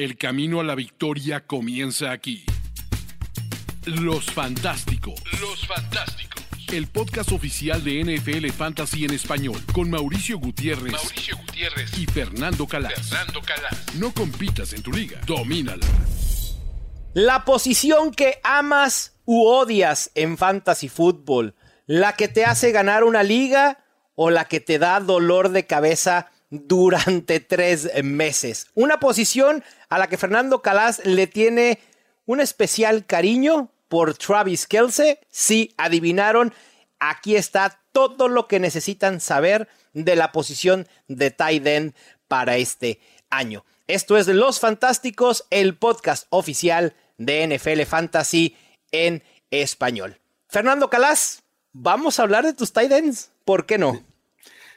El 0.00 0.16
camino 0.16 0.60
a 0.60 0.64
la 0.64 0.74
victoria 0.74 1.46
comienza 1.46 2.10
aquí. 2.10 2.46
Los 3.84 4.30
Fantásticos. 4.32 5.22
Los 5.38 5.66
Fantásticos. 5.66 6.42
El 6.72 6.86
podcast 6.86 7.32
oficial 7.32 7.84
de 7.84 8.02
NFL 8.02 8.48
Fantasy 8.48 9.04
en 9.04 9.12
español 9.12 9.60
con 9.74 9.90
Mauricio 9.90 10.38
Gutiérrez, 10.38 10.92
Mauricio 10.92 11.36
Gutiérrez 11.36 11.98
y 11.98 12.06
Fernando 12.06 12.66
Calas. 12.66 13.10
Fernando 13.10 13.42
Calas. 13.42 13.94
No 13.96 14.14
compitas 14.14 14.72
en 14.72 14.82
tu 14.82 14.90
liga, 14.90 15.20
domínala. 15.26 15.86
La 17.12 17.44
posición 17.44 18.10
que 18.10 18.40
amas 18.42 19.20
u 19.26 19.44
odias 19.44 20.12
en 20.14 20.38
fantasy 20.38 20.88
fútbol, 20.88 21.54
la 21.84 22.16
que 22.16 22.28
te 22.28 22.46
hace 22.46 22.72
ganar 22.72 23.04
una 23.04 23.22
liga 23.22 23.84
o 24.14 24.30
la 24.30 24.46
que 24.46 24.60
te 24.60 24.78
da 24.78 24.98
dolor 25.00 25.50
de 25.50 25.66
cabeza 25.66 26.30
durante 26.50 27.40
tres 27.40 27.90
meses. 28.02 28.66
Una 28.74 29.00
posición 29.00 29.64
a 29.88 29.98
la 29.98 30.08
que 30.08 30.18
Fernando 30.18 30.62
Calas 30.62 31.00
le 31.04 31.26
tiene 31.26 31.78
un 32.26 32.40
especial 32.40 33.06
cariño 33.06 33.70
por 33.88 34.16
Travis 34.16 34.66
Kelsey. 34.66 35.18
Si 35.30 35.74
adivinaron, 35.76 36.52
aquí 36.98 37.36
está 37.36 37.80
todo 37.92 38.28
lo 38.28 38.46
que 38.46 38.60
necesitan 38.60 39.20
saber 39.20 39.68
de 39.92 40.16
la 40.16 40.32
posición 40.32 40.86
de 41.08 41.30
tight 41.30 41.94
para 42.28 42.56
este 42.56 43.00
año. 43.30 43.64
Esto 43.86 44.16
es 44.16 44.28
Los 44.28 44.60
Fantásticos, 44.60 45.46
el 45.50 45.76
podcast 45.76 46.26
oficial 46.30 46.94
de 47.18 47.46
NFL 47.46 47.82
Fantasy 47.82 48.56
en 48.92 49.22
español. 49.50 50.20
Fernando 50.48 50.90
Calas, 50.90 51.42
vamos 51.72 52.18
a 52.18 52.22
hablar 52.22 52.44
de 52.44 52.54
tus 52.54 52.72
tight 52.72 52.92
ends. 52.92 53.30
¿Por 53.44 53.66
qué 53.66 53.78
no? 53.78 54.09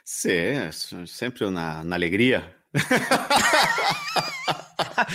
Sí, 0.04 0.32
es 0.32 0.94
siempre 1.06 1.48
una, 1.48 1.82
una 1.82 1.96
alegría. 1.96 2.58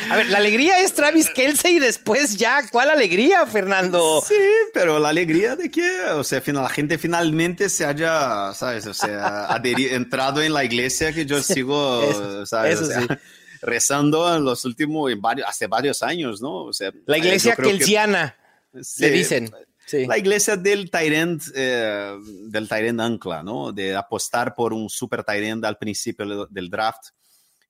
A 0.08 0.16
ver, 0.16 0.26
la 0.28 0.38
alegría 0.38 0.80
es 0.80 0.94
Travis 0.94 1.30
Kelsey 1.34 1.76
y 1.76 1.78
después 1.78 2.36
ya, 2.36 2.66
¿cuál 2.70 2.90
alegría, 2.90 3.46
Fernando? 3.46 4.22
Sí, 4.26 4.34
pero 4.72 4.98
la 4.98 5.10
alegría 5.10 5.56
de 5.56 5.70
que, 5.70 6.00
o 6.14 6.24
sea, 6.24 6.42
la 6.46 6.68
gente 6.68 6.98
finalmente 6.98 7.68
se 7.68 7.84
haya, 7.84 8.52
¿sabes? 8.54 8.86
O 8.86 8.94
sea, 8.94 9.48
entrado 9.64 10.42
en 10.42 10.52
la 10.52 10.64
iglesia 10.64 11.12
que 11.12 11.26
yo 11.26 11.42
sigo, 11.42 12.02
eso, 12.02 12.46
¿sabes? 12.46 12.80
Eso 12.80 13.00
sí. 13.00 13.06
rezando 13.60 14.36
en 14.36 14.44
los 14.44 14.64
últimos, 14.64 15.10
varios, 15.20 15.48
hace 15.48 15.66
varios 15.66 16.02
años, 16.02 16.40
¿no? 16.40 16.64
O 16.64 16.72
sea, 16.72 16.92
la 17.06 17.18
iglesia 17.18 17.56
kelsiana, 17.56 18.36
sí, 18.80 19.02
le 19.02 19.10
dicen. 19.10 19.50
Sí. 19.88 20.04
La 20.06 20.18
iglesia 20.18 20.54
del 20.58 20.90
Tyrant, 20.90 21.42
eh, 21.54 22.14
del 22.48 22.68
Tyrant 22.68 23.00
ancla, 23.00 23.42
¿no? 23.42 23.72
De 23.72 23.96
apostar 23.96 24.54
por 24.54 24.74
un 24.74 24.90
super 24.90 25.24
Tyrant 25.24 25.64
al 25.64 25.78
principio 25.78 26.46
del 26.46 26.68
draft 26.68 27.06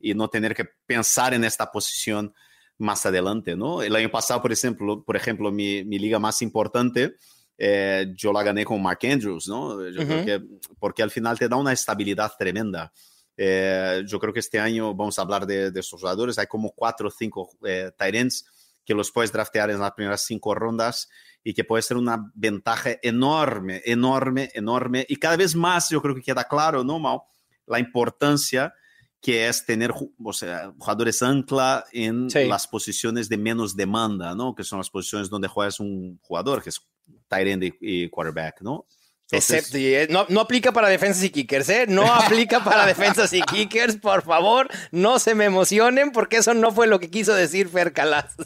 y 0.01 0.15
no 0.15 0.29
tener 0.29 0.53
que 0.53 0.65
pensar 0.85 1.33
en 1.33 1.45
esta 1.45 1.71
posición 1.71 2.35
más 2.77 3.07
adelante, 3.07 3.55
¿no? 3.55 3.83
El 3.83 3.95
año 3.95 4.11
pasado, 4.11 4.43
por 4.43 4.51
ejemplo, 4.51 5.05
por 5.05 5.15
ejemplo 5.15 5.53
mi, 5.53 5.85
mi 5.85 6.01
liga 6.01 6.19
más 6.19 6.43
importante, 6.43 7.15
eh, 7.57 8.13
yo 8.17 8.33
la 8.33 8.43
gané 8.43 8.65
con 8.65 8.83
Mark 8.83 8.99
Andrews, 9.05 9.47
¿no? 9.47 9.81
Yo 9.89 10.03
uh 10.03 10.05
-huh. 10.05 10.07
creo 10.07 10.25
que, 10.25 10.47
porque 10.81 11.05
al 11.05 11.13
final 11.13 11.39
te 11.39 11.49
da 11.49 11.57
una 11.57 11.73
estabilidad 11.73 12.33
tremenda. 12.37 12.93
Eh, 13.37 14.03
yo 14.09 14.19
creo 14.19 14.33
que 14.33 14.41
este 14.41 14.59
año 14.59 14.93
vamos 14.93 15.19
a 15.19 15.23
hablar 15.23 15.47
de, 15.47 15.71
de 15.71 15.81
estos 15.81 16.01
jugadores. 16.01 16.37
Hay 16.39 16.49
como 16.49 16.73
cuatro 16.73 17.07
o 17.07 17.11
cinco 17.11 17.51
eh, 17.65 17.93
Tyrants 17.97 18.45
que 18.85 18.95
los 18.95 19.13
puedes 19.13 19.31
draftear 19.33 19.71
en 19.71 19.79
las 19.79 19.93
primeras 19.93 20.25
cinco 20.25 20.55
rondas 20.55 21.09
y 21.45 21.55
que 21.55 21.65
puede 21.65 21.83
ser 21.83 21.97
una 21.97 22.31
ventaja 22.35 22.91
enorme, 23.03 23.83
enorme, 23.85 24.51
enorme. 24.55 25.07
Y 25.09 25.17
cada 25.17 25.37
vez 25.37 25.55
más 25.55 25.89
yo 25.91 26.03
creo 26.03 26.15
que 26.15 26.23
queda 26.23 26.45
claro, 26.45 26.85
¿no, 26.85 26.99
Mau? 26.99 27.23
La 27.67 27.79
importancia 27.79 28.73
que 29.21 29.49
es 29.49 29.65
tener 29.67 29.93
o 30.23 30.33
sea, 30.33 30.73
jugadores 30.79 31.23
ancla 31.23 31.85
en 31.93 32.31
sí. 32.31 32.45
las 32.45 32.67
posiciones 32.69 33.29
de 33.29 33.37
menos 33.37 33.75
demanda, 33.75 34.35
¿no? 34.35 34.55
Que 34.55 34.63
son 34.63 34.79
las 34.79 34.91
posiciones 34.91 35.29
donde 35.29 35.49
juegas 35.49 35.81
un 35.81 36.21
jugador, 36.23 36.63
que 36.63 36.71
es 36.71 36.81
tight 37.27 37.49
end 37.49 37.75
y, 37.81 38.09
quarterback, 38.09 38.63
¿no? 38.63 38.87
Entonces, 39.31 39.75
Excepto, 39.75 40.13
no, 40.13 40.25
no, 40.31 40.41
aplica 40.41 40.73
para 40.73 40.89
defensas 40.89 41.23
y 41.23 41.29
kickers, 41.29 41.69
¿eh? 41.69 41.85
No 41.87 42.07
aplica 42.07 42.65
para 42.65 42.87
defensas 42.87 43.31
y 43.35 43.43
kickers, 43.43 43.97
por 43.97 44.23
favor, 44.23 44.69
no 44.91 45.19
se 45.19 45.35
me 45.35 45.45
emocionen 45.45 46.13
porque 46.13 46.39
eso 46.39 46.55
no 46.55 46.73
fue 46.73 46.87
lo 46.87 46.99
que 46.99 47.11
quiso 47.11 47.35
decir 47.35 47.69
Fer 47.69 47.93
Calas. 47.93 48.37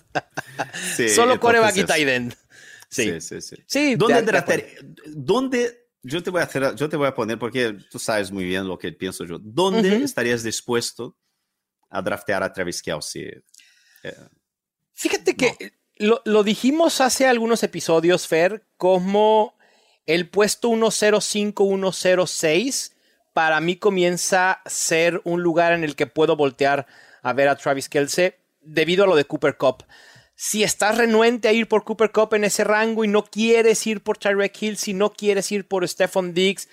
Sí, 0.97 1.09
Solo 1.09 1.38
coreback 1.38 1.77
y 1.77 1.84
tight 1.84 2.09
end. 2.09 2.37
Sí, 2.93 3.21
sí, 3.21 3.41
sí. 3.67 3.97
¿Dónde, 3.97 4.23
de, 4.23 4.33
de 4.33 4.77
¿Dónde 5.07 5.83
yo 6.03 6.23
te 6.23 6.31
voy 6.31 6.41
a 6.41 6.45
hacer, 6.45 6.75
yo 6.75 6.89
te 6.89 6.97
voy 6.97 7.07
a 7.07 7.15
poner 7.15 7.39
porque 7.39 7.77
tú 7.91 7.99
sabes 7.99 8.31
muy 8.31 8.45
bien 8.45 8.67
lo 8.67 8.79
que 8.79 8.93
pienso 8.93 9.25
yo. 9.25 9.39
¿Dónde 9.41 9.89
uh 9.89 10.01
-huh. 10.01 10.05
estarías 10.05 10.43
dispuesto 10.43 11.17
a 11.89 12.03
draftear 12.03 12.43
a 12.43 12.53
Travis 12.53 12.83
Kelsey? 12.83 13.31
Eh, 14.03 14.17
Fíjate 14.93 15.37
que 15.37 15.57
no. 15.99 16.09
lo, 16.09 16.23
lo, 16.25 16.43
dijimos 16.43 17.01
hace 17.01 17.27
algunos 17.27 17.63
episodios, 17.63 18.27
Fer, 18.27 18.67
como 18.77 19.57
el 20.07 20.29
puesto 20.29 20.69
105-106 20.69 22.93
para 23.33 23.61
mí 23.61 23.77
comienza 23.77 24.53
a 24.53 24.69
ser 24.69 25.21
un 25.25 25.43
lugar 25.43 25.73
en 25.73 25.85
el 25.85 25.95
que 25.95 26.07
puedo 26.07 26.37
voltear 26.37 26.87
a 27.23 27.33
ver 27.33 27.49
a 27.49 27.57
Travis 27.57 27.89
Kelsey 27.89 28.35
debido 28.61 29.05
a 29.05 29.07
lo 29.07 29.17
de 29.17 29.25
Cooper 29.25 29.57
Cup 29.57 29.85
si 30.45 30.65
estás 30.65 30.99
renuente 30.99 31.47
a 31.47 31.53
ir 31.53 31.69
por 31.69 31.85
Cooper 31.85 32.11
Cup 32.11 32.35
en 32.35 32.43
ese 32.43 32.65
rango 32.65 33.05
y 33.05 33.09
no 33.09 33.25
quieres 33.25 33.87
ir 33.87 34.03
por 34.03 34.19
Tyreek 34.19 34.61
Hill, 34.61 34.77
si 34.77 34.93
no 34.93 35.13
quieres 35.13 35.53
ir 35.53 35.69
por 35.69 35.87
Stephon 35.87 36.35
Diggs, 36.35 36.69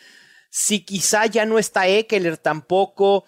si 0.49 0.83
quizá 0.83 1.27
ya 1.27 1.45
no 1.45 1.59
está 1.59 1.87
Eckler 1.87 2.37
tampoco, 2.37 3.25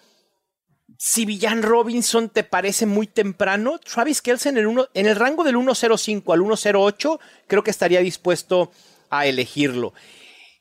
si 0.98 1.26
Villan 1.26 1.62
Robinson 1.62 2.28
te 2.28 2.42
parece 2.42 2.86
muy 2.86 3.06
temprano, 3.06 3.78
Travis 3.78 4.20
Kelce 4.20 4.48
en 4.48 4.56
el, 4.56 4.66
uno, 4.66 4.88
en 4.94 5.06
el 5.06 5.14
rango 5.14 5.44
del 5.44 5.54
1.05 5.54 6.34
al 6.34 6.40
1.08 6.40 7.20
creo 7.46 7.62
que 7.62 7.70
estaría 7.70 8.00
dispuesto 8.00 8.72
a 9.10 9.26
elegirlo. 9.26 9.94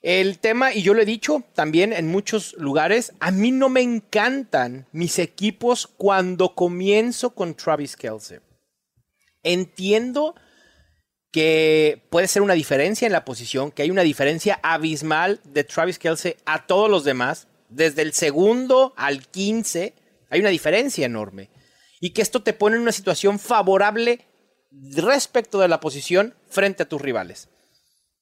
El 0.04 0.38
tema, 0.38 0.76
y 0.76 0.84
yo 0.84 0.94
lo 0.94 1.02
he 1.02 1.06
dicho 1.06 1.44
también 1.56 1.92
en 1.92 2.08
muchos 2.08 2.54
lugares, 2.54 3.14
a 3.20 3.32
mí 3.32 3.52
no 3.52 3.68
me 3.68 3.82
encantan 3.82 4.86
mis 4.92 5.18
equipos 5.18 5.88
cuando 5.88 6.54
comienzo 6.54 7.34
con 7.34 7.56
Travis 7.56 7.96
Kelce. 7.96 8.42
Entiendo 9.44 10.36
que 11.32 12.06
puede 12.10 12.28
ser 12.28 12.42
una 12.42 12.54
diferencia 12.54 13.06
en 13.06 13.14
la 13.14 13.26
posición, 13.26 13.72
que 13.72 13.84
hay 13.84 13.92
una 13.92 14.02
diferencia 14.02 14.60
abismal 14.64 15.40
de 15.46 15.64
Travis 15.64 15.98
Kelsey 15.98 16.36
a 16.46 16.68
todos 16.68 16.90
los 16.90 17.04
demás, 17.04 17.48
desde 17.70 18.02
el 18.02 18.14
segundo 18.14 18.94
al 18.98 19.28
15, 19.28 19.94
hay 20.30 20.40
una 20.40 20.50
diferencia 20.50 21.06
enorme. 21.06 21.50
Y 22.02 22.12
que 22.12 22.22
esto 22.22 22.44
te 22.44 22.54
pone 22.54 22.76
en 22.76 22.82
una 22.82 22.92
situación 22.92 23.40
favorable 23.40 24.28
respecto 24.72 25.60
de 25.60 25.68
la 25.68 25.80
posición 25.80 26.36
frente 26.50 26.84
a 26.84 26.90
tus 26.90 27.02
rivales. 27.02 27.50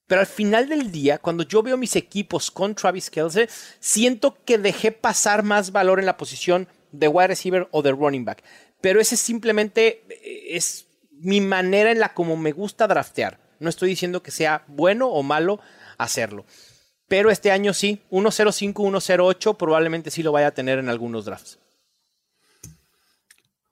Pero 0.07 0.21
al 0.21 0.27
final 0.27 0.67
del 0.67 0.91
día, 0.91 1.19
cuando 1.19 1.43
yo 1.43 1.61
veo 1.61 1.77
mis 1.77 1.95
equipos 1.95 2.51
con 2.51 2.75
Travis 2.75 3.09
Kelsey, 3.09 3.47
siento 3.79 4.37
que 4.43 4.57
dejé 4.57 4.91
pasar 4.91 5.43
más 5.43 5.71
valor 5.71 5.99
en 5.99 6.07
la 6.07 6.17
posición 6.17 6.67
de 6.91 7.07
wide 7.07 7.27
receiver 7.27 7.67
o 7.71 7.81
de 7.81 7.91
running 7.91 8.25
back. 8.25 8.43
Pero 8.81 8.99
ese 8.99 9.17
simplemente 9.17 10.03
es 10.55 10.87
mi 11.19 11.41
manera 11.41 11.91
en 11.91 11.99
la 11.99 12.13
como 12.13 12.37
me 12.37 12.51
gusta 12.51 12.87
draftear. 12.87 13.39
No 13.59 13.69
estoy 13.69 13.89
diciendo 13.89 14.23
que 14.23 14.31
sea 14.31 14.63
bueno 14.67 15.07
o 15.07 15.21
malo 15.23 15.59
hacerlo. 15.97 16.45
Pero 17.07 17.31
este 17.31 17.51
año 17.51 17.73
sí, 17.73 18.01
105, 18.09 19.01
108 19.01 19.53
probablemente 19.55 20.11
sí 20.11 20.23
lo 20.23 20.31
vaya 20.31 20.47
a 20.47 20.53
tener 20.53 20.79
en 20.79 20.89
algunos 20.89 21.25
drafts. 21.25 21.59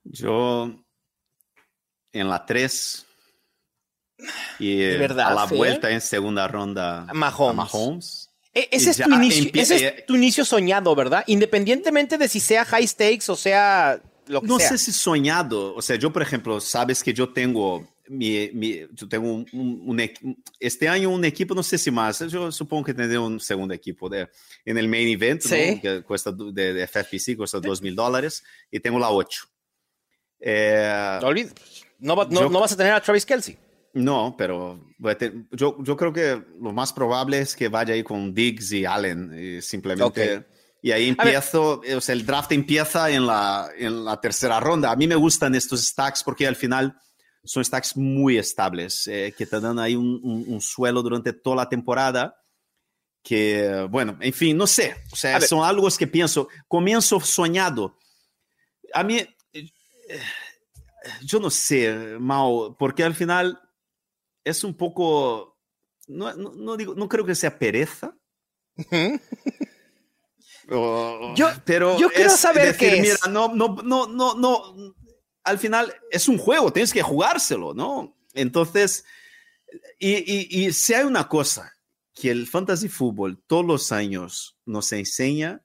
Yo 0.03 0.73
en 2.11 2.29
la 2.29 2.45
3 2.45 3.05
y 4.59 4.77
de 4.77 4.97
verdad, 4.97 5.27
a 5.27 5.33
la 5.33 5.45
vuelta 5.45 5.91
en 5.91 6.01
segunda 6.01 6.47
ronda 6.47 7.05
Mahomes. 7.13 7.51
A 7.51 7.53
Mahomes. 7.53 8.29
E 8.53 8.69
ese, 8.71 8.89
es 8.89 8.97
tu, 8.97 9.13
inicio, 9.13 9.51
ese 9.53 9.75
es 9.75 10.05
tu 10.07 10.15
inicio 10.15 10.43
soñado, 10.43 10.95
¿verdad? 10.95 11.23
Independientemente 11.27 12.17
de 12.17 12.27
si 12.27 12.39
sea 12.39 12.65
high 12.65 12.87
stakes 12.87 13.29
o 13.29 13.35
sea 13.35 14.01
lo 14.27 14.41
que 14.41 14.47
no 14.47 14.59
sea. 14.59 14.69
sé 14.69 14.77
si 14.77 14.91
soñado. 14.91 15.75
O 15.75 15.81
sea, 15.81 15.95
yo, 15.95 16.11
por 16.11 16.21
ejemplo, 16.21 16.59
sabes 16.59 17.03
que 17.03 17.13
yo 17.13 17.29
tengo 17.33 17.87
mi, 18.09 18.49
mi 18.53 18.81
yo 18.93 19.07
tengo 19.07 19.31
un, 19.31 19.45
un, 19.53 19.83
un, 19.85 20.43
este 20.59 20.87
año 20.87 21.09
un 21.09 21.25
equipo, 21.25 21.53
no 21.53 21.63
sé 21.63 21.77
si 21.77 21.91
más, 21.91 22.19
yo 22.19 22.51
supongo 22.51 22.85
que 22.85 22.93
tendré 22.93 23.17
un 23.17 23.39
segundo 23.39 23.73
equipo 23.73 24.09
de, 24.09 24.29
en 24.65 24.77
el 24.77 24.87
main 24.87 25.07
event, 25.07 25.41
sí. 25.41 25.75
¿no? 25.75 25.81
que 25.81 26.03
cuesta 26.03 26.31
de, 26.31 26.73
de 26.73 26.87
FFPC, 26.87 27.35
cuesta 27.35 27.59
dos 27.59 27.81
mil 27.81 27.95
dólares, 27.95 28.43
y 28.71 28.79
tengo 28.79 28.99
la 28.99 29.11
8. 29.11 29.45
Eh, 30.39 31.19
no, 31.99 32.15
no, 32.15 32.25
no, 32.25 32.41
yo, 32.41 32.49
no, 32.49 32.59
vas 32.59 32.71
a 32.71 32.77
tener 32.77 32.93
a 32.93 33.01
Travis 33.01 33.25
Kelsey. 33.25 33.57
No, 33.93 34.35
pero 34.37 34.79
yo, 35.51 35.77
yo 35.83 35.97
creo 35.97 36.13
que 36.13 36.41
lo 36.61 36.71
más 36.71 36.93
probable 36.93 37.39
es 37.39 37.55
que 37.55 37.67
vaya 37.67 37.93
ahí 37.93 38.03
con 38.03 38.33
Diggs 38.33 38.71
y 38.71 38.85
Allen, 38.85 39.33
y 39.37 39.61
simplemente... 39.61 40.37
Okay 40.37 40.56
y 40.81 40.91
ahí 40.91 41.09
empiezo, 41.09 41.81
o 41.95 42.01
sea, 42.01 42.13
el 42.13 42.25
draft 42.25 42.51
empieza 42.51 43.09
en 43.09 43.25
la, 43.25 43.69
en 43.77 44.05
la 44.05 44.21
tercera 44.21 44.59
ronda. 44.59 44.91
A 44.91 44.95
mí 44.95 45.07
me 45.07 45.15
gustan 45.15 45.55
estos 45.55 45.85
stacks 45.85 46.23
porque 46.23 46.47
al 46.47 46.55
final 46.55 46.99
son 47.43 47.63
stacks 47.63 47.97
muy 47.97 48.37
estables, 48.37 49.07
eh, 49.07 49.33
que 49.37 49.45
te 49.45 49.59
dan 49.59 49.79
ahí 49.79 49.95
un, 49.95 50.19
un, 50.23 50.45
un, 50.47 50.61
suelo 50.61 51.01
durante 51.01 51.33
toda 51.33 51.55
la 51.55 51.69
temporada. 51.69 52.35
Que, 53.23 53.87
bueno, 53.89 54.17
en 54.21 54.33
fin, 54.33 54.55
no 54.55 54.67
sé. 54.67 54.95
O 55.11 55.15
sea, 55.15 55.41
son 55.41 55.63
algo 55.63 55.87
que 55.97 56.07
pienso. 56.07 56.47
Comienzo 56.67 57.19
soñado. 57.19 57.97
A 58.93 59.03
mí, 59.03 59.17
eh, 59.53 59.71
yo 61.23 61.39
no 61.39 61.49
sé, 61.49 62.17
Mao, 62.19 62.75
porque 62.77 63.03
al 63.03 63.15
final 63.15 63.59
es 64.43 64.63
un 64.63 64.75
poco, 64.75 65.59
no, 66.07 66.33
no, 66.33 66.53
no 66.53 66.77
digo, 66.77 66.95
no 66.95 67.09
creo 67.09 67.25
que 67.25 67.35
sea 67.35 67.57
pereza. 67.57 68.15
O- 70.69 71.33
Yo- 71.35 71.49
pero 71.65 71.97
yo 71.97 72.09
quiero 72.09 72.29
saber 72.31 72.73
decir, 72.73 72.89
qué 72.89 72.95
es. 72.97 73.01
mira, 73.01 73.17
no, 73.29 73.53
no, 73.55 73.75
no, 73.83 74.07
no, 74.07 74.35
no, 74.35 74.95
al 75.43 75.57
final 75.59 75.93
es 76.11 76.27
un 76.27 76.37
juego, 76.37 76.71
tienes 76.73 76.91
que 76.91 77.01
jugárselo, 77.01 77.73
¿no? 77.73 78.17
Entonces, 78.33 79.05
y, 79.99 80.15
y, 80.17 80.65
y 80.67 80.73
si 80.73 80.93
hay 80.93 81.05
una 81.05 81.27
cosa 81.27 81.73
que 82.13 82.31
el 82.31 82.47
fantasy 82.47 82.89
fútbol 82.89 83.41
todos 83.47 83.65
los 83.65 83.91
años 83.91 84.57
nos 84.65 84.91
enseña, 84.91 85.63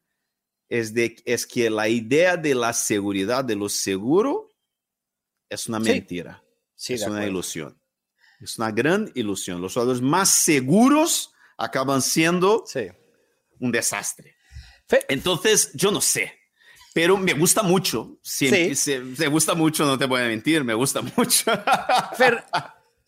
es, 0.69 0.95
de, 0.95 1.17
es 1.27 1.47
que 1.47 1.69
la 1.69 1.89
idea 1.89 2.37
de 2.37 2.55
la 2.55 2.73
seguridad, 2.73 3.45
de 3.45 3.57
lo 3.57 3.69
seguro, 3.69 4.51
es 5.49 5.67
una 5.67 5.79
mentira, 5.81 6.43
Sí, 6.75 6.95
es 6.95 7.03
una 7.07 7.27
ilusión. 7.27 7.79
Es 8.41 8.59
una 8.59 8.71
gran 8.73 9.11
ilusión. 9.15 9.61
Los 9.61 9.75
jugadores 9.75 10.01
más 10.03 10.31
seguros 10.31 11.33
acaban 11.57 12.03
siendo 12.03 12.65
Sí. 12.67 12.89
un 13.61 13.71
desastre. 13.71 14.35
Entonces, 15.09 15.71
yo 15.75 15.91
no 15.91 16.01
sé, 16.01 16.33
pero 16.95 17.17
me 17.17 17.33
gusta 17.35 17.63
mucho. 17.63 18.19
Sí, 18.23 18.49
Sí. 18.49 18.75
se- 18.75 19.17
se 19.17 19.27
gusta 19.29 19.55
mucho, 19.55 19.85
no 19.87 19.99
te 19.99 20.07
voy 20.07 20.21
a 20.23 20.25
mentir, 20.27 20.65
me 20.65 20.75
gusta 20.75 21.01
mucho. 21.17 21.45
Fer, 22.17 22.45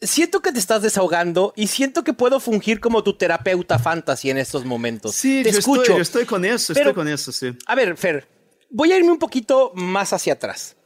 siento 0.01 0.41
que 0.41 0.53
te 0.53 0.59
estás 0.59 0.83
desahogando 0.83 1.53
y 1.57 1.67
siento 1.69 2.05
que 2.05 2.13
puedo 2.13 2.41
fungir 2.41 2.81
como 2.81 3.03
tu 3.03 3.17
terapeuta 3.17 3.79
fantasy 3.79 4.31
en 4.31 4.39
estos 4.39 4.65
momentos. 4.65 5.15
Sí, 5.15 5.43
te 5.43 5.53
yo 5.53 5.59
escucho. 5.59 5.83
Estoy, 5.83 5.97
yo 5.97 6.03
estoy 6.03 6.25
con 6.27 6.45
eso, 6.45 6.73
Pero- 6.75 6.91
estoy 6.91 6.95
con 6.95 7.09
eso, 7.09 7.33
sí. 7.33 7.53
A 7.67 7.75
ver, 7.75 7.97
Fer, 7.97 8.29
voy 8.71 8.93
a 8.93 8.97
irme 8.99 9.11
un 9.13 9.19
poquito 9.19 9.73
más 9.75 10.13
hacia 10.13 10.35
atrás. 10.35 10.77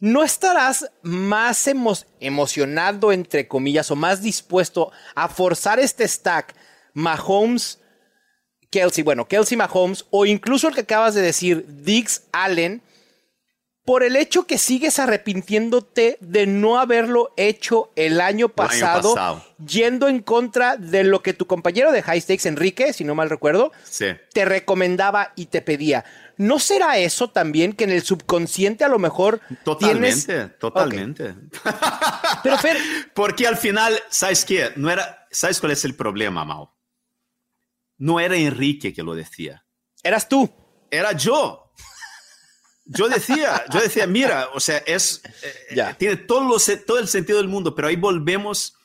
¿No 0.00 0.22
estarás 0.22 0.90
más 1.02 1.66
emo- 1.68 2.04
emocionado, 2.20 3.10
entre 3.12 3.48
comillas, 3.48 3.90
o 3.90 3.96
más 3.96 4.20
dispuesto 4.22 4.90
a 5.14 5.28
forzar 5.28 5.78
este 5.80 6.06
stack 6.06 6.54
Mahomes, 6.92 7.80
Kelsey, 8.74 9.04
bueno, 9.04 9.26
Kelsey 9.28 9.56
Mahomes, 9.56 10.04
o 10.10 10.26
incluso 10.26 10.66
el 10.66 10.74
que 10.74 10.80
acabas 10.80 11.14
de 11.14 11.22
decir, 11.22 11.64
Diggs 11.68 12.24
Allen, 12.32 12.82
por 13.84 14.02
el 14.02 14.16
hecho 14.16 14.48
que 14.48 14.58
sigues 14.58 14.98
arrepintiéndote 14.98 16.16
de 16.20 16.46
no 16.48 16.80
haberlo 16.80 17.32
hecho 17.36 17.92
el 17.94 18.20
año 18.20 18.48
pasado, 18.48 19.14
pasado. 19.14 19.44
yendo 19.64 20.08
en 20.08 20.20
contra 20.22 20.76
de 20.76 21.04
lo 21.04 21.22
que 21.22 21.34
tu 21.34 21.46
compañero 21.46 21.92
de 21.92 22.02
High 22.02 22.20
Stakes, 22.20 22.48
Enrique, 22.48 22.92
si 22.92 23.04
no 23.04 23.14
mal 23.14 23.30
recuerdo, 23.30 23.70
Sí. 23.84 24.06
te 24.32 24.44
recomendaba 24.44 25.32
y 25.36 25.46
te 25.46 25.62
pedía. 25.62 26.04
¿No 26.36 26.58
será 26.58 26.98
eso 26.98 27.30
también 27.30 27.74
que 27.74 27.84
en 27.84 27.90
el 27.92 28.02
subconsciente 28.02 28.82
a 28.82 28.88
lo 28.88 28.98
mejor 28.98 29.40
Totalmente, 29.64 30.26
tienes... 30.26 30.58
totalmente. 30.58 31.34
Pero 32.42 32.58
Fer, 32.58 32.76
Porque 33.14 33.46
al 33.46 33.56
final, 33.56 33.96
¿sabes 34.08 34.44
qué? 34.44 34.70
No 34.74 34.90
era, 34.90 35.28
¿Sabes 35.30 35.60
cuál 35.60 35.70
es 35.72 35.84
el 35.84 35.94
problema, 35.94 36.44
Mao? 36.44 36.73
No 38.04 38.20
era 38.20 38.36
Enrique 38.36 38.92
que 38.92 39.02
lo 39.02 39.14
decía, 39.14 39.64
eras 40.02 40.28
tú. 40.28 40.50
era 40.90 41.12
yo. 41.12 41.60
Yo 42.84 43.08
decía, 43.08 43.64
yo 43.72 43.80
decía, 43.80 44.06
mira, 44.06 44.48
o 44.52 44.60
sea, 44.60 44.76
es, 44.86 45.22
eh, 45.42 45.74
Ya. 45.74 45.94
tiene 45.96 46.16
todo, 46.16 46.44
lo 46.46 46.58
se- 46.58 46.76
todo 46.76 46.98
el 46.98 47.08
sentido 47.08 47.38
del 47.38 47.48
mundo, 47.48 47.74
pero 47.74 47.88
ahí 47.88 47.96
volvemos 47.96 48.76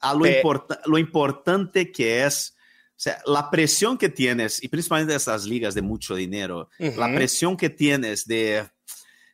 a 0.00 0.14
lo, 0.14 0.24
importa- 0.26 0.80
lo 0.86 0.96
importante 0.96 1.92
que 1.92 2.24
es, 2.24 2.56
o 2.90 2.94
sea, 2.98 3.20
la 3.26 3.50
presión 3.50 3.98
que 3.98 4.08
tienes, 4.08 4.62
y 4.64 4.68
principalmente 4.68 5.14
estas 5.14 5.44
ligas 5.44 5.74
de 5.74 5.82
mucho 5.82 6.14
dinero, 6.14 6.70
la 6.78 7.14
presión 7.14 7.58
que 7.58 7.68
tienes 7.68 8.24
de, 8.24 8.66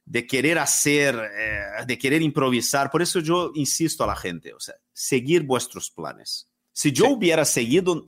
de 0.04 0.26
querer 0.26 0.58
hacer, 0.58 1.14
eh, 1.38 1.84
de 1.86 1.96
querer 1.96 2.22
improvisar. 2.22 2.90
Por 2.90 3.02
eso 3.02 3.20
yo 3.20 3.52
insisto 3.54 4.02
a 4.02 4.08
la 4.08 4.16
gente, 4.16 4.52
o 4.52 4.58
sea, 4.58 4.74
seguir 4.92 5.44
vuestros 5.44 5.92
planes. 5.92 6.48
Si 6.72 6.90
yo 6.90 7.04
Sí. 7.06 7.12
hubiera 7.12 7.44
seguido 7.44 8.04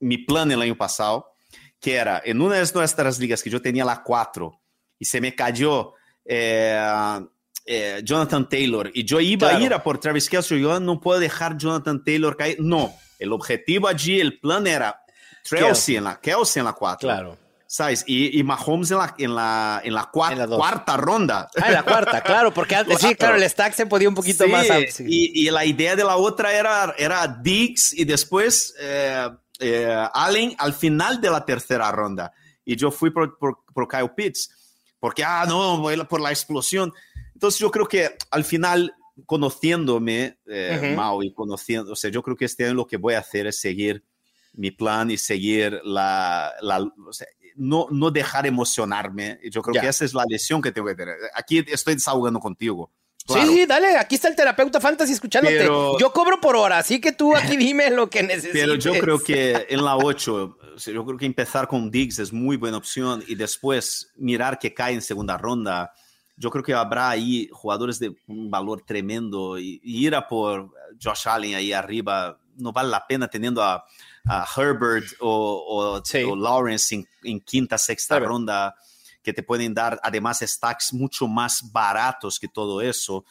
mi 0.00 0.18
plan 0.18 0.50
el 0.50 0.60
año 0.62 0.76
pasado, 0.76 1.32
que 1.80 1.94
era 1.96 2.20
en 2.24 2.40
una 2.42 2.56
de 2.56 2.70
nuestras 2.74 3.18
ligas 3.18 3.42
que 3.42 3.50
yo 3.50 3.62
tenía 3.62 3.84
la 3.84 4.02
4 4.02 4.52
y 4.98 5.04
se 5.04 5.20
me 5.20 5.34
cayó 5.34 5.94
eh, 6.24 7.20
eh, 7.66 8.00
Jonathan 8.04 8.48
Taylor 8.48 8.90
y 8.92 9.04
yo 9.04 9.20
iba 9.20 9.48
Claro. 9.48 9.62
a 9.62 9.66
ir 9.66 9.74
a 9.74 9.82
por 9.82 9.98
Travis 9.98 10.28
Kelce, 10.28 10.58
yo 10.60 10.80
no 10.80 11.00
puedo 11.00 11.20
dejar 11.20 11.56
Jonathan 11.56 12.02
Taylor 12.04 12.36
caer. 12.36 12.56
No, 12.60 12.94
el 13.18 13.32
objetivo 13.32 13.88
allí, 13.88 14.20
el 14.20 14.38
plan 14.40 14.66
era. 14.66 15.00
Kelsey 15.48 15.96
en 15.96 16.04
la, 16.04 16.20
Kelsey 16.20 16.60
en 16.60 16.66
la 16.66 16.72
4. 16.74 17.08
Claro. 17.08 17.38
¿Sabes? 17.66 18.02
Y, 18.06 18.38
y 18.38 18.42
Mahomes 18.42 18.90
en 18.90 18.98
la, 18.98 19.14
en 19.16 19.34
la, 19.34 19.80
en 19.84 19.94
la, 19.94 20.10
cua- 20.10 20.32
En 20.32 20.38
la 20.38 20.46
cuarta 20.48 20.96
ronda. 20.96 21.48
Ah, 21.56 21.68
en 21.68 21.74
la 21.74 21.82
cuarta, 21.84 22.20
claro, 22.20 22.52
porque 22.52 22.74
antes 22.74 22.98
sí, 23.00 23.14
Claro. 23.14 23.36
el 23.36 23.48
stack 23.48 23.72
se 23.74 23.86
podía 23.86 24.08
un 24.08 24.14
poquito 24.16 24.44
Sí, 24.44 24.50
más 24.50 24.66
sí. 24.90 25.04
Y, 25.08 25.46
y 25.46 25.50
la 25.50 25.64
idea 25.64 25.94
de 25.94 26.02
la 26.04 26.16
otra 26.16 26.52
era, 26.52 26.94
era 26.98 27.26
Diggs 27.28 27.92
y 27.96 28.04
después 28.04 28.74
eh, 28.80 29.28
eh, 29.60 30.06
Allen 30.12 30.54
al 30.58 30.72
final 30.72 31.20
de 31.20 31.30
la 31.30 31.44
tercera 31.44 31.90
ronda. 31.92 32.32
Y 32.64 32.76
yo 32.76 32.90
fui 32.90 33.10
por, 33.10 33.38
por, 33.38 33.64
por 33.72 33.88
Kyle 33.88 34.10
Pitts, 34.10 34.50
porque, 34.98 35.24
ah, 35.24 35.44
no, 35.48 35.82
por 36.08 36.20
la 36.20 36.30
explosión. 36.30 36.92
Entonces 37.34 37.58
yo 37.58 37.70
creo 37.70 37.86
que 37.86 38.16
al 38.30 38.44
final, 38.44 38.94
conociéndome, 39.26 40.38
eh. 40.46 40.94
Mau, 40.96 41.22
y 41.22 41.32
conociendo, 41.32 41.92
o 41.92 41.96
sea, 41.96 42.10
yo 42.10 42.22
creo 42.22 42.36
que 42.36 42.44
este 42.44 42.64
año 42.66 42.74
lo 42.74 42.86
que 42.86 42.96
voy 42.96 43.14
a 43.14 43.20
hacer 43.20 43.46
es 43.46 43.60
seguir 43.60 44.04
mi 44.52 44.70
plan 44.70 45.10
y 45.10 45.16
seguir 45.16 45.80
la, 45.84 46.52
la 46.60 46.80
o 46.80 47.12
sea, 47.12 47.26
no, 47.56 47.86
no 47.90 48.10
dejar 48.10 48.46
emocionarme. 48.46 49.38
Yo 49.50 49.62
creo 49.62 49.80
que 49.80 49.88
esa 49.88 50.04
es 50.04 50.14
la 50.14 50.24
lección 50.28 50.60
que 50.62 50.72
tengo 50.72 50.88
que 50.88 50.94
tener. 50.94 51.16
Aquí 51.34 51.64
estoy 51.68 51.94
desahogando 51.94 52.40
contigo. 52.40 52.90
Sí, 53.26 53.34
Claro. 53.34 53.52
sí, 53.52 53.66
dale, 53.66 53.96
aquí 53.96 54.14
está 54.16 54.28
el 54.28 54.34
terapeuta 54.34 54.80
fantasy 54.80 55.12
escuchándote. 55.12 55.58
Pero- 55.58 55.98
Yo 55.98 56.12
cobro 56.12 56.40
por 56.40 56.56
hora, 56.56 56.78
así 56.78 57.00
que 57.00 57.12
tú 57.12 57.36
aquí 57.36 57.56
dime 57.56 57.90
lo 57.90 58.08
que 58.10 58.22
necesites. 58.22 58.52
Pero 58.60 58.74
yo 58.74 58.92
creo 58.98 59.18
que 59.22 59.66
en 59.68 59.84
la 59.84 59.96
8, 59.96 60.56
o 60.74 60.78
sea, 60.78 60.92
yo 60.94 61.04
creo 61.04 61.16
que 61.18 61.26
empezar 61.26 61.68
con 61.68 61.90
Diggs 61.90 62.18
es 62.18 62.32
muy 62.32 62.56
buena 62.56 62.78
opción 62.78 63.22
y 63.28 63.34
después 63.34 64.10
mirar 64.16 64.58
que 64.58 64.72
cae 64.74 64.94
en 64.94 65.02
segunda 65.02 65.36
ronda. 65.38 65.92
Yo 66.36 66.50
creo 66.50 66.64
que 66.64 66.72
habrá 66.72 67.10
ahí 67.10 67.48
jugadores 67.52 67.98
de 67.98 68.16
un 68.26 68.50
valor 68.50 68.82
tremendo 68.86 69.58
y, 69.58 69.80
y 69.84 70.06
ir 70.06 70.14
a 70.14 70.26
por 70.26 70.70
Josh 71.00 71.28
Allen 71.28 71.54
ahí 71.54 71.72
arriba 71.72 72.38
no 72.56 72.72
vale 72.72 72.88
la 72.90 73.06
pena 73.06 73.28
teniendo 73.28 73.62
a, 73.62 73.84
a 74.26 74.46
Herbert 74.56 75.06
o, 75.20 75.64
o- 75.98 76.04
Sí. 76.04 76.22
o 76.24 76.34
Lawrence 76.34 76.94
en, 76.94 77.06
en 77.24 77.40
quinta, 77.40 77.76
sexta 77.78 78.18
ronda 78.18 78.74
que 79.22 79.32
te 79.32 79.42
pueden 79.42 79.74
dar 79.74 80.00
además 80.02 80.40
stacks 80.40 80.92
mucho 80.92 81.26
más 81.28 81.70
baratos 81.72 82.38
que 82.38 82.48
todo 82.48 82.80
eso. 82.80 83.24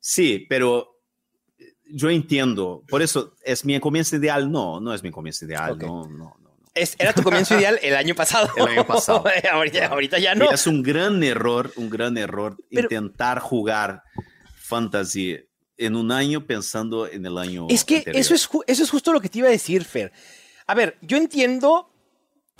Sí, 0.00 0.46
pero 0.48 0.98
yo 1.86 2.10
entiendo. 2.10 2.82
Por 2.88 3.02
eso, 3.02 3.34
¿es 3.44 3.64
mi 3.64 3.78
comienzo 3.80 4.16
ideal? 4.16 4.50
No, 4.50 4.80
no 4.80 4.92
es 4.94 5.02
mi 5.02 5.10
comienzo 5.10 5.44
ideal. 5.44 5.72
Ok. 5.72 5.82
No, 5.82 6.06
no, 6.06 6.08
no. 6.08 6.36
no. 6.40 6.50
Es- 6.74 6.96
era 6.98 7.12
tu 7.12 7.22
comienzo 7.22 7.56
ideal 7.58 7.78
el 7.82 7.94
año 7.94 8.14
pasado. 8.14 8.48
El 8.56 8.66
año 8.68 8.86
pasado. 8.86 9.24
ahorita, 9.52 9.78
Claro. 9.78 9.94
ahorita 9.94 10.18
ya 10.18 10.34
no. 10.34 10.50
Es 10.50 10.66
un 10.66 10.82
gran 10.82 11.22
error, 11.22 11.72
un 11.76 11.90
gran 11.90 12.16
error 12.16 12.56
Pero- 12.70 12.82
intentar 12.84 13.40
jugar 13.40 14.02
fantasy 14.56 15.38
en 15.76 15.96
un 15.96 16.12
año 16.12 16.46
pensando 16.46 17.06
en 17.08 17.26
el 17.26 17.36
año 17.38 17.66
Es 17.68 17.84
que 17.84 17.98
anterior. 17.98 18.20
eso 18.20 18.34
es, 18.34 18.48
eso 18.66 18.82
es 18.84 18.90
justo 18.90 19.12
lo 19.12 19.20
que 19.20 19.28
te 19.28 19.38
iba 19.38 19.48
a 19.48 19.50
decir, 19.50 19.84
Fer. 19.84 20.12
A 20.66 20.74
ver, 20.74 20.96
yo 21.02 21.16
entiendo 21.16 21.91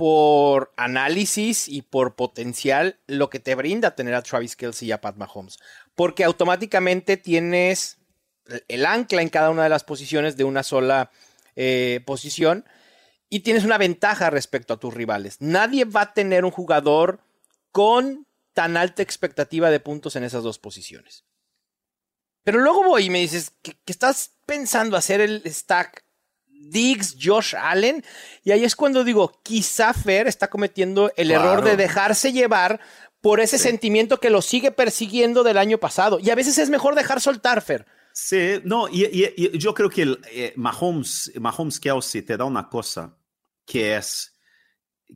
por 0.03 0.73
análisis 0.77 1.69
y 1.69 1.83
por 1.83 2.17
potencial 2.17 2.99
lo 3.07 3.31
que 3.31 3.39
te 3.39 3.55
brinda 3.55 3.95
tener 3.95 4.17
a 4.17 4.23
Travis 4.23 4.57
Kelsey 4.57 4.89
y 4.89 4.91
a 4.91 5.01
Pat 5.01 5.15
Mahomes. 5.15 5.61
Porque 5.95 6.25
automáticamente 6.25 7.17
tienes 7.17 7.99
el 8.67 8.85
ancla 8.85 9.23
en 9.23 9.29
cada 9.29 9.51
una 9.51 9.63
de 9.63 9.69
las 9.69 9.85
posiciones 9.85 10.37
de 10.37 10.43
una 10.43 10.65
sola 10.65 11.13
eh, 11.55 12.01
posición 12.05 12.65
y 13.29 13.41
tienes 13.45 13.63
una 13.63 13.79
ventaja 13.79 14.29
respecto 14.29 14.75
a 14.75 14.81
tus 14.81 14.93
rivales. 14.93 15.37
Nadie 15.39 15.85
va 15.85 16.01
a 16.01 16.15
tener 16.15 16.45
un 16.45 16.51
jugador 16.51 17.21
con 17.71 18.27
tan 18.55 18.77
alta 18.77 19.05
expectativa 19.05 19.71
de 19.71 19.79
puntos 19.79 20.17
en 20.17 20.25
esas 20.25 20.43
dos 20.43 20.59
posiciones. 20.59 21.27
Pero 22.43 22.59
luego 22.59 22.83
voy 22.83 23.05
y 23.05 23.11
me 23.11 23.21
dices 23.21 23.53
que, 23.63 23.75
que 23.85 23.93
estás 23.93 24.33
pensando 24.47 24.97
hacer 24.97 25.21
el 25.21 25.45
stack 25.47 26.05
Diggs, 26.71 27.17
Josh 27.21 27.55
Allen, 27.57 28.05
y 28.45 28.51
ahí 28.53 28.65
es 28.65 28.77
cuando 28.77 29.05
digo, 29.05 29.41
quizá 29.43 29.93
Fer 29.95 30.27
está 30.27 30.49
cometiendo 30.49 31.13
el 31.17 31.29
Claro. 31.29 31.53
error 31.53 31.65
de 31.65 31.77
dejarse 31.77 32.33
llevar 32.33 32.81
por 33.21 33.41
ese 33.41 33.59
Sí. 33.59 33.65
sentimiento 33.65 34.19
que 34.19 34.31
lo 34.31 34.43
sigue 34.43 34.73
persiguiendo 34.73 35.43
del 35.43 35.59
año 35.59 35.79
pasado. 35.79 36.19
Y 36.19 36.31
a 36.31 36.35
veces 36.35 36.59
es 36.59 36.71
mejor 36.71 36.95
dejar 36.95 37.21
soltar, 37.21 37.63
Fer. 37.63 37.87
Sí, 38.15 38.61
no, 38.65 38.89
y, 38.89 39.05
y- 39.05 39.33
y 39.55 39.59
yo 39.59 39.73
creo 39.75 39.89
que 39.89 40.03
el, 40.03 40.21
eh, 40.31 40.53
Mahomes, 40.57 41.33
Mahomes 41.41 41.79
Kelsey 41.81 42.23
te 42.23 42.37
da 42.37 42.45
una 42.45 42.69
cosa 42.69 43.17
que 43.65 43.97
es, 43.97 44.35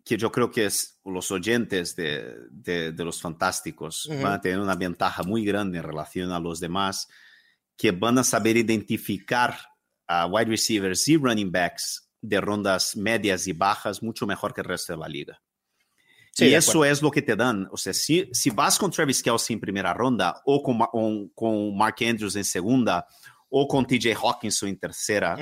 que 0.04 0.16
yo 0.16 0.30
creo 0.30 0.50
que 0.50 0.66
es 0.66 0.98
los 1.04 1.30
oyentes 1.30 1.96
de, 1.96 2.34
de- 2.50 2.92
de 2.92 3.04
los 3.04 3.20
fantásticos 3.20 4.06
Ujú. 4.06 4.22
van 4.22 4.32
a 4.34 4.40
tener 4.40 4.60
una 4.60 4.74
ventaja 4.76 5.22
muy 5.22 5.44
grande 5.44 5.78
en 5.78 5.84
relación 5.84 6.30
a 6.32 6.38
los 6.40 6.60
demás, 6.60 7.08
que 7.76 7.90
van 7.92 8.18
a 8.18 8.24
saber 8.24 8.56
identificar 8.56 9.58
a 10.06 10.26
wide 10.26 10.50
receivers 10.50 11.06
y 11.08 11.16
running 11.16 11.50
backs 11.50 12.08
de 12.20 12.40
rondas 12.40 12.96
medias 12.96 13.46
y 13.46 13.52
bajas 13.52 14.02
mucho 14.02 14.26
mejor 14.26 14.52
que 14.52 14.60
el 14.60 14.68
resto 14.68 14.92
de 14.92 14.98
la 14.98 15.08
liga. 15.08 15.40
y 16.38 16.52
eso 16.52 16.84
es 16.84 17.00
lo 17.02 17.10
que 17.10 17.22
te 17.22 17.36
dan. 17.36 17.68
O 17.70 17.76
sea, 17.76 17.92
si, 17.92 18.28
si 18.32 18.50
vas 18.50 18.78
con 18.78 18.90
Travis 18.90 19.22
Kelsey 19.22 19.54
en 19.54 19.60
primera 19.60 19.94
ronda 19.94 20.42
o 20.44 20.62
con, 20.62 21.28
con 21.30 21.76
Mark 21.76 21.96
Andrews 22.00 22.36
en 22.36 22.44
segunda 22.44 23.06
o 23.48 23.66
con 23.66 23.86
TJ 23.86 24.14
Hawkinson 24.14 24.68
en 24.68 24.78
tercera, 24.78 25.36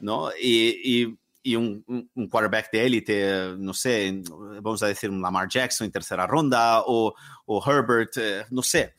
¿no? 0.00 0.30
Y, 0.40 1.18
y, 1.42 1.56
un, 1.56 1.82
un, 2.14 2.28
quarterback 2.28 2.70
de 2.70 2.84
élite, 2.84 3.54
no 3.56 3.72
sé, 3.72 4.22
vamos 4.60 4.82
a 4.82 4.88
decir 4.88 5.08
un 5.08 5.22
Lamar 5.22 5.48
Jackson 5.48 5.86
en 5.86 5.90
tercera 5.90 6.26
ronda 6.26 6.82
o, 6.86 7.14
o 7.46 7.64
Herbert, 7.66 8.10
eh, 8.18 8.44
no 8.50 8.62
sé. 8.62 8.94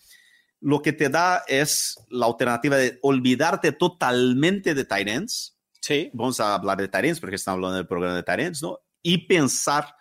Lo 0.62 0.82
que 0.82 0.94
te 0.94 1.10
da 1.10 1.44
es 1.48 1.96
la 2.10 2.26
alternativa 2.26 2.78
de 2.78 3.00
olvidarte 3.02 3.72
totalmente 3.72 4.74
de 4.74 4.86
tight 4.86 5.08
ends. 5.08 5.58
Sí. 5.82 6.10
Vamos 6.14 6.40
a 6.40 6.56
hablar 6.56 6.78
de 6.78 6.88
tight 6.88 7.06
ends 7.06 7.20
porque 7.20 7.38
estamos 7.38 7.58
hablando 7.58 7.78
del 7.78 7.88
programa 7.88 8.16
de 8.16 8.24
tight 8.24 8.40
ends, 8.40 8.62
¿no? 8.62 8.80
Y 9.02 9.28
pensar 9.28 9.96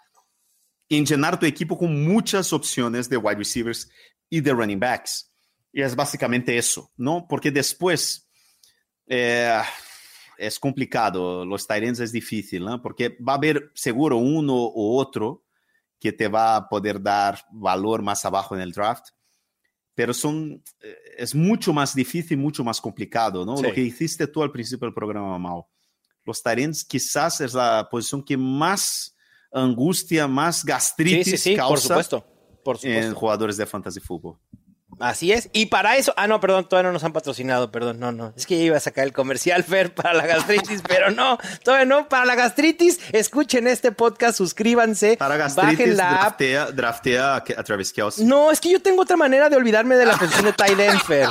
en 0.88 1.04
llenar 1.04 1.38
tu 1.38 1.46
equipo 1.46 1.76
con 1.76 2.04
muchas 2.04 2.52
opciones 2.52 3.08
de 3.08 3.16
wide 3.16 3.36
receivers 3.36 3.88
y 4.30 4.40
de 4.40 4.52
running 4.52 4.80
backs. 4.80 5.32
Y 5.72 5.82
es 5.82 5.94
básicamente 5.94 6.56
eso, 6.56 6.90
¿no? 6.96 7.26
Porque 7.28 7.50
después 7.50 8.28
eh, 9.06 9.60
es 10.38 10.58
complicado, 10.58 11.44
los 11.44 11.66
Tyrants 11.66 12.00
es 12.00 12.12
difícil, 12.12 12.64
¿no? 12.64 12.80
Porque 12.80 13.16
va 13.20 13.34
a 13.34 13.36
haber 13.36 13.70
seguro 13.74 14.16
uno 14.16 14.54
u 14.54 14.96
otro 14.96 15.44
que 16.00 16.12
te 16.12 16.28
va 16.28 16.56
a 16.56 16.68
poder 16.68 17.02
dar 17.02 17.44
valor 17.50 18.02
más 18.02 18.24
abajo 18.24 18.54
en 18.54 18.60
el 18.60 18.72
draft, 18.72 19.08
pero 19.98 20.14
son, 20.14 20.62
eh, 20.80 20.96
es 21.16 21.34
mucho 21.34 21.72
más 21.72 21.92
difícil, 21.92 22.38
mucho 22.38 22.62
más 22.62 22.80
complicado, 22.80 23.44
¿no? 23.44 23.60
Lo 23.60 23.72
que 23.72 23.80
hiciste 23.80 24.28
tú 24.28 24.44
al 24.44 24.52
principio 24.52 24.86
del 24.86 24.94
programa, 24.94 25.36
Mao. 25.40 25.68
Los 26.24 26.40
Tyrants 26.40 26.84
quizás 26.84 27.40
es 27.40 27.52
la 27.52 27.88
posición 27.90 28.22
que 28.22 28.36
más 28.36 29.16
angustia, 29.50 30.28
más 30.28 30.64
gastritis 30.64 31.42
causa 31.56 31.68
por 31.68 31.80
supuesto, 31.80 32.26
por 32.64 32.78
supuesto. 32.78 33.08
en 33.08 33.12
jugadores 33.12 33.56
de 33.56 33.66
fantasy 33.66 33.98
fútbol. 33.98 34.38
Así 35.00 35.32
es. 35.32 35.48
Y 35.52 35.66
para 35.66 35.96
eso, 35.96 36.12
ah, 36.16 36.26
no, 36.26 36.40
perdón, 36.40 36.68
todavía 36.68 36.88
no 36.88 36.92
nos 36.92 37.04
han 37.04 37.12
patrocinado, 37.12 37.70
perdón, 37.70 38.00
no, 38.00 38.12
no. 38.12 38.32
Es 38.36 38.46
que 38.46 38.58
ya 38.58 38.64
iba 38.64 38.76
a 38.76 38.80
sacar 38.80 39.04
el 39.04 39.12
comercial 39.12 39.64
Fer 39.64 39.94
para 39.94 40.14
la 40.14 40.26
gastritis, 40.26 40.82
pero 40.86 41.10
no, 41.10 41.38
todavía 41.62 41.86
no. 41.86 42.08
Para 42.08 42.24
la 42.24 42.34
gastritis, 42.34 42.98
escuchen 43.12 43.66
este 43.66 43.92
podcast, 43.92 44.38
suscríbanse. 44.38 45.16
Para 45.16 45.36
gastritis, 45.36 45.78
bajen 45.78 45.96
la 45.96 46.10
draftea, 46.10 46.70
draftea 46.72 47.36
a 47.36 47.64
Travis 47.64 47.92
Kelsey. 47.92 48.24
No, 48.24 48.50
es 48.50 48.60
que 48.60 48.70
yo 48.70 48.82
tengo 48.82 49.02
otra 49.02 49.16
manera 49.16 49.48
de 49.48 49.56
olvidarme 49.56 49.96
de 49.96 50.06
la 50.06 50.16
posición 50.16 50.44
de 50.44 50.52
Ty 50.52 50.74
Fer. 51.06 51.28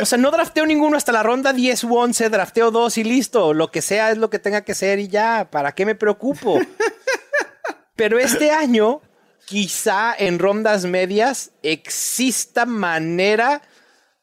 O 0.00 0.06
sea, 0.06 0.16
no 0.16 0.30
drafteo 0.30 0.64
ninguno 0.64 0.96
hasta 0.96 1.10
la 1.10 1.22
ronda 1.22 1.52
10 1.52 1.84
u 1.84 1.96
11, 1.96 2.28
drafteo 2.28 2.70
dos 2.70 2.98
y 2.98 3.04
listo. 3.04 3.52
Lo 3.52 3.70
que 3.70 3.82
sea 3.82 4.10
es 4.12 4.18
lo 4.18 4.30
que 4.30 4.38
tenga 4.38 4.60
que 4.62 4.74
ser 4.74 5.00
y 5.00 5.08
ya. 5.08 5.48
¿Para 5.50 5.72
qué 5.72 5.84
me 5.84 5.94
preocupo? 5.94 6.60
Pero 7.96 8.18
este 8.18 8.52
año, 8.52 9.00
quizá 9.46 10.14
en 10.16 10.38
rondas 10.38 10.84
medias, 10.84 11.52
exista 11.62 12.66
manera 12.66 13.62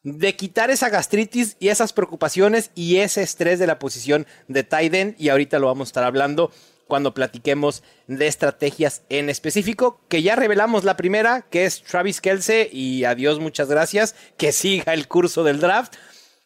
de 0.03 0.35
quitar 0.35 0.71
esa 0.71 0.89
gastritis 0.89 1.57
y 1.59 1.69
esas 1.69 1.93
preocupaciones 1.93 2.71
y 2.73 2.97
ese 2.97 3.21
estrés 3.21 3.59
de 3.59 3.67
la 3.67 3.79
posición 3.79 4.25
de 4.47 4.63
Tiden. 4.63 5.15
Y 5.19 5.29
ahorita 5.29 5.59
lo 5.59 5.67
vamos 5.67 5.87
a 5.87 5.89
estar 5.89 6.03
hablando 6.03 6.51
cuando 6.87 7.13
platiquemos 7.13 7.83
de 8.07 8.27
estrategias 8.27 9.03
en 9.09 9.29
específico, 9.29 10.01
que 10.09 10.23
ya 10.23 10.35
revelamos 10.35 10.83
la 10.83 10.97
primera, 10.97 11.45
que 11.49 11.65
es 11.65 11.83
Travis 11.83 12.19
Kelsey, 12.19 12.69
y 12.73 13.03
adiós, 13.03 13.39
muchas 13.39 13.69
gracias, 13.69 14.15
que 14.37 14.51
siga 14.51 14.93
el 14.95 15.07
curso 15.07 15.43
del 15.43 15.59
draft. 15.59 15.93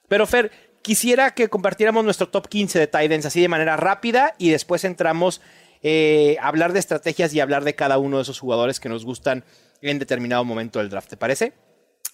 Pero 0.10 0.28
Fer, 0.28 0.52
quisiera 0.82 1.34
que 1.34 1.50
compartiéramos 1.50 2.04
nuestro 2.04 2.28
top 2.28 2.50
15 2.50 2.78
de 2.78 2.88
Titans 2.88 3.26
así 3.26 3.42
de 3.42 3.48
manera 3.48 3.78
rápida 3.78 4.36
y 4.38 4.50
después 4.50 4.84
entramos 4.84 5.40
eh, 5.84 6.38
hablar 6.42 6.74
de 6.74 6.80
estrategias 6.80 7.34
y 7.34 7.42
hablar 7.42 7.64
de 7.64 7.76
cada 7.76 7.98
uno 7.98 8.18
de 8.18 8.24
esos 8.24 8.40
jugadores 8.40 8.80
que 8.80 8.90
nos 8.90 9.04
gustan 9.04 9.44
en 9.82 10.00
determinado 10.00 10.46
momento 10.46 10.80
del 10.80 10.90
draft. 10.90 11.10
¿Te 11.10 11.18
parece? 11.18 11.54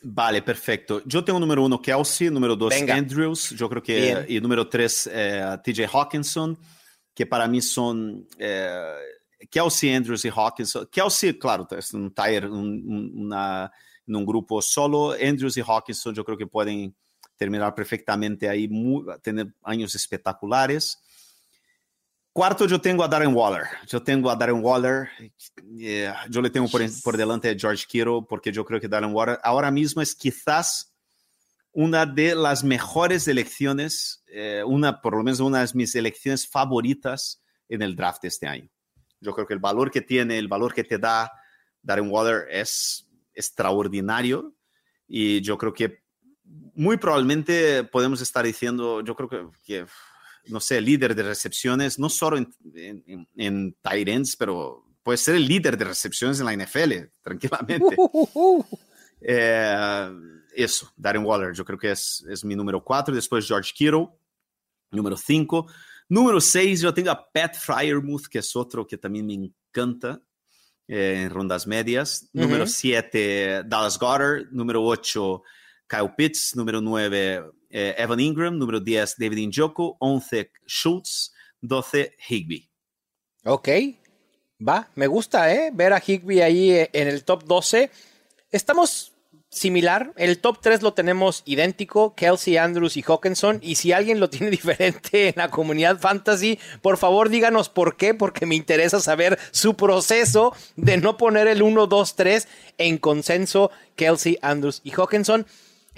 Vale, 0.01 0.41
perfecto. 0.41 1.01
Yo 1.05 1.23
tengo 1.23 1.39
número 1.39 1.63
uno 1.63 1.81
Kelsey, 1.81 2.29
número 2.29 2.55
dos 2.55 2.73
Andrews, 2.89 3.51
yo 3.51 3.69
creo 3.69 3.83
que, 3.83 4.25
y 4.27 4.39
número 4.41 4.67
tres 4.67 5.09
eh, 5.11 5.57
TJ 5.63 5.87
Hawkinson, 5.93 6.57
que 7.13 7.25
para 7.25 7.47
mí 7.47 7.61
son 7.61 8.25
eh, 8.37 8.95
Kelsey, 9.51 9.93
Andrews 9.93 10.25
y 10.25 10.29
Hawkinson. 10.29 10.87
Kelsey, 10.91 11.37
claro, 11.37 11.67
es 11.77 11.93
un 11.93 12.13
tire, 12.13 12.47
un, 12.47 13.31
en 14.07 14.15
un 14.15 14.25
grupo 14.25 14.61
solo. 14.61 15.11
Andrews 15.11 15.57
y 15.57 15.61
Hawkinson 15.61 16.15
yo 16.15 16.23
creo 16.23 16.37
que 16.37 16.47
pueden 16.47 16.95
terminar 17.35 17.75
perfectamente 17.75 18.49
ahí, 18.49 18.69
tener 19.21 19.53
años 19.63 19.93
espectaculares. 19.95 20.97
Cuarto, 22.31 22.67
yo 22.67 22.79
tengo 22.79 23.03
a 23.03 23.07
Darren 23.07 23.33
Waller. 23.33 23.65
Yo 23.87 24.01
tengo 24.01 24.29
a 24.29 24.35
Darren 24.35 24.63
Waller. 24.63 25.09
Yeah. 25.75 26.25
Yo 26.29 26.41
le 26.41 26.49
tengo 26.49 26.67
por, 26.67 26.81
por, 27.03 27.17
delante 27.17 27.49
a 27.49 27.55
George 27.57 27.85
Kittle 27.87 28.21
porque 28.27 28.51
yo 28.51 28.63
creo 28.63 28.79
que 28.79 28.87
Darren 28.87 29.13
Waller 29.13 29.39
ahora 29.43 29.71
mismo 29.71 30.01
es 30.01 30.15
quizás 30.15 30.93
una 31.71 32.05
de 32.05 32.35
las 32.35 32.63
mejores 32.63 33.27
elecciones, 33.27 34.23
eh, 34.27 34.63
una, 34.65 35.01
por 35.01 35.15
lo 35.15 35.23
menos 35.23 35.39
una 35.39 35.65
de 35.65 35.71
mis 35.73 35.95
elecciones 35.95 36.47
favoritas 36.47 37.41
en 37.67 37.81
el 37.81 37.95
draft 37.95 38.23
este 38.25 38.47
año. 38.47 38.69
Yo 39.19 39.33
creo 39.33 39.47
que 39.47 39.53
el 39.53 39.59
valor 39.59 39.91
que 39.91 40.01
tiene, 40.01 40.37
el 40.37 40.47
valor 40.47 40.73
que 40.73 40.83
te 40.83 40.97
da 40.97 41.31
Darren 41.81 42.09
Waller 42.09 42.47
es 42.49 43.07
extraordinario 43.33 44.53
y 45.07 45.41
yo 45.41 45.57
creo 45.57 45.73
que 45.73 46.03
muy 46.73 46.97
probablemente 46.97 47.83
podemos 47.83 48.21
estar 48.21 48.45
diciendo, 48.45 49.01
yo 49.01 49.15
creo 49.15 49.29
que, 49.29 49.47
que 49.63 49.85
no 50.47 50.59
sé, 50.59 50.81
líder 50.81 51.15
de 51.15 51.23
recepciones, 51.23 51.99
no 51.99 52.09
solo 52.09 52.37
en, 52.37 52.53
en, 52.75 53.27
en 53.35 53.75
pero 54.37 54.85
puede 55.03 55.17
ser 55.17 55.35
el 55.35 55.47
líder 55.47 55.77
de 55.77 55.85
recepciones 55.85 56.39
en 56.39 56.45
la 56.45 56.55
NFL, 56.55 56.93
tranquilamente. 57.21 57.95
Eh, 59.21 60.09
eso, 60.55 60.93
Darren 60.95 61.25
Waller, 61.25 61.53
yo 61.53 61.65
creo 61.65 61.77
que 61.77 61.91
es, 61.91 62.25
es 62.29 62.45
mi 62.45 62.55
número 62.55 62.81
cuatro. 62.81 63.13
Después 63.13 63.45
George 63.45 63.73
Kittle, 63.75 64.07
número 64.91 65.17
cinco. 65.17 65.67
Número 66.07 66.39
seis, 66.39 66.79
yo 66.79 66.93
tengo 66.93 67.11
a 67.11 67.29
Pat 67.29 67.55
Fryermuth, 67.55 68.27
que 68.27 68.39
es 68.39 68.55
otro 68.55 68.87
que 68.87 68.97
también 68.97 69.25
me 69.25 69.33
encanta 69.33 70.21
eh, 70.87 71.23
en 71.23 71.29
rondas 71.29 71.67
medias. 71.67 72.29
Número 72.33 72.65
siete, 72.65 73.61
Dallas 73.65 73.99
Goddard. 73.99 74.47
Número 74.51 74.83
ocho, 74.83 75.43
Kyle 75.85 76.13
Pitts. 76.15 76.55
Número 76.55 76.79
nueve, 76.79 77.43
eh, 77.69 77.95
Evan 77.97 78.19
Ingram, 78.19 78.57
número 78.57 78.79
10 78.79 79.15
David 79.17 79.47
Njoku, 79.47 79.95
11 79.99 80.51
Schultz, 80.67 81.33
12 81.61 82.15
Higby. 82.27 82.69
Ok, 83.45 83.69
va, 84.65 84.89
me 84.95 85.07
gusta 85.07 85.53
¿eh? 85.53 85.71
ver 85.73 85.93
a 85.93 86.01
Higby 86.05 86.41
ahí 86.41 86.71
eh, 86.71 86.89
en 86.93 87.07
el 87.07 87.23
top 87.23 87.43
12. 87.45 87.89
Estamos 88.51 89.13
similar, 89.49 90.13
el 90.15 90.39
top 90.39 90.59
3 90.61 90.81
lo 90.83 90.93
tenemos 90.93 91.41
idéntico, 91.45 92.13
Kelsey, 92.15 92.57
Andrews 92.57 92.97
y 92.97 93.01
Hawkinson, 93.01 93.59
y 93.63 93.75
si 93.75 93.91
alguien 93.91 94.19
lo 94.19 94.29
tiene 94.29 94.49
diferente 94.51 95.29
en 95.29 95.33
la 95.37 95.49
comunidad 95.49 95.99
fantasy, 95.99 96.59
por 96.81 96.97
favor 96.97 97.29
díganos 97.29 97.69
por 97.69 97.97
qué, 97.97 98.13
porque 98.13 98.45
me 98.45 98.55
interesa 98.55 98.99
saber 98.99 99.39
su 99.51 99.75
proceso 99.75 100.53
de 100.75 100.97
no 100.97 101.17
poner 101.17 101.47
el 101.47 101.61
1, 101.61 101.87
2, 101.87 102.15
3 102.15 102.47
en 102.77 102.97
consenso, 102.97 103.71
Kelsey, 103.95 104.37
Andrews 104.41 104.81
y 104.83 104.91
Hawkinson. 104.91 105.45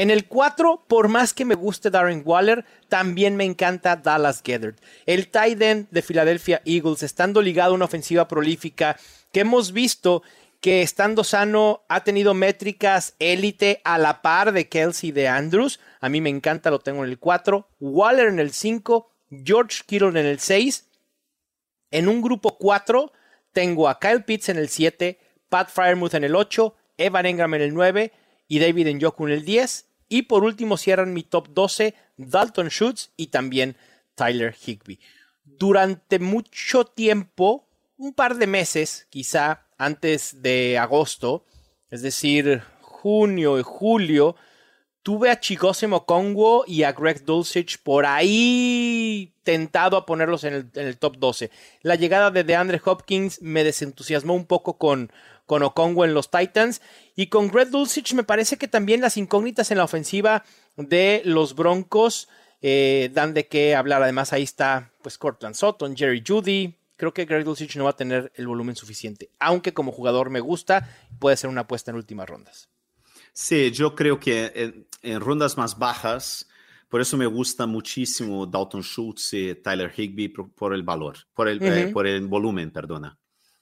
En 0.02 0.10
el 0.10 0.26
4, 0.26 0.86
por 0.88 1.10
más 1.10 1.32
que 1.32 1.46
me 1.46 1.54
guste 1.54 1.92
Darren 1.92 2.24
Waller, 2.26 2.66
también 2.90 3.36
me 3.36 3.46
encanta 3.46 3.98
Dallas 3.98 4.42
Gethert. 4.44 4.82
El 5.06 5.28
tight 5.28 5.62
end 5.62 5.90
de 5.92 6.02
Philadelphia 6.02 6.60
Eagles, 6.66 7.04
estando 7.04 7.40
ligado 7.40 7.74
a 7.74 7.76
una 7.76 7.86
ofensiva 7.86 8.28
prolífica, 8.28 8.98
que 9.32 9.42
hemos 9.42 9.74
visto 9.74 10.24
que 10.60 10.82
estando 10.82 11.24
sano 11.24 11.84
ha 11.88 12.04
tenido 12.04 12.34
métricas 12.34 13.14
élite 13.20 13.80
a 13.84 14.00
la 14.00 14.24
par 14.24 14.54
de 14.54 14.68
Kelsey 14.68 15.12
de 15.12 15.28
Andrews. 15.28 15.80
A 16.00 16.10
mí 16.10 16.20
me 16.20 16.32
encanta, 16.32 16.72
lo 16.72 16.80
tengo 16.80 17.04
en 17.06 17.12
el 17.12 17.20
4. 17.20 17.68
Waller 17.80 18.30
en 18.30 18.40
el 18.40 18.54
5, 18.54 19.08
George 19.46 19.84
Kittle 19.86 20.20
en 20.20 20.26
el 20.26 20.40
6. 20.40 20.88
En 21.92 22.08
un 22.08 22.24
grupo 22.24 22.58
4 22.58 23.14
tengo 23.54 23.88
a 23.88 24.00
Kyle 24.00 24.24
Pitts 24.24 24.50
en 24.50 24.58
el 24.58 24.70
7, 24.70 25.20
Pat 25.48 25.70
Fryermuth 25.70 26.16
en 26.16 26.24
el 26.24 26.36
8, 26.36 26.76
Evan 26.98 27.28
Engram 27.28 27.54
en 27.54 27.62
el 27.62 27.74
9 27.76 28.12
y 28.48 28.58
David 28.58 28.96
Njoku 28.96 29.28
en 29.28 29.34
el 29.34 29.46
10. 29.46 29.91
Y 30.12 30.24
por 30.24 30.44
último 30.44 30.76
cierran 30.76 31.14
mi 31.14 31.24
top 31.24 31.48
12 31.54 31.96
Dalton 32.18 32.68
Schultz 32.68 33.12
y 33.16 33.28
también 33.28 33.78
Tyler 34.14 34.54
Higby. 34.54 35.00
Durante 35.46 36.20
mucho 36.20 36.84
tiempo, 36.84 37.70
un 37.96 38.14
par 38.14 38.36
de 38.36 38.46
meses 38.46 39.08
quizá 39.10 39.68
antes 39.78 40.42
de 40.42 40.78
agosto, 40.78 41.46
es 41.90 42.02
decir, 42.02 42.62
junio 42.82 43.58
y 43.58 43.64
julio, 43.64 44.36
tuve 45.02 45.30
a 45.32 45.40
Chigose 45.40 45.88
Congo 46.06 46.66
y 46.68 46.84
a 46.84 46.92
Greg 46.92 47.24
Dulcich 47.24 47.82
por 47.82 48.06
ahí 48.06 49.34
tentado 49.44 49.96
a 49.96 50.06
ponerlos 50.06 50.44
en 50.44 50.54
el, 50.56 50.70
en 50.76 50.88
el, 50.88 50.98
top 50.98 51.20
12. 51.20 51.52
La 51.84 51.96
llegada 51.96 52.32
de 52.32 52.44
DeAndre 52.44 52.82
Hopkins 52.84 53.42
me 53.42 53.64
desentusiasmó 53.64 54.34
un 54.34 54.46
poco 54.46 54.78
con, 54.78 55.10
con 55.46 55.64
Okongo 55.64 56.06
en 56.06 56.14
los 56.14 56.30
Titans. 56.30 56.82
Y 57.16 57.28
con 57.28 57.50
Greg 57.50 57.70
Dulcich 57.70 58.14
me 58.14 58.24
parece 58.24 58.58
que 58.58 58.68
también 58.68 59.02
las 59.02 59.18
incógnitas 59.18 59.72
en 59.72 59.78
la 59.78 59.84
ofensiva 59.84 60.44
de 60.78 61.22
los 61.26 61.56
Broncos 61.56 62.30
eh, 62.62 63.10
dan 63.14 63.34
de 63.34 63.48
qué 63.48 63.76
hablar. 63.76 64.04
Además, 64.04 64.34
ahí 64.34 64.44
está 64.44 64.92
pues 65.02 65.18
Cortland 65.18 65.56
Sutton, 65.56 65.96
Jerry 65.96 66.24
Judy, 66.26 66.76
creo 66.96 67.14
que 67.14 67.26
Greg 67.26 67.44
Dulcich 67.44 67.76
no 67.78 67.86
va 67.86 67.90
a 67.92 67.96
tener 67.96 68.32
el 68.36 68.48
volumen 68.48 68.76
suficiente. 68.76 69.32
Aunque 69.40 69.74
como 69.74 69.92
jugador 69.92 70.30
me 70.30 70.40
gusta, 70.40 70.88
puede 71.20 71.36
ser 71.36 71.50
una 71.50 71.62
apuesta 71.62 71.90
en 71.90 71.98
últimas 71.98 72.30
rondas. 72.30 72.70
Sí, 73.34 73.72
yo 73.72 73.96
creo 73.96 74.20
que 74.20 74.52
en, 74.54 74.88
en 75.02 75.20
rondas 75.20 75.58
más 75.58 75.80
bajas, 75.80 76.48
por 76.90 77.02
eso 77.02 77.18
me 77.18 77.26
gusta 77.26 77.66
muchísimo 77.66 78.46
Dalton 78.46 78.84
Schultz 78.84 79.34
y 79.34 79.56
Tyler 79.56 79.92
Higby 79.96 80.28
por, 80.28 80.52
por 80.52 80.74
el 80.74 80.84
valor, 80.84 81.18
por 81.34 81.48
el, 81.48 81.60
eh, 81.64 81.88
por 81.88 82.06
el 82.06 82.28
volumen, 82.28 82.70
perdona. 82.70 83.18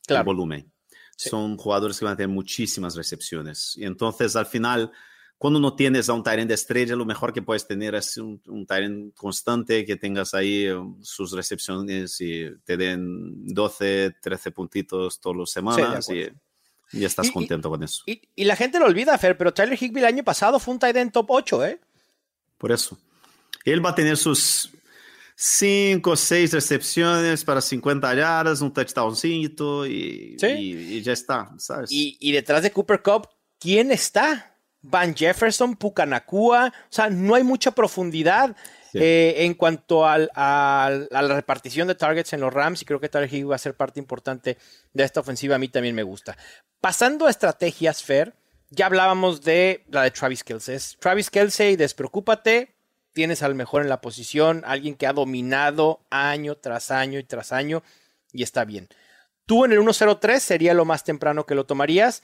Claro. 0.05 0.21
El 0.21 0.25
volumen. 0.25 0.71
Sí. 1.19 1.27
Son 1.29 1.57
jugadores 1.57 1.99
que 1.99 2.05
van 2.05 2.13
a 2.13 2.17
tener 2.17 2.29
muchísimas 2.29 2.95
recepciones. 2.95 3.73
Y 3.75 3.83
entonces, 3.83 4.37
al 4.37 4.45
final, 4.45 4.89
cuando 5.37 5.59
no 5.59 5.75
tienes 5.75 6.07
a 6.07 6.13
un 6.13 6.23
Tyrant 6.23 6.47
de 6.47 6.53
estrella, 6.53 6.95
lo 6.95 7.03
mejor 7.05 7.33
que 7.33 7.41
puedes 7.41 7.67
tener 7.67 7.93
es 7.93 8.15
un, 8.15 8.41
un 8.47 8.65
Tyrant 8.65 9.13
constante, 9.15 9.83
que 9.83 9.97
tengas 9.97 10.33
ahí 10.33 10.69
um, 10.69 10.97
sus 11.03 11.33
recepciones 11.33 12.21
y 12.21 12.49
te 12.63 12.77
den 12.77 13.45
12, 13.53 14.15
13 14.21 14.51
puntitos 14.51 15.19
todas 15.19 15.37
las 15.39 15.51
semanas 15.51 16.09
y, 16.09 16.29
y 16.97 17.03
estás 17.03 17.27
y- 17.27 17.31
contento 17.33 17.69
con 17.69 17.83
eso. 17.83 18.01
Y, 18.05 18.21
y 18.37 18.45
la 18.45 18.55
gente 18.55 18.79
lo 18.79 18.85
olvida, 18.85 19.17
Fer, 19.17 19.37
pero 19.37 19.53
Tyler 19.53 19.77
Higby 19.77 19.99
el 19.99 20.05
año 20.05 20.23
pasado 20.23 20.57
fue 20.57 20.73
un 20.73 20.79
tight 20.79 20.95
end 20.95 21.11
top 21.11 21.25
8, 21.31 21.65
¿eh? 21.65 21.81
Por 22.57 22.71
eso. 22.71 22.97
Él 23.65 23.85
va 23.85 23.89
a 23.89 23.95
tener 23.95 24.15
sus 24.15 24.71
5 25.41 26.11
o 26.11 26.15
6 26.17 26.51
recepciones 26.51 27.45
para 27.45 27.61
50 27.61 28.13
yardas, 28.13 28.59
un 28.59 28.73
touchdowncito 28.73 29.85
y, 29.87 30.35
Sí. 30.37 30.47
y, 30.47 30.71
y 30.97 31.01
ya 31.01 31.13
está, 31.13 31.49
¿sabes? 31.57 31.89
Y, 31.93 32.17
y 32.19 32.33
detrás 32.33 32.61
de 32.61 32.71
Cooper 32.71 33.01
Cup, 33.01 33.29
¿quién 33.57 33.89
está? 33.91 34.53
Van 34.81 35.15
Jefferson, 35.15 35.77
Pucanacua, 35.77 36.67
o 36.67 36.87
sea, 36.93 37.09
no 37.09 37.35
hay 37.35 37.43
mucha 37.43 37.71
profundidad 37.71 38.53
Sí. 38.91 38.97
eh, 39.01 39.45
en 39.45 39.53
cuanto 39.53 40.05
al- 40.05 40.29
al- 40.33 41.07
a 41.11 41.21
la 41.21 41.35
repartición 41.35 41.87
de 41.87 41.95
targets 41.95 42.33
en 42.33 42.41
los 42.41 42.51
Rams 42.53 42.81
y 42.81 42.85
creo 42.85 42.99
que 42.99 43.07
Higby 43.07 43.43
va 43.43 43.55
a 43.55 43.59
ser 43.59 43.75
parte 43.75 43.99
importante 43.99 44.57
de 44.93 45.03
esta 45.03 45.19
ofensiva, 45.21 45.55
a 45.55 45.59
mí 45.59 45.69
también 45.69 45.95
me 45.95 46.03
gusta. 46.03 46.35
Pasando 46.81 47.27
a 47.27 47.29
estrategias, 47.29 48.03
Fer, 48.03 48.33
ya 48.71 48.87
hablábamos 48.87 49.41
de 49.41 49.85
la 49.89 50.03
de 50.03 50.11
Travis 50.11 50.43
Kelsey. 50.43 50.77
Travis 50.99 51.29
Kelsey, 51.29 51.75
despreocúpate, 51.77 52.73
tienes 53.19 53.43
al 53.43 53.53
mejor 53.53 53.81
en 53.81 53.89
la 53.89 53.99
posición, 53.99 54.63
alguien 54.65 54.95
que 54.95 55.05
ha 55.05 55.11
dominado 55.11 56.05
año 56.09 56.55
tras 56.55 56.89
año 56.89 57.19
y 57.19 57.25
tras 57.25 57.51
año 57.51 57.83
y 58.31 58.43
está 58.43 58.63
bien. 58.63 58.87
Tú 59.45 59.65
en 59.65 59.73
el 59.73 59.79
1-0-3 59.79 60.39
sería 60.39 60.73
lo 60.73 60.85
más 60.85 61.03
temprano 61.03 61.45
que 61.45 61.53
lo 61.53 61.65
tomarías. 61.65 62.23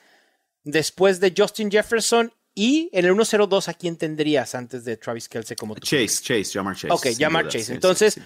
Después 0.64 1.20
de 1.20 1.34
Justin 1.38 1.70
Jefferson 1.70 2.32
y 2.54 2.90
en 2.94 3.04
el 3.04 3.12
1-0-2, 3.12 3.68
¿a 3.68 3.74
quién 3.74 3.98
tendrías 3.98 4.56
antes 4.56 4.86
de 4.86 4.96
Travis 4.96 5.28
Kelsey 5.28 5.58
como 5.58 5.75
tu 5.75 5.82
Chase, 5.82 6.24
Chase, 6.24 6.46
Jamar 6.54 6.78
Chase. 6.78 6.94
Ok, 6.94 7.08
Jamar 7.20 7.48
Chase. 7.48 7.60
sí, 7.60 7.66
sí, 7.66 7.74
Entonces, 7.74 8.14
sí. 8.14 8.22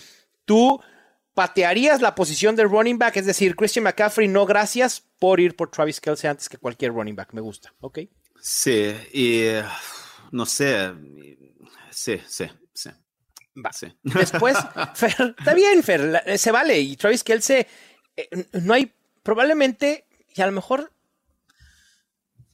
tú 0.45 0.79
patearías 1.33 2.03
la 2.03 2.13
posición 2.13 2.55
de 2.55 2.65
running 2.65 2.99
back, 2.99 3.17
es 3.17 3.25
decir, 3.25 3.55
Christian 3.55 3.85
McCaffrey, 3.85 4.27
no 4.27 4.45
gracias 4.45 5.03
por 5.17 5.39
ir 5.39 5.55
por 5.55 5.71
Travis 5.71 5.99
Kelsey 5.99 6.29
antes 6.29 6.47
que 6.47 6.59
cualquier 6.59 6.91
running 6.91 7.15
back. 7.15 7.33
Me 7.33 7.41
gusta, 7.41 7.73
¿ok? 7.79 8.01
Sí, 8.39 8.95
y 9.11 9.39
eh, 9.39 9.63
no 10.31 10.45
sé. 10.45 10.93
Sí, 11.91 12.21
sí, 12.27 12.45
sí. 13.73 13.87
Después, 14.03 14.57
Fer, 14.95 15.35
está 15.37 15.53
bien, 15.53 15.83
Fer, 15.83 16.01
la- 16.01 16.37
se 16.37 16.51
vale. 16.51 16.79
Y 16.79 16.95
Travis 16.97 17.23
Kelsey, 17.23 17.65
eh, 18.15 18.29
no 18.53 18.73
hay, 18.73 18.93
probablemente, 19.23 20.05
y 20.35 20.41
a 20.41 20.45
lo 20.45 20.51
mejor 20.51 20.91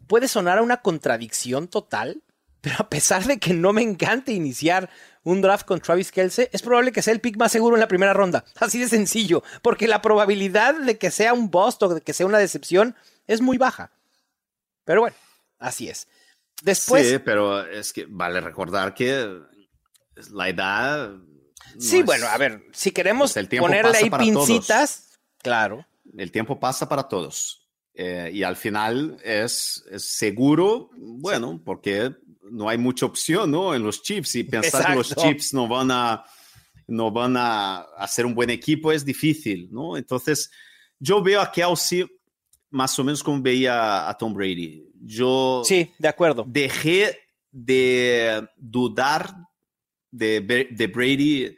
puede 0.08 0.28
sonar 0.28 0.58
a 0.60 0.62
una 0.62 0.78
contradicción 0.82 1.68
total, 1.68 2.22
pero 2.62 2.76
a 2.80 2.90
pesar 2.90 3.24
de 3.26 3.40
que 3.40 3.54
no 3.54 3.74
me 3.74 3.82
encante 3.82 4.32
iniciar 4.32 4.90
un 5.24 5.42
draft 5.42 5.66
con 5.66 5.80
Travis 5.82 6.12
Kelsey, 6.12 6.48
es 6.52 6.62
probable 6.62 6.92
que 6.92 7.02
sea 7.02 7.14
el 7.14 7.22
pick 7.22 7.38
más 7.38 7.52
seguro 7.52 7.76
en 7.76 7.80
la 7.80 7.88
primera 7.88 8.14
ronda. 8.14 8.46
Así 8.60 8.80
de 8.80 8.88
sencillo, 8.88 9.44
porque 9.62 9.88
la 9.88 10.02
probabilidad 10.02 10.76
de 10.76 10.98
que 10.98 11.12
sea 11.12 11.34
un 11.34 11.50
bust 11.50 11.82
o 11.84 11.90
de 11.96 12.02
que 12.02 12.14
sea 12.14 12.26
una 12.26 12.38
decepción 12.38 12.96
es 13.28 13.42
muy 13.42 13.58
baja. 13.58 13.92
Pero 14.84 15.02
bueno, 15.02 15.16
así 15.58 15.90
es. 15.90 16.08
Después, 16.62 17.10
sí, 17.10 17.18
pero 17.18 17.66
es 17.66 17.92
que 17.92 18.06
vale 18.08 18.40
recordar 18.40 18.94
que 18.94 19.42
la 20.32 20.50
edad. 20.50 21.10
no 21.12 21.26
Sí, 21.82 22.00
es- 22.00 22.06
bueno, 22.06 22.28
a 22.28 22.38
ver, 22.38 22.64
si 22.72 22.92
queremos 22.92 23.34
Pues 23.34 23.48
ponerle 23.60 23.98
ahí 23.98 24.10
pincitas, 24.10 25.10
claro. 25.42 25.86
El 26.18 26.32
tiempo 26.32 26.60
pasa 26.60 26.88
para 26.88 27.04
todos. 27.04 27.62
Eh, 27.94 28.30
y 28.34 28.44
al 28.44 28.56
final 28.58 29.18
es, 29.24 29.84
es 29.90 30.04
seguro, 30.04 30.90
bueno, 30.98 31.62
porque 31.64 32.12
no 32.52 32.68
hay 32.70 32.78
mucha 32.78 33.06
opción, 33.06 33.52
¿no? 33.52 33.74
En 33.74 33.84
los 33.84 34.02
chips. 34.04 34.36
Y 34.36 34.44
pensar 34.44 34.88
que 34.88 34.96
los 34.96 35.16
chips 35.16 35.54
no 35.54 35.68
van 35.68 35.92
a 35.92 36.24
no 36.88 37.10
van 37.10 37.36
a 37.36 37.78
hacer 37.98 38.26
un 38.28 38.36
buen 38.36 38.52
equipo 38.52 38.92
es 38.92 39.04
difícil, 39.04 39.68
¿no? 39.72 39.98
Entonces, 39.98 40.52
yo 41.00 41.20
veo 41.24 41.42
a 41.42 41.52
Kelsey 41.52 42.06
más 42.70 42.98
o 43.00 43.04
menos 43.04 43.24
como 43.24 43.42
veía 43.42 44.08
a 44.08 44.16
Tom 44.16 44.34
Brady. 44.34 44.86
Yo 45.02 45.64
Sí, 45.66 45.92
de 45.98 46.08
acuerdo. 46.08 46.46
dejé 46.48 47.18
de 47.52 48.48
dudar 48.58 49.34
de, 50.18 50.68
de 50.72 50.88
Brady 50.88 51.56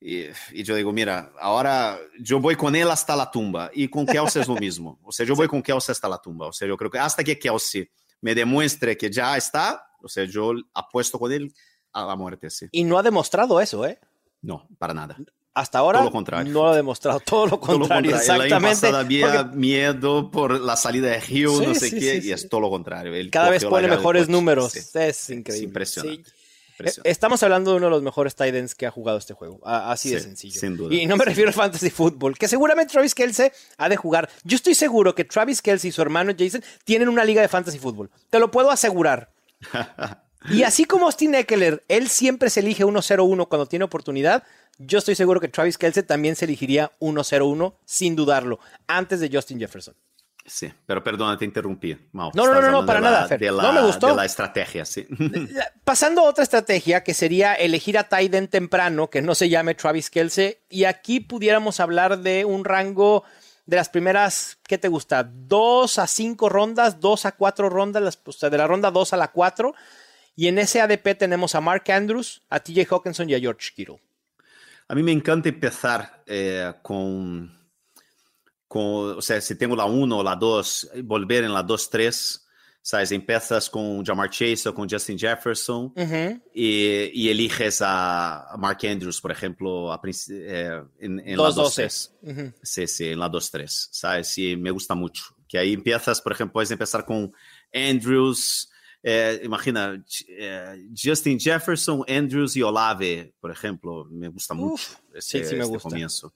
y, 0.00 0.24
y 0.52 0.62
yo 0.64 0.74
digo, 0.74 0.92
mira, 0.92 1.32
ahora 1.40 1.98
yo 2.18 2.40
voy 2.40 2.56
con 2.56 2.74
él 2.74 2.90
hasta 2.90 3.14
la 3.14 3.30
tumba 3.30 3.70
y 3.72 3.88
con 3.88 4.04
Kelsey 4.04 4.42
es 4.42 4.48
lo 4.48 4.56
mismo. 4.56 4.98
O 5.04 5.12
sea, 5.12 5.24
yo 5.24 5.36
voy 5.36 5.46
con 5.46 5.62
Kelsey 5.62 5.92
hasta 5.92 6.08
la 6.08 6.18
tumba. 6.18 6.48
O 6.48 6.52
sea, 6.52 6.66
yo 6.66 6.76
creo 6.76 6.90
que 6.90 6.98
hasta 6.98 7.22
que 7.22 7.38
Kelsey 7.38 7.88
me 8.20 8.34
demuestre 8.34 8.96
que 8.96 9.10
ya 9.10 9.36
está, 9.36 9.86
o 10.00 10.08
sea, 10.08 10.24
yo 10.24 10.52
apuesto 10.74 11.18
con 11.18 11.30
él 11.32 11.52
a 11.92 12.04
la 12.04 12.16
muerte, 12.16 12.50
sí. 12.50 12.66
Y 12.72 12.82
no 12.84 12.98
ha 12.98 13.02
demostrado 13.02 13.60
eso, 13.60 13.86
¿eh? 13.86 14.00
No, 14.40 14.66
para 14.78 14.92
nada. 14.92 15.16
Hasta 15.54 15.78
ahora 15.78 15.98
Todo 15.98 16.06
lo 16.08 16.12
contrario. 16.12 16.52
no 16.52 16.62
lo 16.64 16.68
ha 16.70 16.76
demostrado. 16.76 17.20
Todo 17.20 17.46
lo 17.46 17.58
Todo 17.58 17.72
lo 17.72 17.78
contrario, 17.80 18.12
contrario. 18.12 18.44
El 18.44 18.52
año 18.54 18.68
exactamente. 18.70 18.96
había 18.98 19.42
porque 19.44 19.56
miedo 19.56 20.30
por 20.30 20.58
la 20.60 20.76
salida 20.76 21.10
de 21.10 21.20
Sí, 21.20 21.42
no 21.42 21.74
sé 21.74 21.90
sí, 21.90 22.00
qué, 22.00 22.20
sí, 22.22 22.28
y 22.28 22.32
es 22.32 22.48
todo 22.48 22.62
lo 22.62 22.70
contrario. 22.70 23.14
Él 23.14 23.30
cada 23.30 23.50
vez 23.50 23.64
pone 23.64 23.86
mejores 23.86 24.28
números. 24.28 24.74
Es 24.74 25.30
increíble. 25.30 25.64
impresionante. 25.66 26.24
Sí. 26.24 26.30
Impresionante. 26.30 26.41
Eh, 26.78 26.90
Estamos 27.04 27.42
hablando 27.42 27.70
de 27.72 27.76
uno 27.78 27.86
de 27.86 27.90
los 27.90 28.02
mejores 28.02 28.34
tight 28.34 28.54
ends 28.54 28.74
que 28.74 28.86
ha 28.86 28.90
jugado 28.90 29.18
este 29.18 29.34
juego. 29.34 29.60
Así 29.64 30.10
de 30.10 30.20
sencillo. 30.20 30.58
sin 30.60 30.76
duda. 30.76 30.94
Y 30.94 31.06
no 31.06 31.16
me 31.16 31.24
refiero 31.24 31.50
a 31.50 31.52
fantasy 31.52 31.90
football, 31.90 32.36
que 32.36 32.48
seguramente 32.48 32.92
Travis 32.92 33.14
Kelsey 33.14 33.50
ha 33.76 33.88
de 33.88 33.96
jugar. 33.96 34.28
Yo 34.44 34.56
estoy 34.56 34.74
seguro 34.74 35.14
que 35.14 35.24
Travis 35.24 35.62
Kelsey 35.62 35.90
y 35.90 35.92
su 35.92 36.02
hermano 36.02 36.32
Jason 36.38 36.62
tienen 36.84 37.08
una 37.08 37.24
liga 37.24 37.42
de 37.42 37.48
fantasy 37.48 37.78
football. 37.78 38.10
Te 38.30 38.38
lo 38.38 38.50
puedo 38.50 38.70
asegurar. 38.70 39.30
Y 40.50 40.64
así 40.64 40.86
como 40.86 41.06
Austin 41.06 41.36
Eckler, 41.36 41.84
él 41.86 42.08
siempre 42.08 42.50
se 42.50 42.58
elige 42.58 42.84
1-0-1 42.84 43.46
cuando 43.48 43.66
tiene 43.66 43.84
oportunidad. 43.84 44.42
Yo 44.78 44.98
estoy 44.98 45.14
seguro 45.14 45.40
que 45.40 45.46
Travis 45.46 45.78
Kelsey 45.78 46.02
también 46.02 46.34
se 46.34 46.46
elegiría 46.46 46.90
1-0-1 46.98 47.74
sin 47.84 48.16
dudarlo, 48.16 48.58
antes 48.88 49.20
de 49.20 49.30
Justin 49.32 49.60
Jefferson. 49.60 49.94
Sí, 50.44 50.72
pero 50.86 51.04
perdona, 51.04 51.38
te 51.38 51.44
interrumpí. 51.44 51.96
Mau, 52.12 52.30
No, 52.34 52.46
no, 52.46 52.60
no, 52.60 52.70
no, 52.70 52.84
para 52.84 53.00
la- 53.00 53.10
nada, 53.10 53.28
Fer. 53.28 53.38
de 53.40 53.52
la- 53.52 53.62
No, 53.62 53.72
me 53.72 53.82
gustó. 53.82 54.08
De 54.08 54.14
la 54.16 54.24
estrategia, 54.24 54.84
sí. 54.84 55.06
Pasando 55.84 56.22
a 56.22 56.24
otra 56.24 56.42
estrategia 56.44 57.04
que 57.04 57.14
sería 57.14 57.54
elegir 57.54 57.96
a 57.98 58.08
Tyden 58.08 58.48
temprano, 58.48 59.08
que 59.08 59.22
no 59.22 59.34
se 59.34 59.48
llame 59.48 59.74
Travis 59.74 60.10
Kelsey, 60.10 60.56
y 60.68 60.84
aquí 60.84 61.20
pudiéramos 61.20 61.78
hablar 61.80 62.18
de 62.18 62.44
un 62.44 62.64
rango 62.64 63.24
de 63.66 63.76
las 63.76 63.88
primeras, 63.88 64.58
¿qué 64.66 64.78
te 64.78 64.88
gusta? 64.88 65.22
Dos 65.22 65.98
a 66.00 66.06
cinco 66.08 66.48
rondas, 66.48 66.98
dos 66.98 67.24
a 67.24 67.32
cuatro 67.32 67.68
rondas, 67.70 68.02
las- 68.02 68.18
o 68.24 68.32
sea, 68.32 68.50
de 68.50 68.58
la 68.58 68.66
ronda 68.66 68.90
dos 68.90 69.12
a 69.12 69.16
la 69.16 69.28
cuatro, 69.28 69.74
y 70.34 70.48
en 70.48 70.58
ese 70.58 70.80
ADP 70.80 71.14
tenemos 71.14 71.54
a 71.54 71.60
Mark 71.60 71.84
Andrews, 71.90 72.42
a 72.50 72.58
TJ 72.58 72.86
Hawkinson 72.90 73.30
y 73.30 73.34
a 73.34 73.38
George 73.38 73.70
Kittle. 73.76 74.00
A 74.88 74.94
mí 74.96 75.02
me 75.04 75.12
encanta 75.12 75.48
empezar 75.48 76.22
eh, 76.26 76.72
con, 76.82 77.56
con, 78.72 79.18
o 79.18 79.20
sea, 79.20 79.38
si 79.42 79.54
tengo 79.54 79.76
la 79.76 79.84
1 79.84 80.16
o 80.18 80.22
la 80.22 80.34
2, 80.34 80.92
volver 81.04 81.44
en 81.44 81.52
la 81.52 81.62
2-3, 81.62 82.40
¿sabes? 82.80 83.12
Empiezas 83.12 83.68
con 83.68 84.02
Jamar 84.02 84.30
Chase 84.30 84.66
o 84.70 84.74
con 84.74 84.88
Justin 84.88 85.18
Jefferson 85.18 85.92
Ujú. 85.94 86.40
y, 86.54 87.10
y 87.12 87.28
eliges 87.28 87.82
a, 87.84 88.54
Mark 88.58 88.78
Andrews, 88.84 89.20
por 89.20 89.30
ejemplo, 89.30 89.92
a 89.92 90.00
eh, 90.30 90.82
en, 91.00 91.20
en 91.20 91.36
la 91.36 91.44
Dos 91.44 91.54
2-3. 91.56 91.62
doces. 91.62 92.14
Ujú. 92.22 92.52
Sí, 92.62 92.86
sí, 92.86 93.08
en 93.08 93.18
la 93.18 93.28
2-3, 93.30 93.88
¿sabes? 93.90 94.38
Y 94.38 94.56
me 94.56 94.70
gusta 94.70 94.94
mucho. 94.94 95.22
Que 95.46 95.58
ahí 95.58 95.74
empiezas, 95.74 96.22
por 96.22 96.32
ejemplo, 96.32 96.54
puedes 96.54 96.70
empezar 96.70 97.04
con 97.04 97.30
Andrews, 97.74 98.70
eh, 99.02 99.38
imagina, 99.44 100.02
eh, 100.28 100.88
Justin 100.96 101.38
Jefferson, 101.38 102.02
Andrews 102.08 102.56
y 102.56 102.62
Olave, 102.62 103.34
por 103.38 103.50
ejemplo, 103.50 104.06
me 104.10 104.28
gusta 104.28 104.54
mucho 104.54 104.92
sí, 105.18 105.38
ese, 105.38 105.44
sí 105.50 105.54
me 105.56 105.60
este 105.60 105.72
gusta. 105.74 105.88
comienzo. 105.90 106.32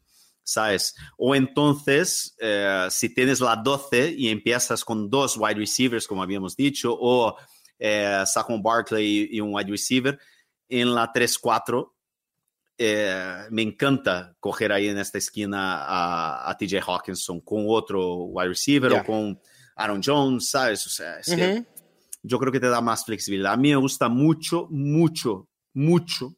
¿Sabes? 0.48 0.94
O 1.18 1.34
entonces, 1.34 2.36
eh, 2.38 2.86
si 2.90 3.12
tienes 3.12 3.40
la 3.40 3.56
12 3.56 4.14
y 4.16 4.28
empiezas 4.28 4.84
con 4.84 5.10
dos 5.10 5.36
wide 5.36 5.56
receivers, 5.56 6.06
como 6.06 6.22
habíamos 6.22 6.54
dicho, 6.54 6.96
o 6.96 7.36
eh, 7.78 8.22
Saquon 8.24 8.62
Barkley 8.62 9.28
y, 9.32 9.36
y 9.36 9.40
un 9.40 9.52
wide 9.52 9.70
receiver, 9.70 10.18
en 10.68 10.94
la 10.94 11.12
3-4 11.12 11.96
eh, 12.78 13.46
me 13.50 13.62
encanta 13.62 14.36
coger 14.38 14.70
ahí 14.70 14.88
en 14.88 14.98
esta 14.98 15.16
esquina 15.16 15.82
a, 15.84 16.50
a 16.50 16.56
TJ 16.58 16.80
Hawkinson 16.86 17.40
con 17.40 17.64
otro 17.68 18.24
wide 18.24 18.48
receiver 18.48 18.92
o 18.92 19.04
con 19.04 19.40
Aaron 19.76 20.02
Jones, 20.04 20.50
¿sabes? 20.50 20.86
O 20.86 20.90
sea, 20.90 21.18
es 21.18 21.34
que 21.34 21.48
Ujú. 21.48 21.66
yo 22.22 22.38
creo 22.38 22.52
que 22.52 22.60
te 22.60 22.68
da 22.68 22.82
más 22.82 23.04
flexibilidad. 23.04 23.54
A 23.54 23.56
mí 23.56 23.70
me 23.70 23.76
gusta 23.76 24.10
mucho, 24.10 24.68
mucho, 24.70 25.48
mucho, 25.72 26.36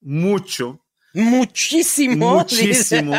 mucho, 0.00 0.83
Muchísimo. 1.14 2.38
muchísimo 2.38 3.14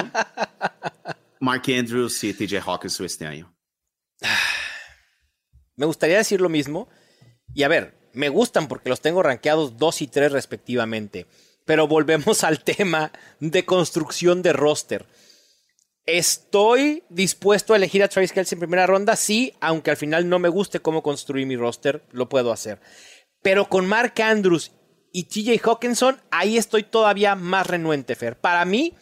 Mark 1.39 1.63
Andrews 1.67 2.23
y 2.23 2.33
TJ 2.33 2.59
Hawkins 2.65 2.99
este 2.99 3.25
año. 3.25 3.55
Me 5.75 5.85
gustaría 5.85 6.17
decir 6.17 6.41
lo 6.41 6.49
mismo. 6.49 6.87
Y 7.53 7.63
a 7.63 7.67
ver, 7.67 7.97
me 8.13 8.29
gustan 8.29 8.67
porque 8.67 8.89
los 8.89 9.01
tengo 9.01 9.21
rankeados 9.21 9.77
2 9.77 10.01
y 10.01 10.07
3 10.07 10.31
respectivamente. 10.31 11.27
Pero 11.65 11.87
volvemos 11.87 12.43
al 12.45 12.63
tema 12.63 13.11
de 13.39 13.65
construcción 13.65 14.41
de 14.41 14.53
roster. 14.53 15.05
¿Estoy 16.05 17.03
dispuesto 17.09 17.73
a 17.73 17.77
elegir 17.77 18.03
a 18.03 18.07
Travis 18.07 18.31
Kelce 18.31 18.55
en 18.55 18.59
primera 18.59 18.85
ronda? 18.87 19.15
Sí, 19.15 19.53
aunque 19.59 19.91
al 19.91 19.97
final 19.97 20.29
no 20.29 20.37
me 20.39 20.49
guste 20.49 20.79
cómo 20.79 21.01
construir 21.01 21.45
mi 21.47 21.55
roster, 21.55 22.03
lo 22.11 22.29
puedo 22.29 22.51
hacer. 22.51 22.79
Pero 23.41 23.67
con 23.67 23.87
Mark 23.87 24.13
Andrews 24.21 24.71
y 25.15 25.23
TJ 25.23 25.61
Hawkinson, 25.63 26.17
ahí 26.29 26.57
estoy 26.57 26.83
todavía 26.83 27.35
más 27.35 27.67
renuente, 27.67 28.15
Fer. 28.15 28.35
Para 28.35 28.65
mí, 28.65 28.93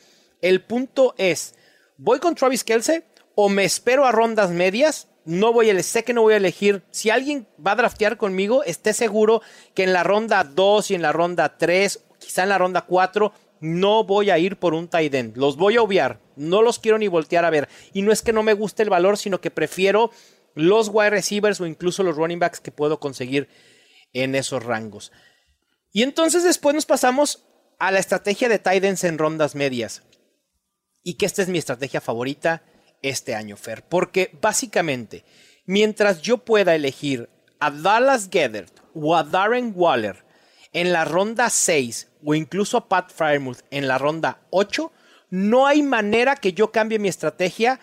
el 0.41 0.61
punto 0.61 1.15
es, 1.17 1.55
¿voy 1.97 2.19
con 2.19 2.35
Travis 2.35 2.63
Kelce 2.63 3.03
o 3.33 3.49
me 3.49 3.63
espero 3.63 4.05
a 4.05 4.11
rondas 4.11 4.51
medias? 4.51 5.07
No 5.25 5.51
voy 5.51 5.71
a, 5.71 5.81
sé 5.81 6.03
que 6.03 6.13
no 6.13 6.21
voy 6.21 6.35
a 6.35 6.37
elegir. 6.37 6.83
Si 6.91 7.09
alguien 7.09 7.47
va 7.65 7.71
a 7.71 7.77
draftear 7.77 8.17
conmigo, 8.17 8.63
esté 8.63 8.93
seguro 8.93 9.41
que 9.73 9.85
en 9.85 9.91
la 9.91 10.03
ronda 10.03 10.43
2 10.43 10.91
y 10.91 10.93
en 10.93 11.01
la 11.01 11.13
ronda 11.13 11.57
3, 11.57 12.03
quizá 12.19 12.43
en 12.43 12.49
la 12.49 12.59
ronda 12.59 12.83
4, 12.83 13.33
no 13.61 14.03
voy 14.03 14.29
a 14.29 14.37
ir 14.37 14.57
por 14.57 14.75
un 14.75 14.89
tight 14.89 15.15
end. 15.15 15.35
Los 15.35 15.57
voy 15.57 15.77
a 15.77 15.81
obviar. 15.81 16.19
No 16.35 16.61
los 16.61 16.77
quiero 16.77 16.99
ni 16.99 17.07
voltear 17.07 17.43
a 17.43 17.49
ver. 17.49 17.67
Y 17.91 18.03
no 18.03 18.11
es 18.11 18.21
que 18.21 18.33
no 18.33 18.43
me 18.43 18.53
guste 18.53 18.83
el 18.83 18.91
valor, 18.91 19.17
sino 19.17 19.41
que 19.41 19.49
prefiero 19.49 20.11
los 20.53 20.89
wide 20.89 21.09
receivers 21.09 21.59
o 21.59 21.65
incluso 21.65 22.03
los 22.03 22.17
running 22.17 22.37
backs 22.37 22.59
que 22.59 22.71
puedo 22.71 22.99
conseguir 22.99 23.47
en 24.13 24.35
esos 24.35 24.63
rangos. 24.63 25.11
Y 25.93 26.01
entonces 26.01 26.43
después 26.43 26.73
nos 26.75 26.87
pasamos 26.87 27.45
a 27.79 27.91
la 27.91 27.99
estrategia 27.99 28.49
de 28.49 28.59
tight 28.59 28.83
ends 28.83 29.03
en 29.03 29.19
rondas 29.19 29.53
medias. 29.53 30.01
Y 31.03 31.13
que 31.13 31.27
esta 31.27 31.43
es 31.43 31.47
mi 31.47 31.59
estrategia 31.59 32.01
favorita 32.01 32.63
este 33.03 33.35
año, 33.35 33.55
Fer. 33.55 33.83
Porque 33.83 34.35
básicamente, 34.41 35.23
mientras 35.65 36.21
yo 36.21 36.39
pueda 36.39 36.73
elegir 36.73 37.29
a 37.59 37.69
Dallas 37.69 38.27
Gethert 38.31 38.79
o 38.95 39.15
a 39.15 39.23
Darren 39.23 39.71
Waller 39.75 40.25
en 40.73 40.91
la 40.91 41.05
ronda 41.05 41.49
6 41.49 42.09
o 42.25 42.33
incluso 42.33 42.77
a 42.77 42.89
Pat 42.89 43.11
Fryermuth 43.11 43.59
en 43.69 43.87
la 43.87 43.99
ronda 43.99 44.39
8, 44.49 44.91
no 45.29 45.67
hay 45.67 45.83
manera 45.83 46.35
que 46.35 46.53
yo 46.53 46.71
cambie 46.71 46.99
mi 46.99 47.09
estrategia 47.09 47.79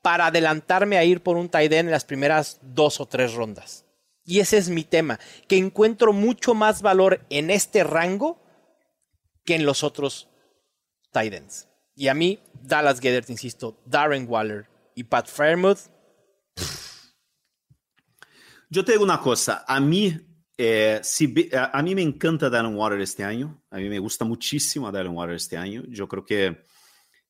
para 0.00 0.26
adelantarme 0.26 0.96
a 0.96 1.04
ir 1.04 1.22
por 1.22 1.36
un 1.36 1.50
tight 1.50 1.72
end 1.72 1.88
en 1.88 1.92
las 1.92 2.04
primeras 2.04 2.58
dos 2.62 3.00
o 3.00 3.06
tres 3.06 3.34
rondas. 3.34 3.84
Y 4.30 4.38
ese 4.38 4.58
es 4.58 4.68
mi 4.68 4.84
tema, 4.84 5.18
que 5.48 5.56
encuentro 5.56 6.12
mucho 6.12 6.54
más 6.54 6.82
valor 6.82 7.26
en 7.30 7.50
este 7.50 7.82
rango 7.82 8.40
que 9.44 9.56
en 9.56 9.66
los 9.66 9.82
otros 9.82 10.28
tight 11.10 11.32
ends. 11.32 11.66
Y 11.96 12.06
a 12.06 12.14
mí, 12.14 12.40
Dallas 12.62 13.00
Gedert, 13.00 13.28
insisto, 13.28 13.82
Darren 13.86 14.26
Waller 14.28 14.68
y 14.94 15.02
Pat 15.02 15.26
Fairmouth. 15.26 15.80
Yo 18.68 18.84
te 18.84 18.92
digo 18.92 19.02
una 19.02 19.20
cosa, 19.20 19.64
a 19.66 19.80
mí 19.80 20.16
Eh, 20.56 21.00
si, 21.02 21.50
a, 21.52 21.82
mí 21.82 21.94
me 21.96 22.02
encanta 22.02 22.48
Darren 22.50 22.76
Water 22.76 23.00
este 23.00 23.24
año, 23.24 23.64
a 23.70 23.78
mí 23.78 23.88
me 23.88 23.98
gusta 23.98 24.24
muchísimo 24.24 24.92
Darren 24.92 25.16
Water 25.16 25.34
este 25.34 25.56
año. 25.56 25.82
Yo 25.88 26.06
creo 26.06 26.24
que 26.24 26.66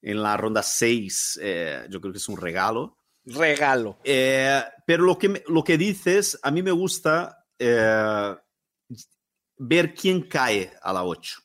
en 0.03 0.23
la 0.23 0.37
ronda 0.37 0.63
6, 0.63 1.39
eh, 1.41 1.87
yo 1.89 1.99
creo 2.01 2.13
que 2.13 2.19
es 2.19 2.29
un 2.29 2.37
regalo. 2.37 2.99
Regalo. 3.25 3.99
Eh, 4.03 4.63
pero 4.91 5.05
lo 5.05 5.17
que, 5.17 5.45
lo 5.47 5.63
que 5.63 5.79
dices, 5.79 6.37
a 6.43 6.51
mí 6.51 6.65
me 6.65 6.73
gusta 6.73 7.47
ver 9.57 9.95
quién 9.95 10.23
cae 10.23 10.73
a 10.83 10.93
la 10.93 11.05
8. 11.05 11.41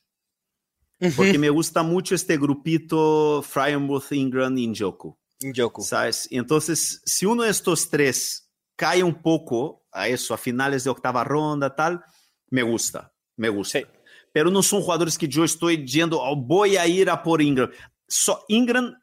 Porque 1.16 1.38
me 1.38 1.52
gusta 1.52 1.84
mucho 1.84 2.16
este 2.16 2.38
grupito 2.38 3.44
Fryermuth, 3.48 4.12
Ingram 4.14 4.58
y 4.58 4.66
Njoku. 4.66 5.16
Njoku. 5.44 5.84
¿Sabes? 5.84 6.28
Entonces, 6.32 7.04
si 7.06 7.28
uno 7.28 7.44
de 7.44 7.52
estos 7.52 7.88
tres 7.88 8.52
cae 8.76 9.04
un 9.04 9.22
poco 9.22 9.86
a 9.92 10.08
eso, 10.08 10.34
a 10.34 10.40
finales 10.40 10.84
de 10.84 10.90
octava 10.90 11.24
ronda, 11.24 11.76
tal, 11.76 12.04
me 12.50 12.64
gusta, 12.64 13.14
me 13.36 13.50
gusta. 13.50 13.78
Sí. 13.78 13.86
Pero 14.34 14.50
no 14.50 14.64
son 14.64 14.82
jugadores 14.82 15.20
que 15.20 15.28
yo 15.28 15.44
estoy 15.44 15.78
diciendo, 15.78 16.20
oh, 16.20 16.36
voy 16.36 16.78
a 16.78 16.88
ir 16.88 17.12
a 17.12 17.22
por 17.22 17.44
Ingram. 17.44 17.70
So, 18.08 18.44
Ingram, 18.48 18.96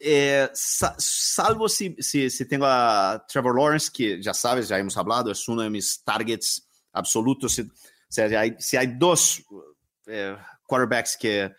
eh, 0.00 0.48
sa 0.52 0.94
salvo 0.98 1.68
si, 1.68 1.94
si, 2.00 2.28
si, 2.28 2.46
tengo 2.46 2.66
a 2.66 3.24
Trevor 3.28 3.56
Lawrence, 3.56 3.90
que 3.92 4.20
ya 4.20 4.34
sabes, 4.34 4.68
ya 4.68 4.78
hemos 4.78 4.96
hablado, 4.96 5.30
es 5.30 5.48
uno 5.48 5.62
de 5.62 5.70
mis 5.70 6.02
targets 6.02 6.66
absolutos. 6.92 7.52
Si, 7.52 7.62
o 7.62 7.68
sea, 8.08 8.28
si 8.28 8.34
hay, 8.34 8.56
si 8.58 8.76
hay 8.76 8.88
dos 8.98 9.42
eh, 10.06 10.36
quarterbacks 10.66 11.16
que, 11.16 11.52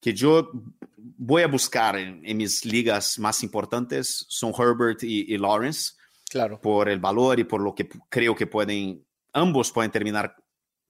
que 0.00 0.14
yo 0.14 0.50
voy 0.96 1.42
a 1.42 1.48
buscar 1.48 1.96
en, 1.96 2.20
en, 2.24 2.36
mis 2.36 2.64
ligas 2.64 3.18
más 3.18 3.42
importantes, 3.42 4.24
son 4.28 4.52
Herbert 4.56 5.02
y, 5.02 5.34
y 5.34 5.38
Lawrence. 5.38 5.92
Claro. 6.30 6.60
Por 6.60 6.88
el 6.88 6.98
valor 6.98 7.38
y 7.38 7.44
por 7.44 7.60
lo 7.60 7.74
que 7.74 7.88
creo 8.08 8.34
que 8.34 8.46
pueden, 8.46 9.06
ambos 9.32 9.70
pueden 9.70 9.92
terminar 9.92 10.34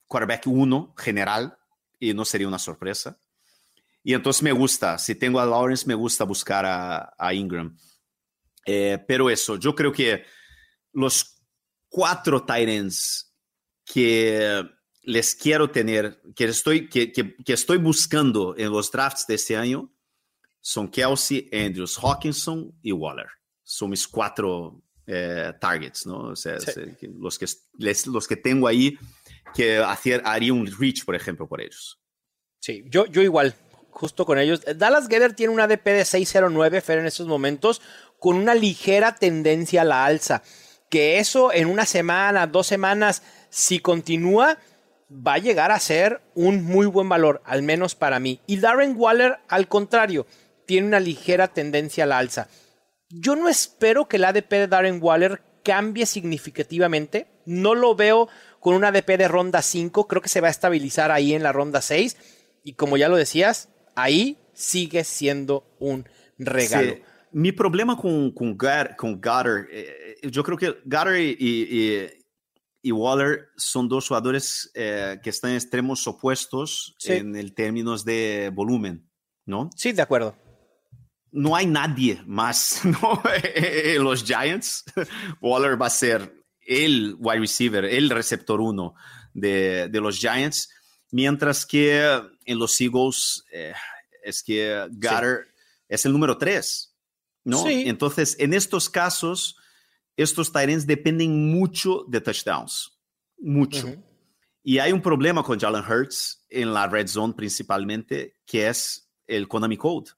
quarterback 0.07 0.47
1 0.47 0.95
general 0.97 1.59
y 1.99 2.15
no 2.15 2.25
sería 2.25 2.49
una 2.49 2.59
sorpresa. 2.59 3.19
Y 4.05 4.13
entonces 4.13 4.43
me 4.43 4.53
gusta, 4.53 4.99
si 4.99 5.15
tengo 5.15 5.41
a 5.41 5.47
Lawrence, 5.47 5.87
me 5.87 5.95
gusta 5.95 6.25
buscar 6.25 6.67
a, 6.67 7.15
a 7.19 7.33
Ingram. 7.35 7.77
Eh, 8.67 9.03
pero 9.09 9.31
eso, 9.31 9.57
yo 9.57 9.75
creo 9.75 9.91
que 9.91 10.25
los 10.93 11.43
cuatro 11.89 12.45
Titans 12.45 13.35
que 13.85 14.63
les 15.03 15.35
quiero 15.35 15.71
tener, 15.71 16.21
que 16.37 16.45
estoy, 16.45 16.89
que, 16.89 17.13
que, 17.13 17.35
que, 17.37 17.53
estoy 17.55 17.79
buscando 17.79 18.55
en 18.57 18.71
los 18.71 18.91
drafts 18.91 19.27
de 19.27 19.35
este 19.35 19.57
año, 19.57 19.91
son 20.61 20.89
Kelsey, 20.89 21.49
Andrews, 21.53 21.99
Hawkinson 21.99 22.79
y 22.83 22.93
Waller. 22.93 23.29
Son 23.63 23.91
mis 23.91 24.07
cuatro 24.07 24.83
eh, 25.07 25.53
targets, 25.61 26.07
¿no? 26.07 26.29
O 26.29 26.37
sea, 26.37 26.59
sí. 26.61 26.81
los, 27.19 27.39
que, 27.39 27.47
les, 27.79 28.07
los 28.07 28.27
que 28.27 28.37
tengo 28.37 28.67
ahí 28.67 28.99
que 29.55 29.79
hacer, 29.79 30.23
haría 30.25 30.53
un 30.53 30.67
reach, 30.67 31.05
por 31.05 31.15
ejemplo, 31.15 31.47
por 31.47 31.61
ellos. 31.61 32.01
Sí, 32.61 32.85
yo, 32.89 33.07
yo 33.07 33.21
igual, 33.21 33.55
justo 33.95 34.27
con 34.27 34.39
ellos. 34.39 34.61
Dallas 34.77 35.09
Gedder 35.09 35.35
tiene 35.35 35.53
un 35.53 35.61
ADP 35.61 35.85
de 35.85 36.05
609, 36.05 36.81
Fer, 36.81 36.99
en 36.99 37.07
estos 37.07 37.27
momentos, 37.27 37.81
con 38.19 38.37
una 38.37 38.55
ligera 38.55 39.15
tendencia 39.15 39.83
a 39.83 39.85
la 39.85 40.05
alza. 40.05 40.43
Que 40.91 41.19
eso 41.19 41.53
en 41.53 41.69
una 41.69 41.87
semana, 41.87 42.47
dos 42.47 42.67
semanas, 42.67 43.23
si 43.51 43.79
continúa, 43.79 44.59
va 45.11 45.35
a 45.35 45.39
llegar 45.39 45.71
a 45.71 45.79
ser 45.79 46.21
un 46.35 46.65
muy 46.65 46.87
buen 46.87 47.09
valor, 47.09 47.41
al 47.45 47.63
menos 47.63 47.95
para 47.95 48.19
mí. 48.19 48.41
Y 48.47 48.59
Darren 48.59 48.95
Waller, 48.97 49.39
al 49.49 49.69
contrario, 49.69 50.27
tiene 50.67 50.89
una 50.89 51.01
ligera 51.01 51.49
tendencia 51.49 52.05
a 52.05 52.07
la 52.09 52.19
alza. 52.19 52.49
Yo 53.09 53.37
no 53.37 53.49
espero 53.49 54.09
que 54.09 54.17
el 54.17 54.25
ADP 54.25 54.51
de 54.51 54.69
Darren 54.69 54.99
Waller 55.01 55.41
cambie 55.63 56.07
significativamente. 56.07 57.29
No 57.47 57.75
lo 57.75 57.95
veo 57.95 58.29
con 58.59 58.75
un 58.75 58.85
ADP 58.85 59.17
de 59.19 59.29
ronda 59.29 59.63
5. 59.63 60.09
Creo 60.09 60.21
que 60.21 60.29
se 60.29 60.41
va 60.41 60.49
a 60.49 60.51
estabilizar 60.51 61.13
ahí 61.13 61.33
en 61.35 61.43
la 61.43 61.53
ronda 61.53 61.81
6. 61.81 62.17
Y 62.65 62.75
como 62.75 62.97
ya 62.97 63.09
lo 63.09 63.17
decías, 63.17 63.69
ahí 63.95 64.39
sigue 64.53 65.05
siendo 65.05 65.77
un 65.79 66.07
regalo. 66.39 66.95
Sí. 66.95 67.03
Mi 67.33 67.53
problema 67.53 67.97
con, 67.97 68.31
con, 68.31 68.57
con 68.57 69.21
Goddard, 69.21 69.67
eh, 69.71 70.17
yo 70.23 70.43
creo 70.45 70.57
que 70.57 70.77
Goddard 70.85 71.17
y, 71.17 71.37
y, 71.39 72.09
y, 72.83 72.93
Waller 72.93 73.49
son 73.57 73.89
dos 73.89 74.07
jugadores 74.07 74.71
eh, 74.75 75.19
que 75.23 75.31
están 75.31 75.51
en 75.51 75.57
extremos 75.57 76.07
opuestos 76.07 76.95
sí. 76.99 77.15
en 77.15 77.35
el 77.35 77.55
términos 77.55 78.05
de 78.05 78.53
volumen, 78.55 79.11
¿no? 79.47 79.71
Sí, 79.75 79.93
de 79.93 80.03
acuerdo 80.03 80.37
no 81.35 81.57
hay 81.57 81.67
nadie 81.67 82.23
más 82.27 82.81
¿no? 82.85 83.21
en 83.55 84.03
los 84.03 84.25
Giants. 84.25 84.85
Waller 85.41 85.81
va 85.81 85.87
a 85.87 85.91
ser 85.91 86.33
el 86.61 87.17
wide 87.19 87.41
receiver, 87.41 87.85
el 87.85 88.09
receptor 88.09 88.61
uno 88.61 88.95
de, 89.35 89.89
de 89.89 90.01
los 90.01 90.19
Giants, 90.19 90.71
mientras 91.15 91.65
que 91.65 92.03
en 92.45 92.59
los 92.59 92.81
Eagles 92.81 93.45
eh, 93.53 93.73
es 94.25 94.43
que 94.43 94.89
Goddard 94.91 95.45
sí. 95.45 95.51
es 95.89 96.05
el 96.07 96.13
número 96.13 96.37
tres. 96.37 96.93
¿no? 97.45 97.63
Sí. 97.63 97.85
Entonces, 97.87 98.35
en 98.41 98.53
estos 98.53 98.91
casos, 98.91 99.57
estos 100.17 100.51
Tyrants 100.51 100.89
dependen 100.89 101.53
mucho 101.53 102.05
de 102.09 102.21
touchdowns. 102.21 102.99
Mucho. 103.39 103.87
Uh 103.87 103.91
-huh. 103.91 104.05
Y 104.65 104.79
hay 104.79 104.93
un 104.93 105.01
problema 105.01 105.45
con 105.45 105.61
Jalen 105.61 105.85
Hurts 105.89 106.45
en 106.49 106.75
la 106.75 106.89
red 106.89 107.07
zone 107.07 107.35
principalmente, 107.35 108.41
que 108.45 108.67
es 108.67 109.09
el 109.29 109.47
Konami 109.47 109.77
Code. 109.77 110.11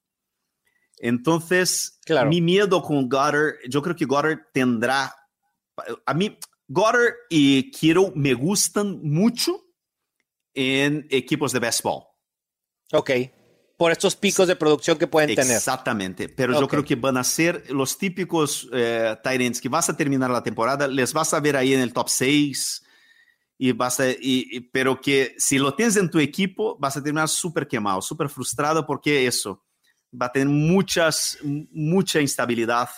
Entonces, 0.99 1.99
claro. 2.07 2.31
mi 2.31 2.41
miedo 2.41 2.81
con 2.81 3.07
Goddard, 3.07 3.57
yo 3.69 3.83
creo 3.83 3.95
que 3.95 4.07
Goddard 4.07 4.47
tendrá. 4.55 5.15
A 6.07 6.15
mí, 6.15 6.39
Goddard 6.69 7.13
y 7.29 7.71
Kiro 7.71 8.13
me 8.15 8.33
gustan 8.33 9.03
mucho 9.03 9.66
en 10.57 11.07
equipos 11.11 11.53
de 11.53 11.61
béisbol. 11.61 12.03
Ok. 12.93 13.11
Por 13.77 13.93
estos 13.93 14.17
picos 14.17 14.49
de 14.49 14.57
producción 14.57 14.99
que 14.99 15.07
pueden 15.07 15.35
tener. 15.35 15.57
Exactamente. 15.57 16.31
Pero 16.31 16.55
okay. 16.55 16.61
yo 16.63 16.69
creo 16.69 16.85
que 16.85 16.95
van 16.97 17.19
a 17.19 17.25
ser 17.25 17.71
los 17.71 17.99
típicos 17.99 18.69
eh, 18.73 19.15
Tyrants 19.23 19.61
que 19.61 19.69
vas 19.69 19.89
a 19.91 19.97
terminar 19.97 20.31
la 20.31 20.43
temporada, 20.43 20.89
les 20.89 21.13
vas 21.13 21.35
a 21.35 21.41
ver 21.41 21.57
ahí 21.57 21.75
en 21.75 21.81
el 21.81 21.93
top 21.93 22.09
6. 22.09 22.83
Y 23.59 23.73
vas 23.73 24.01
a, 24.01 24.11
y, 24.11 24.17
y, 24.51 24.61
pero 24.61 25.01
que 25.01 25.35
si 25.39 25.59
lo 25.59 25.75
tienes 25.75 25.97
en 25.97 26.11
tu 26.11 26.19
equipo, 26.19 26.77
vas 26.79 26.97
a 26.97 27.03
terminar 27.03 27.29
súper 27.29 27.67
quemado, 27.67 28.03
súper 28.03 28.29
frustrado, 28.29 28.87
porque 28.87 29.27
eso 29.27 29.63
va 30.21 30.27
a 30.27 30.33
tener 30.33 30.49
muchas, 30.49 31.39
mucha 31.43 32.21
instabilidad. 32.21 32.89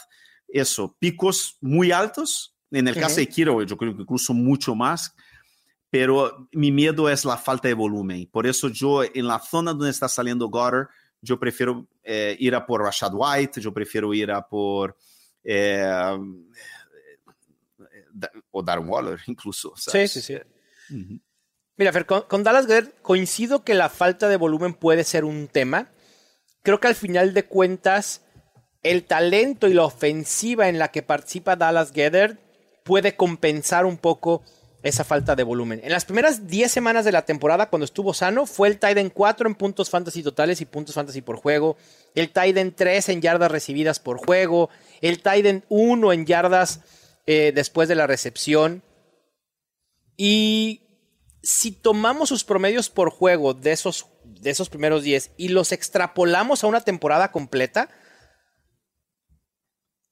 Eso, 0.46 0.96
picos 0.98 1.56
muy 1.60 1.92
altos. 1.92 2.54
En 2.70 2.86
el 2.86 2.94
caso 2.94 3.16
de 3.16 3.28
Kiro, 3.28 3.62
yo 3.62 3.76
creo 3.76 3.96
que 3.96 4.02
incluso 4.02 4.34
mucho 4.34 4.74
más. 4.74 5.14
Pero 5.90 6.48
mi 6.52 6.70
miedo 6.70 7.08
es 7.08 7.24
la 7.24 7.36
falta 7.36 7.68
de 7.68 7.74
volumen. 7.74 8.28
Por 8.30 8.46
eso 8.46 8.68
yo, 8.68 9.02
en 9.04 9.26
la 9.26 9.38
zona 9.38 9.72
donde 9.72 9.90
está 9.90 10.08
saliendo 10.08 10.48
Goddard, 10.48 10.88
yo 11.20 11.38
prefiero 11.38 11.86
eh, 12.02 12.36
ir 12.38 12.54
a 12.54 12.66
por 12.66 12.82
Rashad 12.82 13.12
White, 13.14 13.60
yo 13.60 13.72
prefiero 13.72 14.12
ir 14.12 14.30
a 14.30 14.46
por... 14.46 14.96
Eh, 15.44 16.18
o 18.50 18.62
Darren 18.62 18.88
Waller, 18.88 19.20
incluso. 19.26 19.72
Sí, 19.76 20.08
sí, 20.08 20.20
sí. 20.20 20.38
Mira, 21.76 21.92
Fer, 21.92 22.06
con, 22.06 22.42
Dallas 22.42 22.66
Goddard 22.66 22.92
coincido 23.02 23.62
que 23.62 23.74
la 23.74 23.88
falta 23.88 24.28
de 24.28 24.36
volumen 24.36 24.74
puede 24.74 25.04
ser 25.04 25.24
un 25.24 25.48
tema. 25.48 25.90
Creo 26.62 26.80
que 26.80 26.88
al 26.88 26.96
final 26.96 27.34
de 27.34 27.44
cuentas, 27.44 28.22
el 28.82 29.04
talento 29.04 29.68
y 29.68 29.74
la 29.74 29.84
ofensiva 29.84 30.68
en 30.68 30.78
la 30.78 30.88
que 30.88 31.02
participa 31.02 31.56
Dallas 31.56 31.92
Goddard 31.92 32.38
puede 32.84 33.16
compensar 33.16 33.86
un 33.86 33.96
poco 33.96 34.42
esa 34.82 35.04
falta 35.04 35.34
de 35.34 35.42
volumen. 35.42 35.80
En 35.82 35.90
las 35.90 36.04
primeras 36.04 36.46
10 36.46 36.70
semanas 36.70 37.04
de 37.04 37.12
la 37.12 37.24
temporada, 37.24 37.68
cuando 37.68 37.84
estuvo 37.84 38.14
sano, 38.14 38.46
fue 38.46 38.68
el 38.68 38.78
Tiden 38.78 39.10
4 39.10 39.48
en 39.48 39.54
puntos 39.54 39.90
fantasy 39.90 40.22
totales 40.22 40.60
y 40.60 40.66
puntos 40.66 40.94
fantasy 40.94 41.20
por 41.20 41.36
juego, 41.36 41.76
el 42.14 42.32
Tiden 42.32 42.74
3 42.74 43.08
en 43.08 43.20
yardas 43.20 43.50
recibidas 43.50 43.98
por 43.98 44.18
juego, 44.18 44.70
el 45.00 45.20
Tiden 45.22 45.64
1 45.68 46.12
en 46.12 46.26
yardas 46.26 46.80
eh, 47.26 47.52
después 47.54 47.88
de 47.88 47.96
la 47.96 48.06
recepción. 48.06 48.82
Y 50.16 50.82
si 51.42 51.72
tomamos 51.72 52.28
sus 52.28 52.44
promedios 52.44 52.90
por 52.90 53.10
juego 53.10 53.54
de 53.54 53.72
esos, 53.72 54.06
de 54.24 54.50
esos 54.50 54.68
primeros 54.68 55.02
10 55.02 55.32
y 55.36 55.48
los 55.48 55.72
extrapolamos 55.72 56.62
a 56.62 56.66
una 56.68 56.82
temporada 56.82 57.32
completa, 57.32 57.90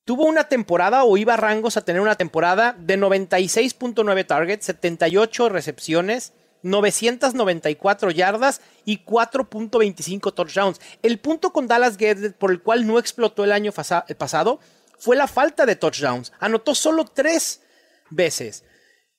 tuvo 0.06 0.24
una 0.24 0.44
temporada 0.44 1.04
o 1.04 1.16
iba 1.18 1.34
a 1.34 1.36
rangos 1.36 1.76
a 1.76 1.82
tener 1.82 2.00
una 2.00 2.14
temporada 2.14 2.74
de 2.78 2.96
96.9 2.96 4.26
targets, 4.26 4.66
78 4.66 5.48
recepciones, 5.48 6.32
994 6.62 8.12
yardas 8.12 8.60
y 8.84 9.04
4.25 9.04 10.32
touchdowns. 10.32 10.80
El 11.02 11.18
punto 11.18 11.52
con 11.52 11.66
Dallas 11.66 11.96
Guedes 11.96 12.34
por 12.34 12.52
el 12.52 12.62
cual 12.62 12.86
no 12.86 13.00
explotó 13.00 13.42
el 13.42 13.52
año 13.52 13.72
pasado 13.72 14.60
fue 14.96 15.16
la 15.16 15.26
falta 15.26 15.66
de 15.66 15.74
touchdowns. 15.74 16.32
Anotó 16.38 16.76
solo 16.76 17.04
tres 17.04 17.62
veces. 18.08 18.64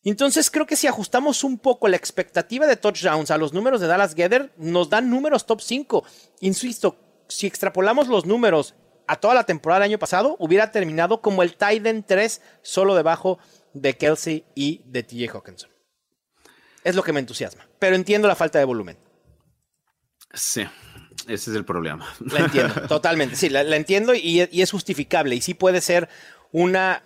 Entonces 0.05 0.49
creo 0.49 0.65
que 0.65 0.77
si 0.77 0.87
ajustamos 0.87 1.43
un 1.43 1.57
poco 1.59 1.89
la 1.89 1.97
expectativa 1.97 2.65
de 2.65 2.77
touchdowns 2.77 3.29
a 3.29 3.37
los 3.37 3.51
números 3.51 3.81
de 3.81 3.87
Dallas 3.87 4.15
Gather, 4.15 4.53
nos 4.55 4.89
dan 4.89 5.09
números 5.09 5.45
top 5.45 5.59
5. 5.59 6.05
Insisto, 6.39 6.95
si 7.27 7.45
extrapolamos 7.45 8.07
los 8.07 8.25
números 8.25 8.73
a 9.07 9.15
toda 9.15 9.33
la 9.33 9.45
temporada 9.45 9.81
del 9.81 9.91
año 9.91 9.99
pasado, 9.99 10.35
hubiera 10.39 10.71
terminado 10.71 11.21
como 11.21 11.43
el 11.43 11.55
Titan 11.55 12.03
3, 12.05 12.41
solo 12.61 12.95
debajo 12.95 13.39
de 13.73 13.95
Kelsey 13.97 14.45
y 14.53 14.81
de 14.85 15.03
TJ 15.03 15.29
Hawkinson. 15.33 15.69
Es 16.83 16.95
lo 16.95 17.03
que 17.03 17.13
me 17.13 17.19
entusiasma, 17.19 17.67
pero 17.79 17.95
entiendo 17.95 18.27
la 18.27 18.35
falta 18.35 18.59
de 18.59 18.65
volumen. 18.65 18.97
Sí, 20.33 20.61
ese 21.27 21.51
es 21.51 21.57
el 21.57 21.65
problema. 21.65 22.07
La 22.19 22.39
entiendo, 22.39 22.73
totalmente. 22.87 23.35
Sí, 23.35 23.49
la, 23.49 23.61
entiendo 23.75 24.13
y, 24.13 24.41
es 24.41 24.71
justificable. 24.71 25.35
Y 25.35 25.41
sí 25.41 25.53
puede 25.53 25.81
ser 25.81 26.09
una, 26.51 27.03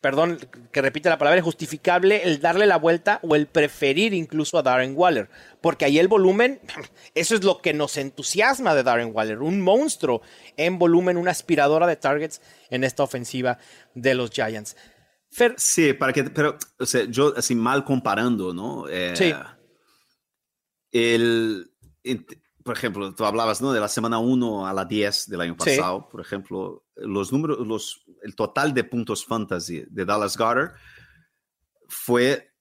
perdón 0.00 0.38
que 0.72 0.82
repite 0.82 1.08
la 1.08 1.18
palabra, 1.18 1.42
justificable 1.42 2.22
el 2.24 2.40
darle 2.40 2.66
la 2.66 2.78
vuelta 2.78 3.20
o 3.22 3.36
el 3.36 3.46
preferir 3.46 4.14
incluso 4.14 4.58
a 4.58 4.62
Darren 4.62 4.94
Waller. 4.96 5.28
Porque 5.60 5.84
ahí 5.84 5.98
el 5.98 6.08
volumen, 6.08 6.60
eso 7.14 7.34
es 7.34 7.44
lo 7.44 7.60
que 7.60 7.74
nos 7.74 7.96
entusiasma 7.96 8.74
de 8.74 8.82
Darren 8.82 9.10
Waller. 9.14 9.40
Un 9.40 9.60
monstruo 9.60 10.22
en 10.56 10.78
volumen, 10.78 11.16
una 11.16 11.32
aspiradora 11.32 11.86
de 11.86 11.96
targets 11.96 12.40
en 12.70 12.84
esta 12.84 13.02
ofensiva 13.02 13.58
de 13.94 14.14
los 14.14 14.30
Giants. 14.30 14.76
sí, 15.56 15.92
para 15.92 16.12
que, 16.12 16.24
pero, 16.24 16.56
o 16.78 16.86
sea, 16.86 17.04
yo 17.04 17.34
así 17.36 17.54
mal 17.54 17.84
comparando, 17.84 18.54
¿no? 18.54 18.88
Eh, 18.88 19.14
sí. 19.14 19.34
El, 20.92 21.70
por 22.70 22.76
ejemplo, 22.76 23.12
tú 23.12 23.24
hablabas 23.24 23.60
¿no? 23.60 23.72
de 23.72 23.80
la 23.80 23.88
semana 23.88 24.20
1 24.20 24.64
a 24.64 24.72
la 24.72 24.84
10 24.84 25.28
del 25.28 25.40
año 25.40 25.56
pasado, 25.56 26.08
por 26.08 26.20
ejemplo, 26.20 26.84
los 26.94 27.32
números, 27.32 27.66
los, 27.66 28.04
el 28.22 28.36
total 28.36 28.72
de 28.72 28.84
puntos 28.84 29.26
fantasy 29.26 29.82
de 29.90 30.04
Dallas 30.04 30.36
Goddard 30.36 30.74
fue 31.88 32.52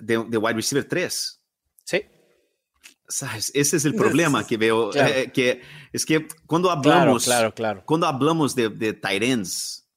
de, 0.00 0.16
wide 0.16 0.54
receiver 0.54 0.86
3. 0.86 1.42
Sí. 1.82 2.04
¿Sabes? 3.08 3.50
Ese 3.52 3.78
es 3.78 3.84
el 3.84 3.96
problema 3.96 4.46
que 4.46 4.56
veo. 4.56 4.92
Eh, 4.94 5.32
que 5.34 5.60
es 5.92 6.06
que 6.06 6.28
cuando 6.46 6.70
hablamos, 6.70 7.24
claro, 7.24 7.52
claro, 7.52 7.82
Cuando 7.84 8.06
hablamos 8.06 8.54
de, 8.54 8.68
de 8.68 8.92
tight 8.92 9.24
ends, 9.24 9.90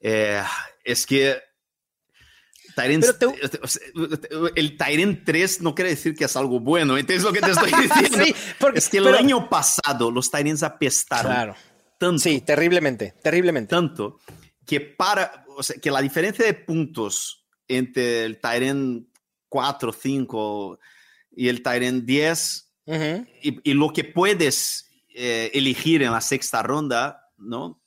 eh, 0.00 0.44
es 0.84 1.04
que 1.06 1.40
el 4.56 4.76
Tyrant 4.76 5.24
3 5.24 5.60
no 5.62 5.74
quiere 5.74 5.90
decir 5.90 6.14
que 6.14 6.24
es 6.24 6.36
algo 6.36 6.60
bueno, 6.60 6.96
¿entiendes 6.96 7.24
lo 7.24 7.32
que 7.32 7.40
te 7.40 7.50
estoy 7.50 7.70
diciendo? 7.82 8.24
sí, 8.24 8.34
porque, 8.58 8.78
es 8.78 8.88
que 8.88 8.98
el 8.98 9.14
año 9.14 9.48
pasado 9.48 10.10
los 10.10 10.30
Tyrants 10.30 10.62
apestaron. 10.62 11.32
Claro. 11.32 11.56
Tanto, 11.98 12.18
sí, 12.18 12.40
terriblemente, 12.40 13.14
terriblemente. 13.22 13.70
Tanto 13.70 14.18
que 14.66 14.80
para, 14.80 15.44
o 15.56 15.62
sea, 15.62 15.76
que 15.80 15.90
la 15.90 16.00
diferencia 16.00 16.44
de 16.44 16.54
puntos 16.54 17.44
entre 17.68 18.24
el 18.24 18.40
Tyrant 18.40 19.06
4, 19.48 19.92
5 19.92 20.78
y 21.32 21.48
el 21.48 21.62
Tyrant 21.62 22.04
10 22.04 22.68
y, 23.42 23.74
lo 23.74 23.92
que 23.92 24.04
puedes 24.04 24.90
eh, 25.14 25.50
elegir 25.54 26.02
en 26.02 26.12
la 26.12 26.20
sexta 26.20 26.62
ronda, 26.62 27.28
¿no? 27.36 27.81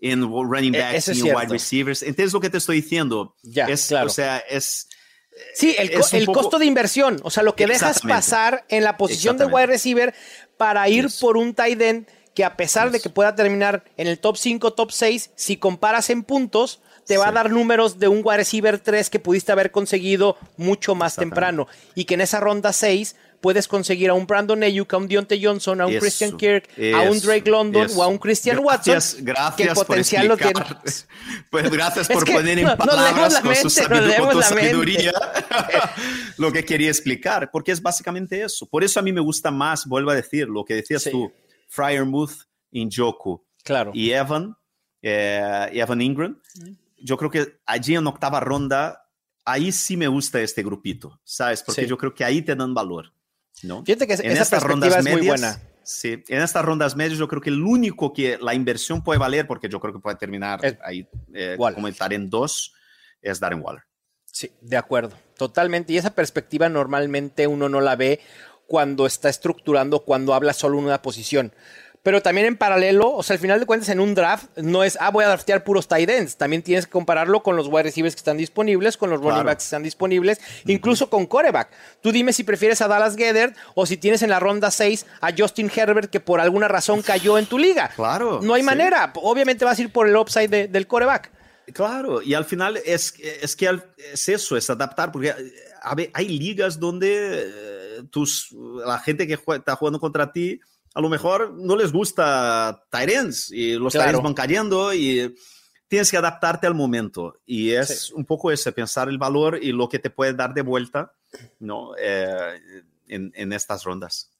En 0.00 0.22
running 0.22 0.74
e, 0.74 0.80
backs 0.80 1.08
y 1.08 1.20
en 1.20 1.34
wide 1.34 1.48
receivers. 1.48 2.02
¿Entiendes 2.02 2.32
lo 2.32 2.40
que 2.40 2.50
te 2.50 2.58
estoy 2.58 2.80
diciendo? 2.80 3.34
Ya, 3.42 3.66
es, 3.66 3.88
claro. 3.88 4.06
O 4.06 4.10
sea, 4.10 4.38
es... 4.38 4.88
Sí, 5.54 5.74
el, 5.78 6.26
costo 6.26 6.58
de 6.58 6.66
inversión, 6.66 7.18
o 7.22 7.30
sea, 7.30 7.42
lo 7.42 7.54
que 7.54 7.66
dejas 7.66 8.00
pasar 8.00 8.64
en 8.68 8.84
la 8.84 8.96
posición 8.96 9.38
de 9.38 9.46
wide 9.46 9.66
receiver 9.66 10.14
para 10.58 10.86
ir 10.88 11.08
por 11.18 11.36
un 11.38 11.54
tight 11.54 11.80
end 11.80 12.06
que 12.34 12.44
a 12.44 12.56
pesar 12.56 12.90
de 12.90 13.00
que 13.00 13.10
pueda 13.10 13.34
terminar 13.34 13.84
en 13.96 14.06
el 14.06 14.18
top 14.18 14.36
5, 14.36 14.72
top 14.74 14.92
6, 14.92 15.30
si 15.34 15.56
comparas 15.56 16.10
en 16.10 16.24
puntos, 16.24 16.80
te 17.06 17.16
va 17.16 17.28
a 17.28 17.32
dar 17.32 17.50
números 17.50 17.98
de 17.98 18.08
un 18.08 18.20
wide 18.22 18.38
receiver 18.38 18.78
3 18.78 19.10
que 19.10 19.18
pudiste 19.18 19.50
haber 19.50 19.70
conseguido 19.70 20.36
mucho 20.56 20.94
más 20.94 21.16
temprano 21.16 21.66
y 21.94 22.04
que 22.04 22.14
en 22.14 22.20
esa 22.20 22.38
ronda 22.38 22.72
6 22.72 23.16
puedes 23.40 23.66
conseguir 23.68 24.10
a 24.10 24.14
un 24.14 24.26
Brandon 24.26 24.62
Ayuk, 24.62 24.92
a 24.92 24.96
un 24.96 25.08
Deontay 25.08 25.42
Johnson, 25.44 25.80
a 25.80 25.86
un 25.86 25.98
Christian 25.98 26.36
Kirk, 26.36 26.68
a 26.94 27.02
un 27.02 27.20
Drake 27.20 27.50
London 27.50 27.88
o 27.96 28.02
a 28.02 28.08
un 28.08 28.18
Christian 28.18 28.58
Watson. 28.58 29.00
Gracias 29.20 29.54
que 29.56 29.74
potencial 29.74 30.28
lo 30.28 30.36
tiene. 30.36 30.60
Pues 31.50 31.70
gracias 31.70 32.08
por 32.12 32.24
poner 32.30 32.58
en 32.58 32.76
palabras 32.76 33.40
con, 33.40 33.54
su 33.54 33.70
sabiduría 33.70 35.12
lo 36.36 36.52
que 36.52 36.64
quería 36.64 36.88
explicar, 36.88 37.50
porque 37.50 37.72
es 37.72 37.82
básicamente 37.82 38.42
eso. 38.42 38.66
Por 38.66 38.84
eso 38.84 39.00
a 39.00 39.02
mí 39.02 39.12
me 39.12 39.20
gusta 39.20 39.50
más, 39.50 39.86
vuelvo 39.86 40.10
a 40.10 40.14
decir, 40.14 40.48
lo 40.48 40.64
que 40.64 40.74
decías 40.74 41.04
tú, 41.10 41.32
Fryermuth, 41.68 42.32
Injoku 42.72 43.44
claro. 43.62 43.90
y 43.94 44.10
Evan, 44.10 44.56
eh, 45.02 45.68
Evan 45.72 46.02
Ingram. 46.02 46.40
Yo 46.98 47.16
creo 47.16 47.30
que 47.30 47.60
allí 47.66 47.94
en 47.94 48.06
octava 48.06 48.40
ronda 48.40 49.06
ahí 49.44 49.72
sí 49.72 49.96
me 49.96 50.08
gusta 50.08 50.40
este 50.40 50.62
grupito, 50.62 51.20
¿sabes? 51.24 51.62
Porque 51.62 51.86
yo 51.86 51.96
creo 51.96 52.14
que 52.14 52.24
ahí 52.24 52.42
te 52.42 52.54
dan 52.54 52.74
valor. 52.74 53.12
¿No? 53.62 53.84
Fíjate 53.84 54.06
que 54.06 54.14
en 54.14 54.32
esa 54.32 54.58
perspectiva 54.58 54.98
es 54.98 55.04
muy 55.04 55.26
buena. 55.26 55.60
Sí, 55.82 56.22
en 56.28 56.42
estas 56.42 56.64
rondas 56.64 56.94
medias 56.94 57.18
yo 57.18 57.26
creo 57.26 57.40
que 57.40 57.50
el 57.50 57.62
único 57.62 58.12
que 58.12 58.38
la 58.40 58.54
inversión 58.54 59.02
puede 59.02 59.18
valer, 59.18 59.46
porque 59.46 59.68
yo 59.68 59.80
creo 59.80 59.92
que 59.92 59.98
puede 59.98 60.16
terminar 60.16 60.60
ahí 60.84 61.08
eh, 61.34 61.56
en 62.10 62.30
dos, 62.30 62.74
es 63.20 63.40
Darren 63.40 63.60
Waller. 63.62 63.82
Sí, 64.26 64.52
de 64.60 64.76
acuerdo, 64.76 65.16
totalmente. 65.36 65.92
Y 65.92 65.98
esa 65.98 66.14
perspectiva 66.14 66.68
normalmente 66.68 67.46
uno 67.46 67.68
no 67.68 67.80
la 67.80 67.96
ve 67.96 68.20
cuando 68.66 69.06
está 69.06 69.28
estructurando, 69.28 70.04
cuando 70.04 70.32
habla 70.34 70.52
solo 70.52 70.78
en 70.78 70.84
una 70.84 71.02
posición. 71.02 71.52
Pero 72.02 72.22
también 72.22 72.46
en 72.46 72.56
paralelo, 72.56 73.12
o 73.12 73.22
sea, 73.22 73.34
al 73.34 73.40
final 73.40 73.60
de 73.60 73.66
cuentas, 73.66 73.90
en 73.90 74.00
un 74.00 74.14
draft 74.14 74.46
no 74.56 74.84
es, 74.84 74.96
ah, 75.00 75.10
voy 75.10 75.24
a 75.24 75.28
draftear 75.28 75.64
puros 75.64 75.86
tight 75.86 76.08
ends. 76.08 76.36
También 76.36 76.62
tienes 76.62 76.86
que 76.86 76.92
compararlo 76.92 77.42
con 77.42 77.56
los 77.56 77.66
wide 77.66 77.82
receivers 77.82 78.14
que 78.14 78.20
están 78.20 78.38
disponibles, 78.38 78.96
con 78.96 79.10
los 79.10 79.20
running 79.20 79.44
backs 79.44 79.64
que 79.64 79.66
están 79.66 79.82
disponibles, 79.82 80.40
incluso 80.66 81.10
con 81.10 81.26
coreback. 81.26 81.70
Tú 82.00 82.10
dime 82.10 82.32
si 82.32 82.42
prefieres 82.42 82.80
a 82.80 82.88
Dallas 82.88 83.16
Gedder 83.16 83.54
o 83.74 83.84
si 83.84 83.98
tienes 83.98 84.22
en 84.22 84.30
la 84.30 84.40
ronda 84.40 84.70
6 84.70 85.04
a 85.20 85.30
Justin 85.36 85.70
Herbert 85.74 86.10
que 86.10 86.20
por 86.20 86.40
alguna 86.40 86.68
razón 86.68 87.02
cayó 87.02 87.36
en 87.36 87.44
tu 87.44 87.58
liga. 87.58 87.90
Claro. 87.94 88.40
No 88.42 88.54
hay 88.54 88.62
manera. 88.62 89.12
Obviamente 89.16 89.66
vas 89.66 89.78
a 89.78 89.82
ir 89.82 89.92
por 89.92 90.08
el 90.08 90.16
upside 90.16 90.68
del 90.68 90.86
coreback. 90.86 91.30
Claro, 91.74 92.22
y 92.22 92.34
al 92.34 92.44
final 92.44 92.78
es, 92.78 93.14
es 93.20 93.54
que 93.54 93.80
es 94.12 94.28
eso, 94.28 94.56
es 94.56 94.68
adaptar, 94.70 95.12
porque 95.12 95.32
hay 95.82 96.28
ligas 96.28 96.80
donde 96.80 97.44
eh, 97.46 98.02
tus, 98.10 98.52
la 98.84 98.98
gente 98.98 99.26
que 99.26 99.34
está 99.34 99.76
jugando 99.76 100.00
contra 100.00 100.32
ti 100.32 100.60
a 100.94 101.00
lo 101.00 101.08
mejor 101.08 101.52
no 101.52 101.76
les 101.76 101.92
gusta 101.92 102.84
Tyrens 102.90 103.50
y 103.50 103.74
los 103.74 103.92
claro. 103.92 104.22
van 104.22 104.34
cayendo 104.34 104.92
y 104.92 105.34
tienes 105.88 106.10
que 106.10 106.16
adaptarte 106.16 106.66
al 106.66 106.74
momento. 106.74 107.40
Y 107.46 107.70
es 107.72 108.10
un 108.12 108.24
poco 108.24 108.50
ese, 108.50 108.72
pensar 108.72 109.08
el 109.08 109.18
valor 109.18 109.58
y 109.62 109.72
lo 109.72 109.88
que 109.88 109.98
te 109.98 110.10
puede 110.10 110.34
dar 110.34 110.54
de 110.54 110.62
vuelta 110.62 111.12
¿no? 111.58 111.92
Eh, 111.98 112.60
en, 113.08 113.32
en, 113.34 113.52
estas 113.52 113.84
rondas. 113.84 114.30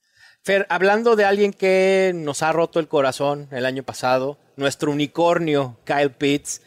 Fer, 0.42 0.66
hablando 0.70 1.16
de 1.16 1.24
alguien 1.24 1.52
que 1.52 2.12
nos 2.14 2.42
ha 2.42 2.50
roto 2.52 2.80
el 2.80 2.88
corazón 2.88 3.46
el 3.52 3.66
año 3.66 3.82
pasado, 3.82 4.38
nuestro 4.56 4.90
unicornio 4.90 5.78
Kyle 5.84 6.10
Pitts, 6.10 6.62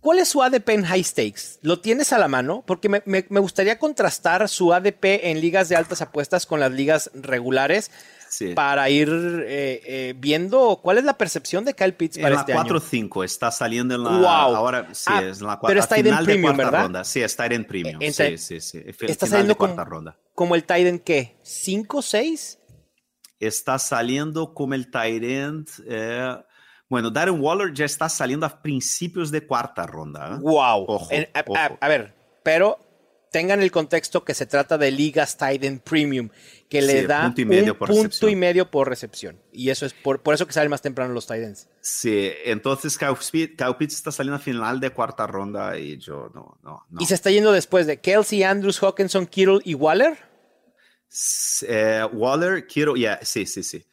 ¿cuál 0.00 0.18
es 0.18 0.28
su 0.28 0.42
ADP 0.42 0.70
en 0.70 0.84
high 0.84 1.04
stakes? 1.04 1.58
¿Lo 1.62 1.80
tienes 1.80 2.12
a 2.12 2.18
la 2.18 2.28
mano? 2.28 2.64
Porque 2.66 2.88
me, 2.88 3.02
me- 3.04 3.26
me 3.28 3.40
gustaría 3.40 3.78
contrastar 3.78 4.48
su 4.48 4.72
ADP 4.72 5.04
en 5.28 5.40
ligas 5.40 5.68
de 5.68 5.76
altas 5.76 6.02
apuestas 6.02 6.46
con 6.46 6.60
las 6.60 6.72
ligas 6.72 7.10
regulares 7.14 7.90
Sí. 8.32 8.54
para 8.54 8.88
ir 8.88 9.10
eh, 9.10 9.80
eh, 9.84 10.14
viendo 10.16 10.80
cuál 10.82 10.96
es 10.96 11.04
la 11.04 11.18
percepción 11.18 11.66
de 11.66 11.74
Kyle 11.74 11.92
Pitts 11.92 12.16
En 12.16 12.22
para 12.22 12.36
la 12.36 12.40
este 12.40 12.54
año. 12.54 12.64
4-5, 12.64 13.24
está 13.26 13.50
saliendo 13.50 13.94
en 13.94 14.04
la. 14.04 14.10
Wow. 14.10 14.56
Ahora 14.56 14.88
sí, 14.94 15.04
Ah, 15.12 15.22
es 15.22 15.40
en 15.42 15.46
la 15.48 15.60
pero 15.60 15.80
está 15.80 15.96
en 15.98 16.04
premium, 16.24 16.42
cuarta 16.42 16.64
¿verdad? 16.64 16.82
ronda. 16.84 17.04
Sí, 17.04 17.20
está 17.20 17.44
en 17.44 17.66
premium. 17.66 18.00
En- 18.00 18.14
sí, 18.14 18.38
sí, 18.38 18.60
sí. 18.60 18.80
Fi- 18.94 19.06
Está 19.10 19.26
saliendo 19.26 19.54
como, 19.54 19.84
ronda. 19.84 20.18
como 20.34 20.54
el 20.54 20.62
Titan, 20.62 20.98
¿qué? 20.98 21.36
¿5, 21.44 22.00
6? 22.00 22.58
Está 23.38 23.78
saliendo 23.78 24.54
como 24.54 24.72
el 24.74 24.90
Tyrant. 24.90 25.68
eh, 25.86 26.34
bueno, 26.88 27.10
Darren 27.10 27.40
Waller 27.40 27.72
ya 27.74 27.84
está 27.84 28.08
saliendo 28.08 28.46
a 28.46 28.62
principios 28.62 29.30
de 29.30 29.46
cuarta 29.46 29.86
ronda. 29.86 30.36
¿eh? 30.36 30.38
Wow. 30.40 30.84
Ojo, 30.88 31.08
En- 31.10 31.28
a, 31.34 31.44
ojo. 31.46 31.56
a- 31.56 31.78
a 31.80 31.88
ver, 31.88 32.14
pero 32.42 32.78
tengan 33.32 33.60
el 33.62 33.72
contexto 33.72 34.24
que 34.24 34.34
se 34.34 34.46
trata 34.46 34.78
de 34.78 34.92
ligas 34.92 35.36
Titan 35.36 35.80
Premium, 35.80 36.28
que 36.68 36.82
le 36.82 37.06
da 37.06 37.24
punto 37.24 37.40
y 37.40 37.44
medio 37.46 37.72
un 37.72 37.78
por 37.78 37.88
punto 37.88 38.02
recepción. 38.04 38.30
y 38.30 38.36
medio 38.36 38.70
por 38.70 38.88
recepción. 38.88 39.42
Y 39.50 39.70
eso 39.70 39.84
es 39.86 39.94
por, 39.94 40.22
por 40.22 40.34
eso 40.34 40.46
que 40.46 40.52
salen 40.52 40.70
más 40.70 40.82
temprano 40.82 41.12
los 41.12 41.26
Titans. 41.26 41.68
Sí, 41.80 42.30
entonces 42.44 42.96
Pitts 42.96 43.94
está 43.94 44.12
saliendo 44.12 44.36
a 44.36 44.38
final 44.38 44.78
de 44.78 44.90
cuarta 44.90 45.26
ronda 45.26 45.76
y 45.78 45.98
yo 45.98 46.30
no, 46.34 46.58
no, 46.62 46.86
no. 46.88 47.00
Y 47.00 47.06
se 47.06 47.14
está 47.14 47.30
yendo 47.30 47.50
después 47.50 47.86
de 47.86 48.00
Kelsey, 48.00 48.44
Andrews, 48.44 48.78
Hawkinson, 48.80 49.26
Kittle 49.26 49.58
y 49.64 49.74
Waller. 49.74 50.16
Eh, 51.66 52.04
Waller, 52.12 52.66
quiero, 52.66 52.96
ya, 52.96 53.18
sí, 53.22 53.46
sí, 53.46 53.62
sí. 53.62 53.84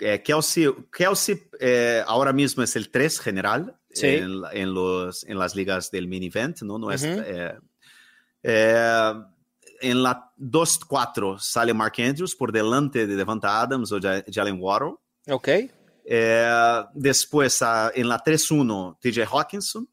Eh, 0.00 0.22
Kelsey, 0.22 0.68
Kelsey 0.92 1.42
eh, 1.60 2.02
ahora 2.06 2.32
mismo 2.32 2.62
es 2.62 2.74
el 2.76 2.90
3 2.90 3.20
general 3.20 3.78
Sí. 3.90 4.08
en, 4.08 4.42
en 4.52 4.74
los, 4.74 5.22
en 5.22 5.38
las 5.38 5.54
ligas 5.54 5.92
del 5.92 6.08
mini 6.08 6.26
event, 6.26 6.62
¿no? 6.62 6.78
no 6.78 6.90
es, 6.90 7.06
eh, 8.44 9.12
en 9.80 10.02
la 10.02 10.30
2-4 10.38 11.38
sale 11.40 11.74
Mark 11.74 11.94
Andrews 11.98 12.36
por 12.36 12.52
delante 12.52 13.06
de 13.06 13.16
Devonta 13.16 13.60
Adams 13.60 13.90
o 13.92 13.98
Ja- 14.00 14.22
Jalen 14.30 14.58
Waddle. 14.60 14.94
Ok. 15.28 15.48
Eh, 16.06 16.84
después 16.94 17.60
en 17.94 18.08
la 18.08 18.22
3-1 18.22 18.98
TJ 19.00 19.24
Hawkinson. 19.26 19.88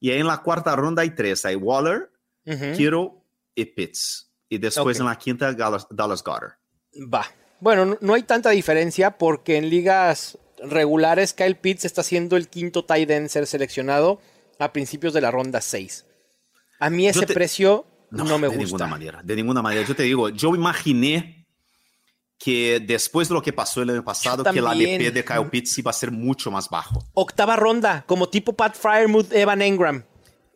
Y 0.00 0.10
ahí 0.10 0.20
en 0.20 0.26
la 0.28 0.38
cuarta 0.38 0.74
ronda 0.76 1.02
hay 1.02 1.10
tres. 1.10 1.44
Hay 1.44 1.56
Waller, 1.56 2.10
Ujú. 2.46 2.72
Kittle 2.76 3.10
y 3.54 3.64
Pitts. 3.64 4.30
Y 4.48 4.58
después 4.58 4.96
Ok. 4.96 5.00
en 5.00 5.06
la 5.06 5.16
quinta 5.18 5.52
Dallas, 5.52 5.86
Dallas 5.90 6.22
Goddard. 6.22 6.52
Va. 7.12 7.26
Bueno, 7.60 7.84
no, 7.84 7.98
no 8.00 8.14
hay 8.14 8.22
tanta 8.22 8.50
diferencia 8.50 9.18
porque 9.18 9.56
en 9.56 9.68
ligas 9.68 10.38
regulares 10.62 11.32
Kyle 11.34 11.56
Pitts 11.56 11.84
está 11.84 12.02
siendo 12.04 12.36
el 12.36 12.48
quinto 12.48 12.84
tight 12.84 13.10
end 13.10 13.28
ser 13.28 13.46
seleccionado 13.46 14.20
a 14.60 14.72
principios 14.72 15.12
de 15.12 15.20
la 15.20 15.30
ronda 15.32 15.60
6. 15.60 16.06
A 16.78 16.90
mí 16.90 17.08
ese 17.08 17.26
te- 17.26 17.34
precio 17.34 17.86
no, 18.10 18.24
me 18.24 18.48
de 18.48 18.48
gusta. 18.48 18.58
ninguna 18.64 18.86
manera, 18.86 19.20
de 19.22 19.36
ninguna 19.36 19.62
manera. 19.62 19.82
Yo 19.86 19.94
te 19.94 20.04
digo, 20.04 20.28
yo 20.30 20.54
imaginé 20.54 21.46
que 22.38 22.80
después 22.80 23.28
de 23.28 23.34
lo 23.34 23.42
que 23.42 23.52
pasó 23.52 23.82
el 23.82 23.90
año 23.90 24.04
pasado, 24.04 24.44
que 24.44 24.58
el 24.58 24.64
también. 24.64 25.00
ADP 25.00 25.12
de 25.12 25.24
Kyle 25.24 25.50
Pitts 25.50 25.78
iba 25.78 25.90
a 25.90 25.94
ser 25.94 26.10
mucho 26.12 26.50
más 26.50 26.68
bajo. 26.70 27.04
Octava 27.14 27.56
ronda, 27.56 28.04
como 28.06 28.28
tipo 28.28 28.54
Pat 28.54 28.76
Fryermuth, 28.76 29.32
Evan 29.32 29.60
Engram. 29.60 30.04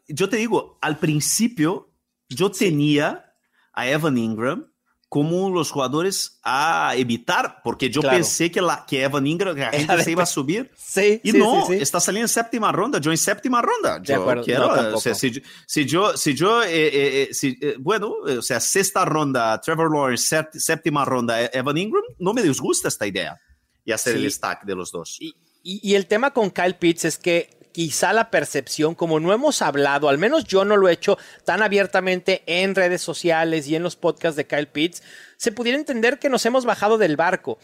Yo 0.09 0.29
te 0.29 0.37
digo, 0.37 0.79
al 0.81 0.99
principio 0.99 1.91
yo 2.29 2.51
tenía 2.51 3.35
a 3.73 3.89
Evan 3.89 4.17
Ingram 4.17 4.72
como 5.13 5.51
los 5.51 5.71
jugadores 5.71 6.39
a 6.43 6.95
evitar, 6.97 7.61
porque 7.63 7.91
yo 7.91 8.01
Claro. 8.01 8.17
pensé 8.17 8.51
que, 8.51 8.63
la, 8.63 8.87
que 8.89 9.03
Evan 9.03 9.27
Ingram, 9.27 9.55
la 9.55 9.71
gente 9.71 10.03
se 10.05 10.11
iba 10.13 10.23
a 10.23 10.27
subir. 10.27 10.71
Sí, 10.75 11.21
Y 11.23 11.33
sí, 11.33 11.37
no, 11.39 11.67
sí, 11.67 11.75
está 11.75 12.01
saliendo 12.01 12.25
en 12.25 12.29
séptima 12.31 12.73
ronda. 12.73 12.99
Yo 12.99 13.11
en 13.11 13.19
séptima 13.19 13.61
ronda. 13.61 13.99
De 13.99 14.15
acuerdo, 14.15 14.43
quiero, 14.43 14.75
no, 14.75 14.97
o 14.97 15.01
sea, 15.03 15.15
si, 15.15 15.31
yo- 15.31 15.41
si 15.67 15.85
yo, 15.85 16.17
si 16.17 16.33
yo, 16.35 16.63
eh, 16.63 16.69
eh, 16.73 17.23
eh, 17.29 17.35
si, 17.35 17.59
eh, 17.61 17.75
bueno, 17.79 18.15
eh, 18.27 18.39
o 18.39 18.43
sea, 18.43 18.59
sexta 18.59 19.05
ronda, 19.05 19.61
Trevor 19.61 19.93
Lawrence, 19.95 20.35
sép- 20.35 20.53
séptima 20.59 21.05
ronda, 21.05 21.45
Evan 21.53 21.77
Ingram, 21.77 22.03
no 22.19 22.33
me 22.33 22.43
disgusta 22.43 22.89
esta 22.89 23.07
idea. 23.07 23.39
Y 23.85 23.93
hacer 23.93 24.17
el 24.17 24.33
stack 24.33 24.65
de 24.65 24.75
los 24.75 24.91
dos. 24.93 25.19
Y, 25.21 25.35
y- 25.63 25.91
y 25.91 25.95
el 25.95 26.07
tema 26.07 26.31
con 26.31 26.51
Kyle 26.51 26.77
Pitts 26.77 27.05
es 27.05 27.19
que 27.19 27.51
quizá 27.73 28.13
la 28.13 28.31
percepción, 28.31 28.95
como 28.95 29.19
no 29.19 29.33
hemos 29.33 29.63
hablado, 29.63 30.09
al 30.09 30.19
menos 30.19 30.45
yo 30.45 30.65
no 30.65 30.77
lo 30.77 30.89
he 30.89 30.93
hecho 30.93 31.19
tan 31.45 31.63
abiertamente 31.63 32.43
en 32.47 32.75
redes 32.75 33.03
sociales 33.03 33.67
y 33.67 33.75
en 33.75 33.83
los 33.83 33.97
podcasts 33.97 34.37
de 34.37 34.47
Kyle 34.47 34.69
Pitts, 34.69 35.03
se 35.37 35.53
pudiera 35.53 35.79
entender 35.79 36.19
que 36.19 36.29
nos 36.29 36.47
hemos 36.47 36.65
bajado 36.65 36.99
del 36.99 37.17
barco. 37.17 37.59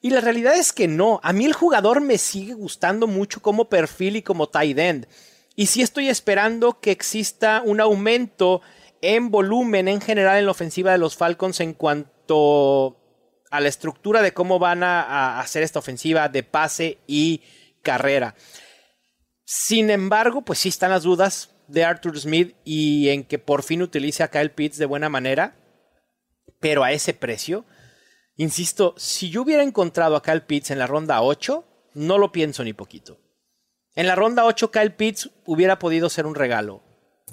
Y 0.00 0.10
la 0.10 0.20
realidad 0.20 0.56
es 0.56 0.72
que 0.72 0.88
no. 0.88 1.20
A 1.22 1.32
mí 1.32 1.46
el 1.46 1.52
jugador 1.52 2.00
me 2.00 2.18
sigue 2.18 2.54
gustando 2.54 3.06
mucho 3.06 3.40
como 3.40 3.68
perfil 3.68 4.16
y 4.16 4.22
como 4.22 4.48
tight 4.48 4.78
end. 4.78 5.06
Y 5.54 5.66
sí 5.66 5.80
estoy 5.80 6.08
esperando 6.08 6.80
que 6.80 6.90
exista 6.90 7.62
un 7.64 7.80
aumento 7.80 8.62
en 9.00 9.30
volumen 9.30 9.86
en 9.86 10.00
general 10.00 10.38
en 10.38 10.46
la 10.46 10.50
ofensiva 10.50 10.92
de 10.92 10.98
los 10.98 11.16
Falcons 11.16 11.60
en 11.60 11.74
cuanto 11.74 12.98
a 13.50 13.60
la 13.60 13.68
estructura 13.68 14.22
de 14.22 14.32
cómo 14.32 14.58
van 14.58 14.82
a, 14.82 15.02
a 15.02 15.40
hacer 15.40 15.62
esta 15.62 15.78
ofensiva 15.78 16.28
de 16.28 16.42
pase 16.42 16.98
y 17.06 17.42
carrera. 17.82 18.34
Sin 19.54 19.90
embargo, 19.90 20.40
pues 20.40 20.60
sí 20.60 20.70
están 20.70 20.92
las 20.92 21.02
dudas 21.02 21.50
de 21.68 21.84
Arthur 21.84 22.18
Smith 22.18 22.56
y 22.64 23.10
en 23.10 23.22
que 23.22 23.38
por 23.38 23.62
fin 23.62 23.82
utilice 23.82 24.22
a 24.22 24.30
Kyle 24.30 24.50
Pitts 24.50 24.78
de 24.78 24.86
buena 24.86 25.10
manera, 25.10 25.56
pero 26.58 26.82
a 26.82 26.92
ese 26.92 27.12
precio. 27.12 27.66
Insisto, 28.36 28.94
si 28.96 29.28
yo 29.28 29.42
hubiera 29.42 29.62
encontrado 29.62 30.16
a 30.16 30.22
Kyle 30.22 30.40
Pitts 30.40 30.70
en 30.70 30.78
la 30.78 30.86
ronda 30.86 31.20
8, 31.20 31.66
no 31.92 32.16
lo 32.16 32.32
pienso 32.32 32.64
ni 32.64 32.72
poquito. 32.72 33.20
En 33.94 34.06
la 34.06 34.14
ronda 34.14 34.46
8, 34.46 34.70
Kyle 34.70 34.94
Pitts 34.94 35.28
hubiera 35.44 35.78
podido 35.78 36.08
ser 36.08 36.24
un 36.24 36.34
regalo. 36.34 36.82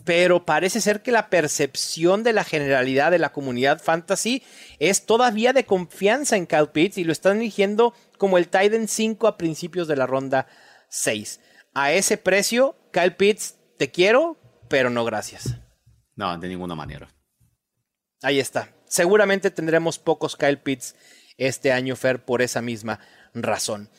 Pero 0.04 0.46
parece 0.46 0.82
ser 0.82 1.02
que 1.02 1.14
la 1.14 1.30
percepción 1.30 2.24
de 2.24 2.34
la 2.34 2.44
generalidad 2.44 3.12
de 3.12 3.20
la 3.20 3.32
comunidad 3.32 3.82
fantasy 3.82 4.44
es 4.78 5.06
todavía 5.06 5.54
de 5.54 5.66
confianza 5.66 6.36
en 6.36 6.48
Kyle 6.48 6.68
Pitts 6.68 6.98
y 6.98 7.06
lo 7.06 7.14
están 7.14 7.38
eligiendo 7.38 7.94
como 8.18 8.38
el 8.38 8.50
Titan 8.50 8.90
5 8.90 9.26
a 9.26 9.38
principios 9.38 9.88
de 9.88 9.96
la 9.96 10.06
ronda 10.06 10.48
6. 10.90 11.40
A 11.82 11.94
ese 11.94 12.18
precio, 12.18 12.76
Kyle 12.92 13.16
Pitts, 13.16 13.56
te 13.78 13.90
quiero, 13.90 14.36
pero 14.68 14.90
no 14.90 15.06
gracias. 15.06 15.56
No, 16.18 16.38
de 16.38 16.50
ninguna 16.50 16.76
manera. 16.76 17.08
Ahí 18.22 18.38
está. 18.42 18.76
Seguramente 18.86 19.50
tendremos 19.50 19.98
pocos 19.98 20.36
Kyle 20.36 20.60
Pitts 20.60 20.94
este 21.38 21.72
año, 21.72 21.96
Fer, 21.96 22.26
por 22.26 22.42
esa 22.42 22.62
misma 22.62 23.00
razón. 23.34 23.90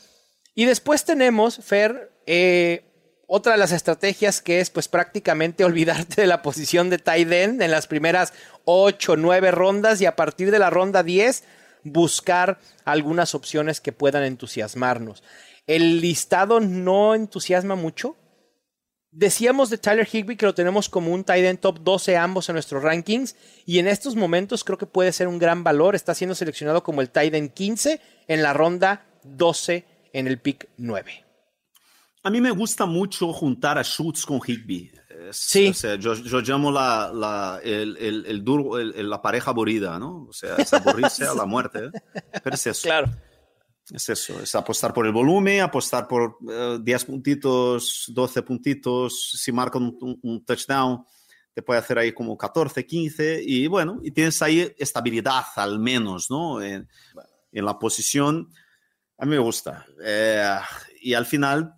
Y 0.54 0.66
después 0.66 1.06
tenemos, 1.06 1.56
Fer, 1.64 2.12
eh, 2.26 2.84
otra 3.26 3.52
de 3.52 3.58
las 3.58 3.72
estrategias 3.72 4.42
que 4.42 4.60
es 4.60 4.68
pues 4.68 4.86
prácticamente 4.86 5.64
olvidarte 5.64 6.20
de 6.20 6.26
la 6.26 6.42
posición 6.42 6.90
de 6.90 6.98
tight 6.98 7.32
end 7.32 7.62
en 7.62 7.70
las 7.70 7.86
primeras 7.86 8.34
8 8.66 9.12
o 9.12 9.16
9 9.16 9.52
rondas 9.52 10.02
y 10.02 10.04
a 10.04 10.16
partir 10.16 10.50
de 10.50 10.58
la 10.58 10.68
ronda 10.68 11.02
10 11.02 11.44
buscar 11.84 12.58
algunas 12.84 13.34
opciones 13.34 13.80
que 13.80 13.92
puedan 13.92 14.24
entusiasmarnos. 14.24 15.22
El 15.70 16.00
listado 16.00 16.58
no 16.58 17.14
entusiasma 17.14 17.76
mucho. 17.76 18.16
Decíamos 19.12 19.70
de 19.70 19.78
Tyler 19.78 20.08
Higby 20.12 20.34
que 20.34 20.44
lo 20.44 20.52
tenemos 20.52 20.88
como 20.88 21.14
un 21.14 21.22
tight 21.22 21.44
end 21.44 21.60
top 21.60 21.78
12 21.84 22.16
ambos 22.16 22.48
en 22.48 22.54
nuestros 22.54 22.82
rankings 22.82 23.36
y 23.66 23.78
en 23.78 23.86
estos 23.86 24.16
momentos 24.16 24.64
creo 24.64 24.78
que 24.78 24.86
puede 24.86 25.12
ser 25.12 25.28
un 25.28 25.38
gran 25.38 25.62
valor. 25.62 25.94
Está 25.94 26.12
siendo 26.12 26.34
seleccionado 26.34 26.82
como 26.82 27.02
el 27.02 27.10
tight 27.10 27.34
end 27.34 27.52
15 27.52 28.00
en 28.26 28.42
la 28.42 28.52
ronda 28.52 29.06
12 29.22 29.84
en 30.12 30.26
el 30.26 30.40
pick 30.40 30.68
9. 30.76 31.24
A 32.24 32.30
mí 32.30 32.40
me 32.40 32.50
gusta 32.50 32.84
mucho 32.84 33.32
juntar 33.32 33.78
a 33.78 33.84
Schultz 33.84 34.26
con 34.26 34.40
Higby. 34.44 34.90
Sí. 35.30 35.68
O 35.68 35.74
sea, 35.74 35.94
yo, 35.94 36.14
yo 36.14 36.40
llamo 36.40 36.72
la, 36.72 37.12
la, 37.14 37.60
el, 37.62 37.96
el, 37.96 38.26
el 38.26 38.42
duro, 38.42 38.76
la 38.76 39.22
pareja 39.22 39.52
aburrida, 39.52 40.00
¿no? 40.00 40.26
O 40.28 40.32
sea, 40.32 40.56
es 40.56 40.74
aburrirse 40.74 41.26
a 41.28 41.34
la 41.34 41.46
muerte. 41.46 41.84
¿eh? 41.84 42.22
Pero 42.42 42.56
es 42.56 42.66
eso. 42.66 42.82
Claro. 42.82 43.08
Es 43.92 44.08
eso, 44.08 44.40
es 44.40 44.54
apostar 44.54 44.92
por 44.94 45.04
el 45.06 45.12
volumen, 45.12 45.60
apostar 45.62 46.06
por 46.06 46.38
eh, 46.48 46.78
10 46.80 47.04
puntitos, 47.06 48.04
12 48.08 48.42
puntitos, 48.42 49.32
si 49.32 49.50
marcan 49.52 49.82
un, 49.82 49.98
un- 50.00 50.18
un 50.22 50.44
touchdown, 50.44 51.04
te 51.52 51.62
puede 51.62 51.80
hacer 51.80 51.98
ahí 51.98 52.12
como 52.12 52.36
14, 52.38 52.86
15, 52.86 53.42
y 53.44 53.66
bueno, 53.66 53.98
y 54.02 54.12
tienes 54.12 54.40
ahí 54.42 54.72
estabilidad 54.78 55.42
al 55.56 55.80
menos, 55.80 56.30
¿no? 56.30 56.62
En, 56.62 56.88
en 57.50 57.64
la 57.64 57.78
posición, 57.78 58.48
a 59.18 59.24
mí 59.24 59.32
me 59.32 59.38
gusta. 59.38 59.84
Eh, 60.04 60.56
y 61.02 61.14
al 61.14 61.26
final 61.26 61.74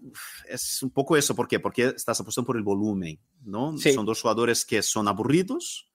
es 0.48 0.82
un 0.82 0.90
poco 0.90 1.16
eso, 1.16 1.34
¿por 1.34 1.48
qué? 1.48 1.60
Porque 1.60 1.94
estás 1.96 2.20
apostando 2.20 2.46
por 2.46 2.56
el 2.58 2.62
volumen, 2.62 3.18
¿no? 3.44 3.78
Sí. 3.78 3.92
Son 3.94 4.04
dos 4.04 4.20
jugadores 4.20 4.66
que 4.66 4.82
son 4.82 5.08
aburridos, 5.08 5.88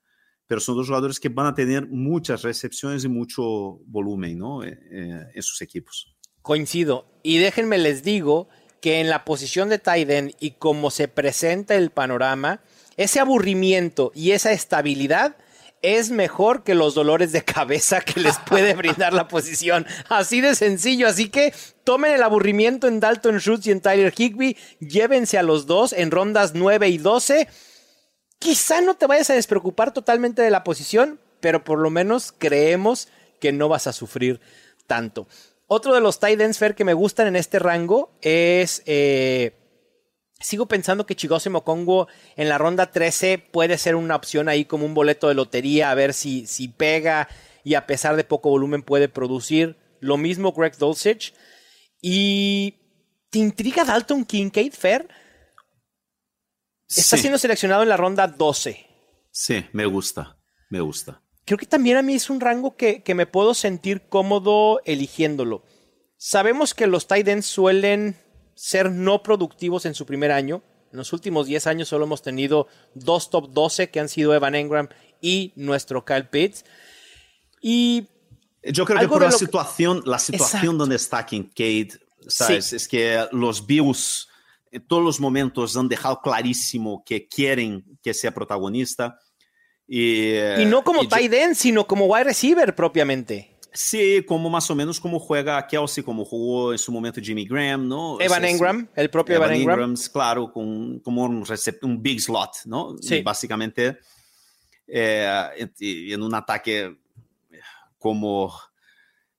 pero 0.47 0.61
son 0.61 0.75
dos 0.75 0.87
jugadores 0.87 1.19
que 1.19 1.29
van 1.29 1.47
a 1.47 1.53
tener 1.53 1.87
muchas 1.87 2.41
recepciones 2.41 3.03
y 3.03 3.09
mucho 3.09 3.43
volumen, 3.85 4.37
¿no? 4.37 4.63
Eh, 4.63 4.79
eh, 4.91 5.25
en 5.35 5.43
sus 5.43 5.61
equipos. 5.61 6.15
Coincido. 6.41 7.05
Y 7.23 7.37
déjenme 7.37 7.77
les 7.77 8.03
digo 8.03 8.47
que 8.81 9.01
en 9.01 9.09
la 9.09 9.25
posición 9.25 9.69
de 9.69 9.81
end 9.85 10.33
y 10.39 10.51
como 10.51 10.91
se 10.91 11.07
presenta 11.07 11.75
el 11.75 11.91
panorama, 11.91 12.61
ese 12.95 13.19
aburrimiento 13.19 14.11
y 14.15 14.31
esa 14.31 14.51
estabilidad 14.53 15.35
es 15.81 16.09
mejor 16.09 16.63
que 16.63 16.73
los 16.73 16.95
dolores 16.95 17.31
de 17.31 17.43
cabeza 17.43 18.01
que 18.01 18.19
les 18.19 18.37
puede 18.39 18.73
brindar 18.73 19.13
la 19.13 19.27
posición. 19.27 19.85
Así 20.09 20.41
de 20.41 20.55
sencillo. 20.55 21.07
Así 21.07 21.29
que 21.29 21.53
tomen 21.83 22.13
el 22.13 22.23
aburrimiento 22.23 22.87
en 22.87 22.99
Dalton 22.99 23.39
Schultz 23.39 23.67
y 23.67 23.71
en 23.71 23.81
Tyler 23.81 24.13
Higby. 24.15 24.57
Llévense 24.79 25.37
a 25.37 25.43
los 25.43 25.65
dos 25.65 25.93
en 25.93 26.11
rondas 26.11 26.53
9 26.55 26.89
y 26.89 26.97
12. 26.97 27.47
Quizá 28.39 28.81
no 28.81 28.95
te 28.95 29.07
vayas 29.07 29.29
a 29.29 29.35
despreocupar 29.35 29.93
totalmente 29.93 30.41
de 30.41 30.51
la 30.51 30.63
posición, 30.63 31.19
pero 31.39 31.63
por 31.63 31.79
lo 31.79 31.89
menos 31.89 32.33
creemos 32.37 33.07
que 33.39 33.51
no 33.51 33.69
vas 33.69 33.87
a 33.87 33.93
sufrir 33.93 34.39
tanto. 34.85 35.27
Otro 35.67 35.93
de 35.93 36.01
los 36.01 36.19
tight 36.19 36.39
ends, 36.39 36.57
Fer, 36.57 36.75
que 36.75 36.85
me 36.85 36.93
gustan 36.93 37.27
en 37.27 37.35
este 37.35 37.59
rango 37.59 38.11
es... 38.21 38.83
Eh, 38.85 39.53
sigo 40.39 40.67
pensando 40.67 41.05
que 41.05 41.15
Chigose 41.15 41.49
Mokongo 41.49 42.07
en 42.35 42.47
la 42.47 42.57
ronda 42.57 42.91
13 42.91 43.39
puede 43.39 43.77
ser 43.77 43.95
una 43.95 44.15
opción 44.15 44.49
ahí 44.49 44.65
como 44.65 44.85
un 44.85 44.93
boleto 44.93 45.27
de 45.27 45.33
lotería, 45.33 45.89
a 45.89 45.95
ver 45.95 46.13
si, 46.13 46.45
si 46.45 46.67
pega 46.67 47.27
y 47.63 47.73
a 47.73 47.87
pesar 47.87 48.15
de 48.15 48.23
poco 48.23 48.49
volumen 48.49 48.83
puede 48.83 49.09
producir. 49.09 49.77
Lo 49.99 50.17
mismo 50.17 50.53
Greg 50.53 50.77
Dulcich. 50.77 51.33
Y... 52.01 52.75
¿Te 53.29 53.39
intriga 53.39 53.83
Dalton 53.83 54.23
Kincaid, 54.23 54.71
Fer? 54.71 55.09
Está 56.87 57.17
siendo 57.17 57.37
seleccionado 57.37 57.83
en 57.83 57.89
la 57.89 57.97
ronda 57.97 58.27
12. 58.27 58.85
Sí, 59.31 59.65
me 59.73 59.85
gusta, 59.85 60.37
me 60.69 60.79
gusta 60.79 61.21
creo 61.47 61.57
que 61.57 61.65
también 61.65 61.95
a 61.95 62.01
mí 62.01 62.13
es 62.13 62.29
un 62.29 62.41
rango 62.41 62.75
que, 62.75 63.01
me 63.15 63.25
puedo 63.25 63.53
sentir 63.53 64.01
cómodo 64.09 64.81
eligiéndolo. 64.83 65.63
Sabemos 66.17 66.73
que 66.73 66.87
los 66.87 67.07
tight 67.07 67.27
ends 67.29 67.45
suelen 67.45 68.17
ser 68.53 68.91
no 68.91 69.23
productivos 69.23 69.85
en 69.85 69.95
su 69.95 70.05
primer 70.05 70.31
año. 70.33 70.61
En 70.91 70.97
los 70.97 71.13
últimos 71.13 71.47
10 71.47 71.67
años 71.67 71.87
solo 71.87 72.03
hemos 72.03 72.21
tenido 72.21 72.67
dos 72.95 73.29
top 73.29 73.49
12 73.51 73.89
que 73.89 73.99
han 74.01 74.09
sido 74.09 74.33
Evan 74.33 74.55
Engram 74.55 74.89
y 75.21 75.53
nuestro 75.55 76.03
Kyle 76.03 76.27
Pitts. 76.27 76.65
Y 77.61 78.07
yo 78.63 78.83
creo 78.83 78.99
que 78.99 79.07
por 79.07 79.21
la 79.21 79.31
situación, 79.31 80.03
la 80.05 80.19
situación 80.19 80.77
donde 80.77 80.97
está 80.97 81.25
Kincaid, 81.25 81.93
¿sabes? 82.27 82.73
Es 82.73 82.89
que 82.89 83.25
los 83.31 83.65
Bills 83.65 84.27
todos 84.79 85.03
los 85.03 85.19
momentos 85.19 85.75
han 85.77 85.87
dejado 85.87 86.21
clarísimo 86.21 87.03
que 87.05 87.27
quieren 87.27 87.83
que 88.01 88.13
sea 88.13 88.33
protagonista. 88.33 89.19
Y, 89.87 90.35
no 90.67 90.83
como 90.83 91.03
y 91.03 91.07
tight 91.07 91.33
end, 91.33 91.55
sino 91.55 91.87
como 91.87 92.05
wide 92.05 92.25
receiver 92.25 92.75
propiamente. 92.75 93.57
Sí, 93.73 94.23
como 94.27 94.49
más 94.49 94.69
o 94.71 94.75
menos 94.75 94.99
como 94.99 95.19
juega 95.19 95.65
Kelsey, 95.67 96.03
como 96.03 96.25
jugó 96.25 96.71
en 96.71 96.79
su 96.79 96.91
momento 96.91 97.21
Jimmy 97.21 97.45
Graham, 97.45 97.87
¿no? 97.87 98.19
Evan 98.19 98.43
Engram, 98.43 98.89
el 98.95 99.09
propio 99.09 99.35
Evan, 99.35 99.53
Engram. 99.53 99.95
claro, 100.11 100.51
con, 100.51 100.99
como 100.99 101.23
un, 101.25 101.45
un 101.83 102.01
big 102.01 102.19
slot, 102.19 102.65
¿no? 102.65 102.95
Sí. 102.99 103.21
Básicamente, 103.21 103.99
eh, 104.87 105.69
en 105.79 106.23
un 106.23 106.33
ataque 106.33 106.97
como 107.99 108.53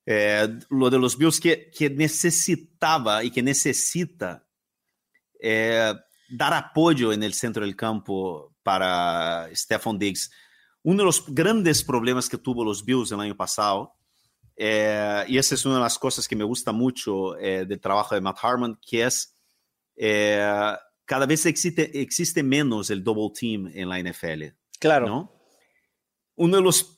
eh, 0.05 0.47
lo 0.69 0.89
de 0.89 0.99
los 0.99 1.17
Bills 1.17 1.39
que, 1.39 1.69
que 1.69 1.89
necesitaba 1.89 3.23
y 3.23 3.31
que 3.31 3.43
necesita 3.43 4.45
eh, 5.39 5.93
dar 6.29 6.53
apoyo 6.53 7.11
en 7.11 7.23
el 7.23 7.33
centro 7.33 7.65
del 7.65 7.75
campo 7.75 8.53
para 8.61 9.49
Stephon 9.53 9.97
Diggs. 9.97 10.31
Uno 10.83 10.99
de 10.99 11.05
los 11.05 11.25
grandes 11.27 11.83
problemas 11.83 12.29
que 12.29 12.37
tuvo 12.37 12.63
los 12.63 12.85
Bills 12.85 13.11
el 13.11 13.19
año 13.19 13.35
pasado, 13.35 13.95
eh, 14.61 15.23
y 15.29 15.37
esa 15.37 15.55
es 15.55 15.65
una 15.65 15.75
de 15.75 15.81
las 15.81 15.97
cosas 15.97 16.27
que 16.27 16.35
me 16.35 16.43
gusta 16.43 16.73
mucho 16.73 17.37
eh, 17.37 17.65
del 17.65 17.79
trabajo 17.79 18.13
de 18.13 18.19
Matt 18.19 18.39
Harmon, 18.41 18.77
que 18.85 19.05
es 19.05 19.33
eh, 19.95 20.75
cada 21.05 21.25
vez 21.25 21.45
existe, 21.45 22.01
existe 22.01 22.43
menos 22.43 22.89
el 22.89 23.01
double 23.01 23.31
team 23.33 23.71
en 23.73 23.87
la 23.87 23.99
NFL. 23.99 24.53
Claro. 24.77 25.07
¿no? 25.07 25.33
Uno 26.35 26.57
de 26.57 26.61
los 26.61 26.97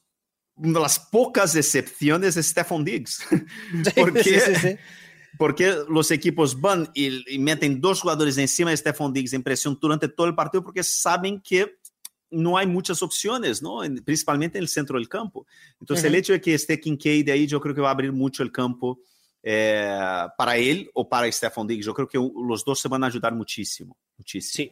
una 0.55 0.73
de 0.73 0.79
las 0.81 0.99
pocas 0.99 1.55
excepciones 1.55 2.35
es 2.35 2.47
Stephon 2.47 2.83
Diggs. 2.83 3.23
porque, 3.95 4.23
sí, 4.23 4.55
sí, 4.55 4.75
porque 5.37 5.73
los 5.89 6.11
equipos 6.11 6.59
van 6.59 6.89
y, 6.93 7.37
meten 7.39 7.79
dos 7.79 8.01
jugadores 8.01 8.37
encima 8.37 8.71
de 8.71 8.77
Stephon 8.77 9.13
Diggs 9.13 9.33
en 9.33 9.43
presión 9.43 9.77
durante 9.81 10.07
todo 10.07 10.27
el 10.27 10.35
partido 10.35 10.63
porque 10.63 10.83
saben 10.83 11.41
que 11.41 11.77
no 12.29 12.57
hay 12.57 12.65
muchas 12.65 13.01
opciones, 13.03 13.61
¿no? 13.61 13.81
principalmente 14.05 14.57
en 14.57 14.63
el 14.63 14.69
centro 14.69 14.97
del 14.97 15.09
campo. 15.09 15.45
Entonces, 15.79 16.05
el 16.05 16.15
hecho 16.15 16.31
de 16.33 16.39
que 16.39 16.53
esté 16.53 16.79
Kincaid 16.79 17.29
ahí, 17.29 17.45
yo 17.45 17.59
creo 17.59 17.75
que 17.75 17.81
va 17.81 17.89
a 17.89 17.91
abrir 17.91 18.13
mucho 18.13 18.41
el 18.41 18.51
campo 18.51 18.99
eh, 19.43 20.27
para 20.37 20.55
él 20.55 20.89
o 20.93 21.09
para 21.09 21.29
Stephon 21.31 21.67
Diggs. 21.67 21.85
Yo 21.85 21.93
creo 21.93 22.07
que 22.07 22.17
los 22.17 22.63
dos 22.63 22.79
se 22.79 22.87
van 22.87 23.03
a 23.03 23.07
ayudar 23.07 23.33
muchísimo, 23.33 23.97
muchísimo. 24.17 24.71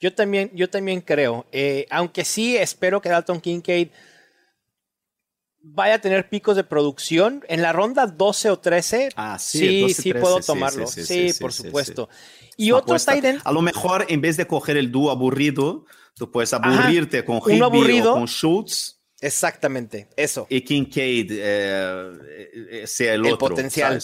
yo 0.00 0.14
también, 0.14 0.50
yo 0.54 0.68
también 0.68 1.00
creo. 1.00 1.46
Eh, 1.52 1.86
aunque 1.90 2.24
sí 2.24 2.56
espero 2.56 3.00
que 3.00 3.08
Dalton 3.08 3.40
Kincaid 3.40 3.88
vaya 5.62 5.94
a 5.94 5.98
tener 6.00 6.28
picos 6.28 6.56
de 6.56 6.64
producción. 6.64 7.44
En 7.48 7.62
la 7.62 7.72
ronda 7.72 8.06
12 8.06 8.50
o 8.50 8.58
13, 8.58 9.10
ah, 9.16 9.38
sí, 9.38 9.92
sí, 9.94 10.12
puedo 10.14 10.40
tomarlo. 10.40 10.86
Sí, 10.86 11.32
por 11.40 11.52
supuesto. 11.52 12.08
Y 12.56 12.72
otro 12.72 12.96
Titan. 12.96 13.40
A 13.44 13.52
lo 13.52 13.62
mejor 13.62 14.06
en 14.08 14.20
vez 14.20 14.36
de 14.36 14.46
coger 14.46 14.76
el 14.76 14.90
dúo 14.90 15.10
aburrido, 15.10 15.84
tú 16.14 16.30
puedes 16.30 16.52
aburrirte 16.52 17.24
con 17.24 17.38
Higby 17.38 18.00
o 18.02 18.14
con 18.14 18.26
Schultz. 18.26 18.96
Exactamente, 19.20 20.08
eso. 20.16 20.46
Y 20.48 20.60
Kincaid 20.60 21.32
eh, 21.32 22.12
eh, 22.70 22.86
sea 22.86 23.14
el, 23.14 23.26
otro. 23.26 23.48
potencial. 23.48 24.00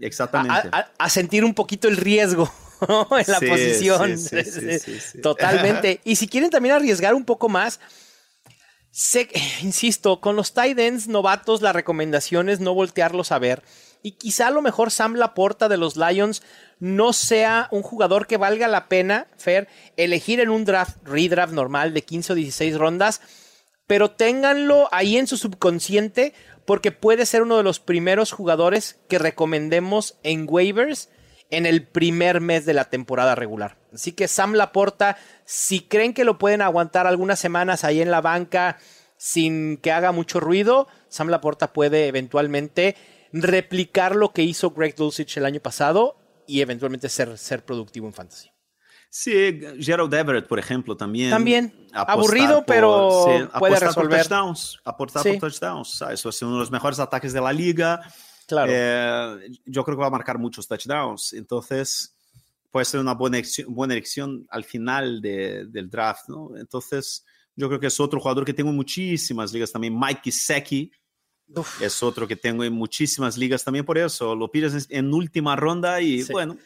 Exactamente. 0.00 0.70
A, 0.98 1.08
sentir 1.08 1.44
un 1.44 1.54
poquito 1.54 1.88
el 1.88 1.96
riesgo 1.96 2.52
en 2.80 3.32
la 3.32 3.40
posición. 3.40 4.16
Totalmente. 5.22 6.00
Y 6.04 6.16
si 6.16 6.26
quieren 6.26 6.50
también 6.50 6.74
arriesgar 6.74 7.14
un 7.14 7.24
poco 7.24 7.48
más, 7.48 7.80
Insisto, 9.62 10.20
con 10.20 10.36
los 10.36 10.54
tight 10.54 10.78
ends 10.78 11.06
novatos 11.06 11.60
la 11.60 11.74
recomendación 11.74 12.48
es 12.48 12.60
no 12.60 12.74
voltearlos 12.74 13.30
a 13.30 13.38
ver. 13.38 13.62
Y 14.02 14.12
quizá 14.12 14.48
a 14.48 14.50
lo 14.50 14.62
mejor 14.62 14.90
Sam 14.90 15.16
Laporta 15.16 15.68
de 15.68 15.76
los 15.76 15.96
Lions 15.96 16.42
no 16.78 17.12
sea 17.12 17.68
un 17.72 17.82
jugador 17.82 18.26
que 18.26 18.36
valga 18.36 18.68
la 18.68 18.88
pena, 18.88 19.26
Fer, 19.36 19.68
elegir 19.96 20.40
en 20.40 20.48
un 20.48 20.64
draft, 20.64 20.96
redraft 21.04 21.52
normal 21.52 21.92
de 21.92 22.02
15 22.02 22.32
o 22.32 22.36
16 22.36 22.76
rondas, 22.76 23.20
pero 23.86 24.12
ténganlo 24.12 24.88
ahí 24.92 25.16
en 25.16 25.26
su 25.26 25.36
subconsciente 25.36 26.32
porque 26.64 26.90
puede 26.90 27.26
ser 27.26 27.42
uno 27.42 27.56
de 27.56 27.62
los 27.62 27.80
primeros 27.80 28.32
jugadores 28.32 28.98
que 29.08 29.18
recomendemos 29.18 30.16
en 30.22 30.46
waivers 30.48 31.10
en 31.50 31.66
el 31.66 31.86
primer 31.86 32.40
mes 32.40 32.66
de 32.66 32.74
la 32.74 32.86
temporada 32.86 33.34
regular. 33.34 33.78
Así 33.92 34.12
que 34.12 34.28
Sam 34.28 34.54
Laporta, 34.54 35.16
si 35.44 35.80
creen 35.80 36.14
que 36.14 36.24
lo 36.24 36.38
pueden 36.38 36.62
aguantar 36.62 37.06
algunas 37.06 37.38
semanas 37.38 37.84
ahí 37.84 38.00
en 38.00 38.10
la 38.10 38.20
banca 38.20 38.78
sin 39.16 39.78
que 39.78 39.92
haga 39.92 40.12
mucho 40.12 40.40
ruido, 40.40 40.88
Sam 41.08 41.28
Laporta 41.28 41.72
puede 41.72 42.08
eventualmente 42.08 42.96
replicar 43.32 44.16
lo 44.16 44.32
que 44.32 44.42
hizo 44.42 44.70
Greg 44.70 44.94
Dulcich 44.94 45.36
el 45.36 45.46
año 45.46 45.60
pasado 45.60 46.16
y 46.46 46.60
eventualmente 46.60 47.08
ser, 47.08 47.38
ser 47.38 47.64
productivo 47.64 48.06
en 48.06 48.14
fantasy. 48.14 48.50
Sí, 49.08 49.60
Gerald 49.80 50.12
Everett, 50.12 50.46
por 50.46 50.58
ejemplo, 50.58 50.96
también. 50.96 51.30
También. 51.30 51.88
Aburrido, 51.94 52.64
pero 52.66 53.48
puede 53.58 53.80
resolver. 53.80 54.10
Por 54.10 54.28
touchdowns, 54.28 54.78
aportar 54.84 55.22
por 55.22 55.38
touchdowns. 55.38 56.02
Eso 56.12 56.28
es 56.28 56.42
uno 56.42 56.52
de 56.54 56.58
los 56.58 56.70
mejores 56.70 56.98
ataques 56.98 57.32
de 57.32 57.40
la 57.40 57.52
liga. 57.52 58.02
Claro. 58.46 58.70
Eh, 58.74 59.50
yo 59.64 59.84
creo 59.84 59.96
que 59.96 60.00
va 60.00 60.06
a 60.06 60.10
marcar 60.10 60.38
muchos 60.38 60.68
touchdowns. 60.68 61.32
Entonces, 61.32 62.14
puede 62.70 62.84
ser 62.84 63.00
una 63.00 63.14
buena 63.14 63.38
elección, 63.38 63.74
buena 63.74 63.94
elección 63.94 64.46
al 64.50 64.64
final 64.64 65.20
de, 65.20 65.66
del 65.66 65.90
draft, 65.90 66.28
¿no? 66.28 66.56
Entonces, 66.56 67.24
yo 67.56 67.68
creo 67.68 67.80
que 67.80 67.86
es 67.86 67.98
otro 67.98 68.20
jugador 68.20 68.44
que 68.44 68.52
tengo 68.52 68.70
en 68.70 68.76
muchísimas 68.76 69.52
ligas 69.52 69.72
también. 69.72 69.98
Mike 69.98 70.20
Gesicki 70.24 70.90
es 71.80 72.02
otro 72.02 72.26
que 72.26 72.36
tengo 72.36 72.64
en 72.64 72.72
muchísimas 72.72 73.36
ligas 73.36 73.64
también 73.64 73.84
por 73.84 73.98
eso. 73.98 74.34
Lo 74.34 74.50
pides 74.50 74.86
en, 74.90 75.12
última 75.12 75.56
ronda 75.56 76.00
y 76.00 76.22
bueno, 76.24 76.58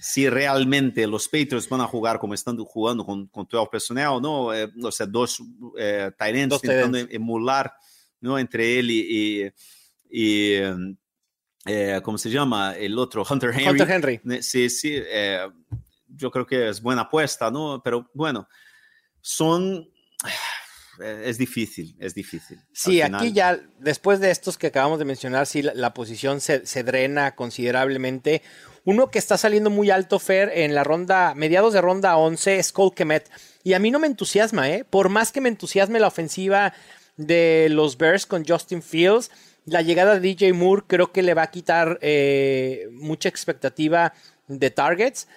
si 0.00 0.28
realmente 0.28 1.06
los 1.06 1.28
Patriots 1.28 1.68
van 1.68 1.80
a 1.80 1.86
jugar 1.86 2.18
como 2.18 2.34
están 2.34 2.56
jugando 2.58 3.04
con, 3.04 3.26
con 3.28 3.46
12 3.50 3.70
personnel, 3.70 4.20
¿no? 4.20 4.52
Eh, 4.52 4.70
o 4.82 4.92
sea, 4.92 5.06
dos 5.06 5.42
eh, 5.78 6.10
intentando 6.34 6.98
emular, 6.98 7.72
¿no? 8.20 8.38
Entre 8.38 8.78
él 8.78 8.90
y, 8.90 9.52
y, 10.10 10.56
eh, 11.66 12.00
¿cómo 12.02 12.18
se 12.18 12.30
llama? 12.30 12.74
El 12.76 12.98
otro, 12.98 13.24
Hunter 13.28 13.50
Henry. 13.50 13.68
Hunter 13.68 13.90
Henry. 13.90 14.42
Sí, 14.42 14.70
sí, 14.70 14.92
eh, 14.94 15.46
yo 16.08 16.30
creo 16.30 16.46
que 16.46 16.68
es 16.68 16.80
buena 16.80 17.02
apuesta, 17.02 17.50
¿no? 17.50 17.80
Pero 17.82 18.10
bueno, 18.14 18.48
son... 19.20 19.88
Es 21.00 21.38
difícil, 21.38 21.96
es 21.98 22.14
difícil. 22.14 22.58
Sí, 22.74 23.00
aquí 23.00 23.32
ya, 23.32 23.58
después 23.78 24.20
de 24.20 24.30
estos 24.30 24.58
que 24.58 24.66
acabamos 24.66 24.98
de 24.98 25.06
mencionar, 25.06 25.46
sí, 25.46 25.62
la, 25.62 25.94
posición 25.94 26.42
se, 26.42 26.66
se, 26.66 26.82
drena 26.82 27.34
considerablemente. 27.36 28.42
Uno 28.84 29.10
que 29.10 29.18
está 29.18 29.38
saliendo 29.38 29.70
muy 29.70 29.88
alto, 29.88 30.18
Fer, 30.18 30.50
en 30.52 30.74
la 30.74 30.84
ronda, 30.84 31.34
mediados 31.34 31.72
de 31.72 31.80
ronda 31.80 32.18
11, 32.18 32.58
es 32.58 32.72
Cole 32.72 32.92
Kemet. 32.94 33.30
Y 33.62 33.72
a 33.72 33.78
mí 33.78 33.90
no 33.90 33.98
me 33.98 34.08
entusiasma, 34.08 34.68
¿eh? 34.68 34.84
Por 34.84 35.08
más 35.08 35.32
que 35.32 35.40
me 35.40 35.48
entusiasme 35.48 36.00
la 36.00 36.08
ofensiva 36.08 36.74
de 37.16 37.68
los 37.70 37.98
Bears 37.98 38.26
con 38.26 38.44
Justin 38.46 38.82
Fields, 38.82 39.30
la 39.70 39.82
llegada 39.82 40.14
de 40.14 40.20
DJ 40.20 40.52
Moore 40.52 40.82
creo 40.86 41.12
que 41.12 41.22
le 41.22 41.34
va 41.34 41.42
a 41.42 41.50
quitar 41.50 41.98
eh, 42.02 42.88
mucha 42.92 43.28
expectativa 43.28 44.12
de 44.48 44.70
targets. 44.70 45.28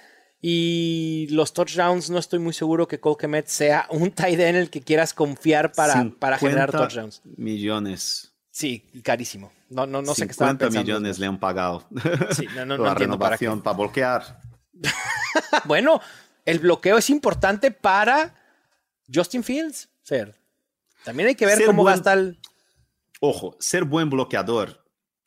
Y 0.41 1.27
los 1.31 1.53
touchdowns, 1.53 2.09
no 2.09 2.19
estoy 2.19 2.39
muy 2.39 2.51
seguro 2.51 2.85
que 2.87 2.99
Cole 2.99 3.15
Kemet 3.17 3.47
sea 3.47 3.87
un 3.89 4.11
tight 4.11 4.37
end 4.39 4.49
en 4.49 4.55
el 4.57 4.69
que 4.69 4.81
quieras 4.81 5.13
confiar 5.13 5.71
para, 5.71 6.11
para 6.19 6.37
generar 6.37 6.69
touchdowns. 6.69 7.21
millones. 7.37 8.33
Sí, 8.51 8.83
carísimo. 9.03 9.51
No, 9.69 9.85
no, 9.87 10.01
no 10.01 10.13
sé 10.13 10.25
qué 10.25 10.31
estaban 10.31 10.57
pensando. 10.57 10.81
millones 10.85 11.17
le 11.17 11.27
han 11.27 11.39
pagado. 11.39 11.87
Sí, 12.35 12.45
no, 12.55 12.65
no, 12.65 12.77
no 12.77 12.83
la 12.83 12.89
para 12.89 12.99
renovación 12.99 13.61
para, 13.61 13.77
bloquear. 13.77 14.41
bueno, 15.65 16.01
el 16.45 16.59
bloqueo 16.59 16.97
es 16.97 17.09
importante 17.09 17.71
para 17.71 18.35
Justin 19.11 19.43
Fields, 19.43 19.87
Fer. 20.03 20.35
También 21.05 21.29
hay 21.29 21.35
que 21.35 21.45
ver 21.45 21.57
Ser 21.57 21.67
cómo 21.67 21.83
buen- 21.83 21.95
gasta 21.95 22.13
el... 22.13 22.37
Ojo, 23.25 23.55
ser 23.59 23.85
buen 23.85 24.09
bloqueador, 24.09 24.83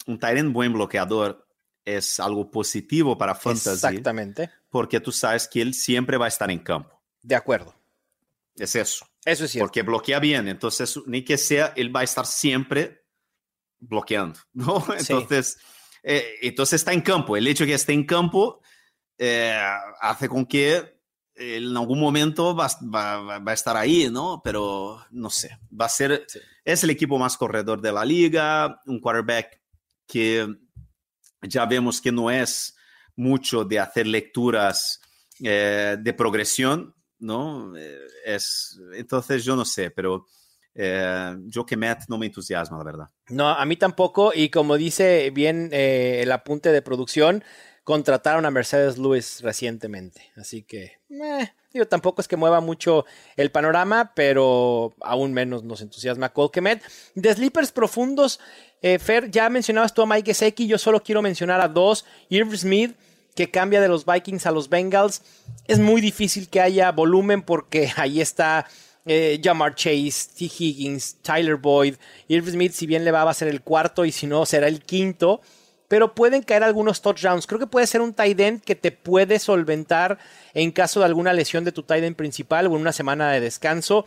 un 0.07 0.19
end 0.23 0.53
buen 0.53 0.73
bloqueador 0.75 1.49
es 1.85 2.21
algo 2.21 2.51
positivo 2.51 3.17
para 3.17 3.35
fantasy 3.35 3.71
Exactamente. 3.71 4.51
porque 4.69 5.01
tú 5.01 5.13
sabes 5.13 5.49
que 5.49 5.63
él 5.63 5.73
siempre 5.73 6.19
va 6.19 6.27
a 6.27 6.29
estar 6.29 6.51
en 6.51 6.59
campo. 6.59 7.01
De 7.23 7.35
acuerdo. 7.35 7.75
Es 8.57 8.75
eso. 8.77 9.07
Eso 9.25 9.45
es 9.47 9.51
cierto. 9.53 9.67
Porque 9.69 9.83
bloquea 9.83 10.19
bien. 10.19 10.47
Entonces, 10.49 10.99
ni 11.07 11.25
que 11.25 11.39
sea, 11.39 11.73
él 11.77 11.95
va 11.95 12.01
a 12.01 12.05
estar 12.05 12.27
siempre 12.27 13.05
bloqueando, 13.79 14.39
¿no? 14.53 14.81
Sí. 14.99 15.13
Entonces, 15.15 15.59
eh, 16.03 16.35
entonces 16.43 16.81
está 16.83 16.93
en 16.93 17.01
campo. 17.01 17.37
El 17.37 17.47
hecho 17.47 17.65
de 17.65 17.69
que 17.69 17.75
esté 17.75 17.93
en 17.95 18.05
campo 18.05 18.61
eh, 19.19 19.59
hace 20.01 20.29
con 20.29 20.45
que 20.45 21.01
en 21.35 21.77
algún 21.77 22.01
momento 22.01 22.55
va, 22.55 22.69
va- 22.95 23.21
va- 23.23 23.39
va 23.39 23.51
a 23.53 23.55
estar 23.55 23.77
ahí, 23.77 24.09
¿no? 24.11 24.41
Pero 24.45 25.05
no 25.13 25.31
sé, 25.31 25.59
va 25.73 25.87
a 25.87 25.89
ser, 25.91 26.25
Sí. 26.29 26.41
Es 26.67 26.83
el 26.85 26.91
equipo 26.91 27.17
más 27.17 27.37
corredor 27.37 27.81
de 27.81 27.93
la 27.93 28.05
liga, 28.05 28.81
un 28.87 29.01
quarterback 29.01 29.61
que 30.07 30.47
ya 31.41 31.65
vemos 31.65 32.01
que 32.01 32.11
no 32.11 32.31
es 32.31 32.77
mucho 33.15 33.65
de 33.65 33.79
hacer 33.79 34.07
lecturas 34.07 35.01
eh, 35.43 35.97
de 35.99 36.13
progresión, 36.13 36.95
¿no? 37.21 37.75
Eh, 37.77 38.01
es, 38.25 38.79
entonces 38.95 39.45
yo 39.45 39.55
no 39.55 39.65
sé, 39.65 39.93
pero 39.93 40.27
eh, 40.75 41.37
yo 41.47 41.65
que 41.65 41.77
Matt 41.77 42.03
no 42.09 42.19
me 42.19 42.27
entusiasma, 42.27 42.79
la 42.79 42.85
verdad. 42.85 43.09
No, 43.29 43.49
a 43.49 43.65
mí 43.65 43.77
tampoco. 43.77 44.33
Y 44.35 44.51
como 44.51 44.77
dice 44.77 45.31
bien 45.31 45.71
eh, 45.73 46.21
el 46.23 46.33
apunte 46.33 46.73
de 46.73 46.83
producción, 46.83 47.45
contrataron 47.85 48.45
a 48.45 48.51
Mercedes 48.51 48.99
Lewis 48.99 49.41
recientemente. 49.41 50.33
Así 50.37 50.65
que, 50.65 50.99
tampoco 51.85 52.23
es 52.23 52.29
que 52.29 52.37
mueva 52.37 52.61
mucho 52.61 53.05
el 53.37 53.51
panorama, 53.51 54.13
pero 54.15 54.95
aún 55.03 55.35
menos 55.35 55.63
nos 55.65 55.83
entusiasma 55.83 56.33
Cole 56.33 56.51
Kmet. 56.53 56.83
De 57.15 57.35
sleepers 57.35 57.73
profundos, 57.73 58.41
eh, 58.83 58.99
Fer, 58.99 59.31
ya 59.31 59.51
mencionabas 59.51 59.93
tú 59.93 60.03
a 60.03 60.07
Mike 60.07 60.33
Gesicki. 60.33 60.67
Yo 60.67 60.79
solo 60.79 61.03
quiero 61.03 61.23
mencionar 61.23 61.61
a 61.61 61.69
dos. 61.69 62.05
Irv 62.29 62.57
Smith, 62.57 62.97
que 63.35 63.51
cambia 63.51 63.81
de 63.81 63.89
los 63.89 64.07
Vikings 64.07 64.47
a 64.47 64.51
los 64.51 64.69
Bengals. 64.69 65.23
Es 65.67 65.79
muy 65.79 66.01
difícil 66.01 66.49
que 66.49 66.61
haya 66.61 66.91
volumen 66.93 67.43
porque 67.43 67.93
ahí 67.97 68.21
está 68.21 68.67
eh, 69.05 69.41
Jamar 69.43 69.75
Chase, 69.75 70.31
T. 70.37 70.45
Higgins, 70.45 71.17
Tyler 71.23 71.57
Boyd, 71.57 71.95
Irv 72.29 72.51
Smith, 72.51 72.73
si 72.73 72.87
bien 72.87 73.05
le 73.05 73.13
va, 73.13 73.25
va 73.25 73.31
a 73.31 73.35
ser 73.35 73.49
el 73.49 73.63
cuarto 73.63 74.05
y 74.05 74.13
si 74.13 74.27
no, 74.27 74.47
será 74.47 74.69
el 74.69 74.83
quinto. 74.83 75.41
Pero 75.89 76.15
pueden 76.15 76.43
caer 76.43 76.63
algunos 76.63 77.01
touchdowns. 77.01 77.47
Creo 77.47 77.61
que 77.61 77.67
puede 77.67 77.87
ser 77.87 78.01
un 78.01 78.13
tight 78.13 78.39
end 78.41 78.63
que 78.63 78.75
te 78.75 78.93
puede 78.93 79.39
solventar 79.39 80.19
en 80.55 80.73
caso 80.73 81.01
de 81.01 81.07
alguna 81.07 81.33
lesión 81.33 81.65
de 81.65 81.73
tu 81.73 81.83
tight 81.83 82.05
end 82.05 82.17
principal 82.17 82.67
o 82.67 82.75
en 82.75 82.81
una 82.81 82.93
semana 82.93 83.31
de 83.31 83.41
descanso. 83.41 84.05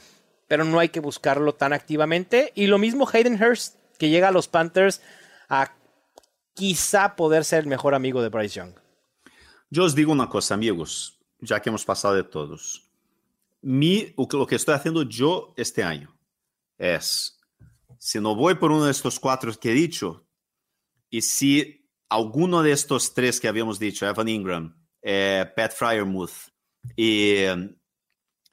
Pero 0.48 0.66
no 0.66 0.80
hay 0.80 0.90
que 0.90 1.00
buscarlo 1.00 1.56
tan 1.56 1.74
activamente. 1.74 2.52
Y 2.56 2.68
lo 2.68 2.78
mismo 2.78 3.08
Hayden 3.12 3.42
Hurst, 3.42 3.76
que 3.98 4.10
llega 4.10 4.30
a 4.30 4.32
los 4.32 4.48
Panthers 4.48 5.02
a 5.48 5.74
quizá 6.54 7.16
poder 7.16 7.46
ser 7.46 7.60
el 7.60 7.68
mejor 7.68 7.96
amigo 7.96 8.22
de 8.22 8.30
Bryce 8.30 8.60
Young. 8.60 8.74
Yo 9.70 9.84
os 9.84 9.96
digo 9.96 10.12
una 10.12 10.28
cosa, 10.28 10.56
amigos, 10.56 11.20
ya 11.40 11.62
que 11.62 11.70
hemos 11.70 11.86
pasado 11.86 12.16
de 12.16 12.24
todos. 12.24 12.90
Mi, 13.62 14.14
lo 14.18 14.48
que 14.48 14.56
estoy 14.56 14.74
haciendo 14.74 15.04
yo 15.04 15.54
este 15.56 15.84
año 15.84 16.18
es, 16.78 17.40
si 17.98 18.20
no 18.20 18.36
voy 18.36 18.56
por 18.56 18.72
uno 18.72 18.86
de 18.86 18.92
estos 18.92 19.20
cuatro 19.20 19.54
que 19.54 19.72
he 19.72 19.74
dicho, 19.74 20.26
y 21.10 21.22
si 21.22 21.88
alguno 22.10 22.64
de 22.64 22.72
estos 22.72 23.14
tres 23.14 23.40
que 23.40 23.48
habíamos 23.48 23.80
dicho, 23.80 24.08
Evan 24.08 24.28
Ingram, 24.28 24.76
eh, 25.02 25.46
Pat 25.56 25.74
Fryermuth 25.74 26.52
y, 26.96 27.44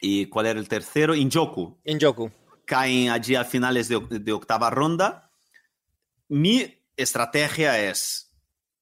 y 0.00 0.26
¿cuál 0.26 0.46
era 0.46 0.60
el 0.60 0.68
tercero? 0.68 1.14
Injoku, 1.14 1.78
En 1.84 2.00
Joku. 2.00 2.30
caen 2.64 3.10
allí 3.10 3.34
a 3.34 3.44
finales 3.44 3.88
de, 3.88 4.00
de 4.00 4.32
octava 4.32 4.70
ronda. 4.70 5.30
Mi 6.28 6.82
estrategia 6.96 7.88
es 7.88 8.34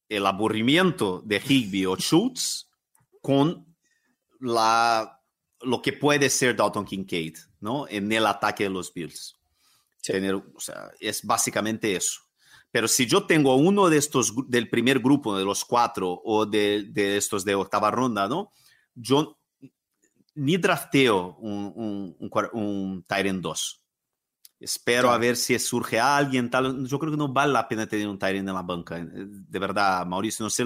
el 0.09 0.27
aburrimiento 0.27 1.23
de 1.25 1.41
Higby 1.41 1.87
o 1.87 1.97
Schultz 1.97 2.69
con 3.21 3.75
la, 4.41 5.23
lo 5.63 5.81
que 5.81 5.93
puede 5.93 6.29
ser 6.31 6.57
Dalton 6.57 6.85
Kincaid, 6.85 7.37
¿no? 7.61 7.87
En 7.89 8.11
el 8.13 8.27
ataque 8.27 8.65
de 8.65 8.71
los 8.71 8.93
Bills. 8.93 9.35
Sí. 10.03 10.13
Tener, 10.13 10.35
o 10.35 10.61
sea, 10.61 10.91
es 11.01 11.25
básicamente 11.25 11.97
eso. 11.97 12.21
Pero 12.75 12.89
si 12.89 13.07
yo 13.07 13.25
tengo 13.25 13.55
uno 13.55 13.89
de 13.89 13.99
estos 13.99 14.35
del 14.49 14.69
primer 14.69 14.99
grupo, 14.99 15.39
de 15.39 15.45
los 15.45 15.65
cuatro, 15.65 16.21
o 16.25 16.45
de, 16.45 16.87
de 16.91 17.17
estos 17.17 17.45
de 17.45 17.55
octava 17.55 17.89
ronda, 17.93 18.27
¿no? 18.27 18.51
Yo 18.97 19.39
ni 20.35 20.57
drafteo 20.57 21.37
un, 21.39 21.73
un, 21.77 22.17
un, 22.19 22.49
un 22.53 23.05
Tyrant 23.05 23.41
2. 23.41 23.81
Espero 24.59 25.03
Claro. 25.03 25.15
a 25.15 25.19
ver 25.19 25.37
si 25.37 25.57
surge 25.61 26.01
alguien, 26.01 26.51
tal. 26.51 26.85
Yo 26.85 26.99
creo 26.99 27.13
que 27.13 27.17
no 27.17 27.29
vale 27.33 27.53
la 27.53 27.69
pena 27.69 27.87
tener 27.87 28.09
un 28.09 28.19
Tyrant 28.19 28.49
en 28.49 28.55
la 28.55 28.63
banca. 28.63 28.99
eh, 28.99 29.05
De 29.07 29.59
verdad, 29.61 30.05
Mauricio, 30.05 30.43
no 30.43 30.51
sé 30.51 30.65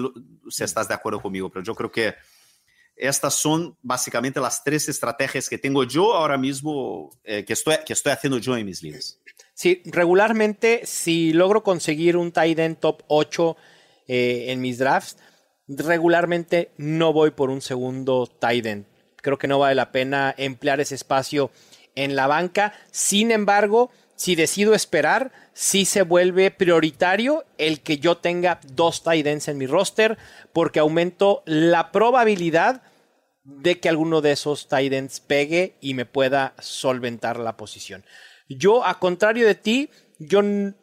si 0.49 0.63
estás 0.63 0.87
de 0.87 0.95
acuerdo 0.95 1.21
conmigo, 1.21 1.51
pero 1.51 1.63
yo 1.63 1.75
creo 1.75 1.91
que 1.91 2.15
estas 2.95 3.35
son 3.35 3.77
básicamente 3.83 4.39
las 4.39 4.63
tres 4.63 4.89
estrategias 4.89 5.47
que 5.47 5.59
tengo 5.59 5.83
yo 5.83 6.15
ahora 6.15 6.39
mismo, 6.39 7.11
eh, 7.23 7.45
que, 7.45 7.53
estoy, 7.53 7.75
que 7.85 7.93
estoy 7.93 8.13
haciendo 8.13 8.39
yo 8.39 8.57
en 8.57 8.65
mis 8.65 8.81
ligas. 8.81 9.19
Sí, 9.59 9.81
regularmente, 9.83 10.85
si 10.85 11.33
logro 11.33 11.63
conseguir 11.63 12.15
un 12.15 12.31
tight 12.31 12.57
end 12.59 12.77
top 12.79 13.03
8 13.09 13.57
eh, 14.07 14.45
en 14.51 14.61
mis 14.61 14.77
drafts, 14.77 15.17
regularmente 15.67 16.71
no 16.77 17.11
voy 17.11 17.31
por 17.31 17.49
un 17.49 17.59
segundo 17.59 18.25
tight 18.25 18.65
end. 18.65 18.85
Creo 19.17 19.37
que 19.37 19.49
no 19.49 19.59
vale 19.59 19.75
la 19.75 19.91
pena 19.91 20.33
emplear 20.37 20.79
ese 20.79 20.95
espacio 20.95 21.51
en 21.95 22.15
la 22.15 22.27
banca. 22.27 22.71
Sin 22.91 23.31
embargo, 23.31 23.91
si 24.15 24.35
decido 24.35 24.73
esperar, 24.73 25.33
sí 25.51 25.83
se 25.83 26.03
vuelve 26.03 26.51
prioritario 26.51 27.43
el 27.57 27.81
que 27.81 27.97
yo 27.97 28.15
tenga 28.15 28.61
dos 28.65 29.03
tight 29.03 29.27
ends 29.27 29.49
en 29.49 29.57
mi 29.57 29.67
roster, 29.67 30.17
porque 30.53 30.79
aumento 30.79 31.43
la 31.45 31.91
probabilidad 31.91 32.81
de 33.43 33.81
que 33.81 33.89
alguno 33.89 34.21
de 34.21 34.31
esos 34.31 34.69
tight 34.69 34.93
ends 34.93 35.19
pegue 35.19 35.75
y 35.81 35.95
me 35.95 36.05
pueda 36.05 36.53
solventar 36.59 37.37
la 37.37 37.57
posición. 37.57 38.05
Yo, 38.49 38.83
a 38.85 38.99
contrario 38.99 39.45
de 39.47 39.55
ti, 39.55 39.89
yo 40.17 40.41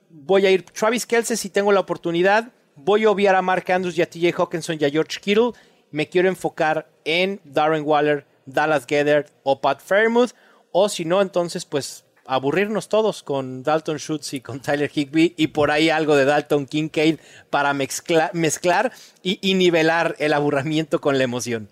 voy 0.09 0.47
a 0.47 0.51
ir 0.51 0.63
Travis 0.65 1.05
Kelce 1.05 1.37
si 1.37 1.51
tengo 1.51 1.73
la 1.73 1.81
oportunidad. 1.81 2.53
Voy 2.77 3.05
a 3.05 3.11
obviar 3.11 3.35
a 3.35 3.43
Mark 3.43 3.71
Andrews 3.71 3.99
y 3.99 4.03
a 4.03 4.09
TJ 4.09 4.33
Hawkinson 4.37 4.79
y 4.81 4.85
a 4.85 4.91
George 4.91 5.19
Kittle. 5.21 5.51
Me 5.91 6.09
quiero 6.09 6.29
enfocar 6.29 6.89
en 7.05 7.41
Darren 7.45 7.83
Waller, 7.85 8.27
Dallas 8.47 8.87
Gedert 8.87 9.31
o 9.43 9.61
Pat 9.61 9.81
Fairmouth. 9.81 10.31
O 10.73 10.89
si 10.89 11.05
no, 11.05 11.21
entonces, 11.23 11.65
pues 11.65 12.05
aburrirnos 12.27 12.89
todos 12.89 13.23
con 13.23 13.63
Dalton 13.63 13.99
Schultz 13.99 14.35
y 14.35 14.41
con 14.41 14.61
Tyler 14.61 14.91
Higby 14.93 15.35
y 15.37 15.47
por 15.49 15.71
ahí 15.71 15.91
algo 15.91 16.17
de 16.17 16.25
Dalton 16.25 16.67
Kincaid 16.67 17.19
para 17.51 17.73
mezcla- 17.73 18.31
mezclar 18.33 18.93
y, 19.23 19.39
y 19.49 19.55
nivelar 19.55 20.17
el 20.19 20.33
aburrimiento 20.33 21.01
con 21.01 21.19
la 21.19 21.25
emoción. 21.25 21.69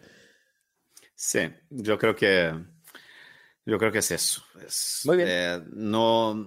Sí, 1.16 1.51
yo 1.70 1.99
creo 1.99 2.14
que 2.16 2.55
yo 3.67 3.79
creo 3.79 3.91
que 3.93 3.99
es 3.99 4.11
eso. 4.11 4.43
Es, 4.67 5.01
Muy 5.05 5.17
bien. 5.17 5.29
eh, 5.31 5.62
no, 5.73 6.47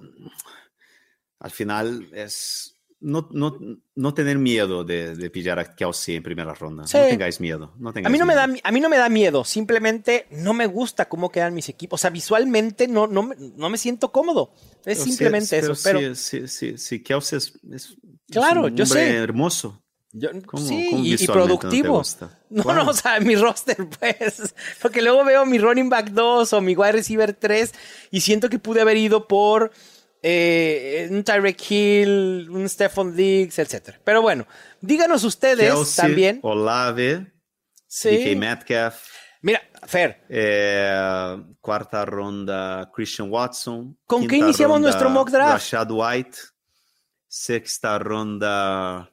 al 1.40 1.52
final 1.52 2.10
es 2.14 2.74
no, 3.00 3.30
no, 3.32 3.60
no 3.94 4.14
tener 4.16 4.40
miedo 4.40 4.84
de, 4.84 5.16
de 5.16 5.30
pillar 5.30 5.60
a 5.60 5.76
Kelsey 5.76 6.16
en 6.16 6.24
primera 6.24 6.56
ronda. 6.56 6.88
Sí. 6.88 6.98
No 6.98 7.06
tengáis 7.08 7.40
miedo. 7.40 7.76
No 7.78 7.90
A 7.90 8.10
mí, 8.10 8.18
no 8.18 8.26
me 8.26 8.34
da, 8.34 8.46
a 8.64 8.72
mí 8.72 8.80
no 8.80 8.90
me 8.90 8.98
da 8.98 9.08
miedo, 9.08 9.44
simplemente 9.46 10.26
no 10.32 10.54
me 10.56 10.66
gusta 10.66 11.08
cómo 11.08 11.32
quedan 11.32 11.54
mis 11.54 11.70
equipos. 11.70 12.00
O 12.00 12.02
sea, 12.02 12.10
visualmente 12.10 12.88
no, 12.88 13.06
no, 13.06 13.22
me, 13.22 13.36
no 13.56 13.70
me 13.70 13.78
siento 13.78 14.12
cómodo. 14.12 14.52
Es 14.56 14.82
Pero 14.84 15.04
sí, 15.04 15.10
simplemente 15.12 15.60
eso. 15.60 15.74
Pero, 15.84 16.16
sí, 16.16 16.16
sí, 16.16 16.48
sí, 16.48 16.78
sí, 16.80 17.04
Kelsey 17.04 17.38
es, 17.38 17.54
es- 17.72 17.90
es 17.92 17.98
Claro, 18.32 18.66
un 18.66 18.76
yo 18.76 18.86
sé. 18.86 19.16
hermoso. 19.16 19.84
Yo- 20.12 20.30
¿Cómo- 20.46 20.66
sí, 20.68 20.90
y- 21.04 21.28
productivo. 21.28 22.02
No, 22.50 22.64
no, 22.74 22.90
o 22.90 22.94
sea, 22.94 23.20
mi 23.20 23.36
roster, 23.36 23.76
pues. 24.00 24.54
Porque 24.82 25.02
luego 25.02 25.24
veo 25.26 25.46
mi 25.46 25.58
running 25.58 25.90
back 25.90 26.12
2 26.12 26.54
o 26.54 26.62
mi 26.62 26.76
wide 26.76 26.94
receiver 26.94 27.34
3 27.34 27.74
y 28.12 28.22
siento 28.22 28.48
que 28.50 28.58
pude 28.60 28.80
haber 28.82 28.96
ido 28.98 29.28
por 29.28 29.72
eh, 30.24 31.08
un 31.12 31.24
Tyreek 31.24 31.62
Hill, 31.72 32.48
un 32.50 32.68
Stephon 32.70 33.16
Diggs, 33.16 33.60
etc. 33.60 33.98
Pero 34.04 34.22
bueno, 34.22 34.48
díganos 34.82 35.24
ustedes 35.26 35.96
también. 35.96 36.40
Olave, 36.42 37.32
Sí. 37.86 38.10
DK 38.18 38.38
Metcalf. 38.38 38.96
Mira, 39.42 39.62
Fer, 39.86 40.26
Eh, 40.30 41.38
cuarta 41.62 42.04
ronda, 42.06 42.90
Christian 42.94 43.30
Watson. 43.30 43.98
¿Con 44.06 44.26
qué 44.28 44.38
iniciamos 44.38 44.76
ronda, 44.78 44.90
nuestro 44.90 45.10
mock 45.10 45.30
draft? 45.30 45.52
Rashad 45.54 45.88
White. 45.92 46.38
Sexta 47.28 48.00
ronda, 48.00 49.12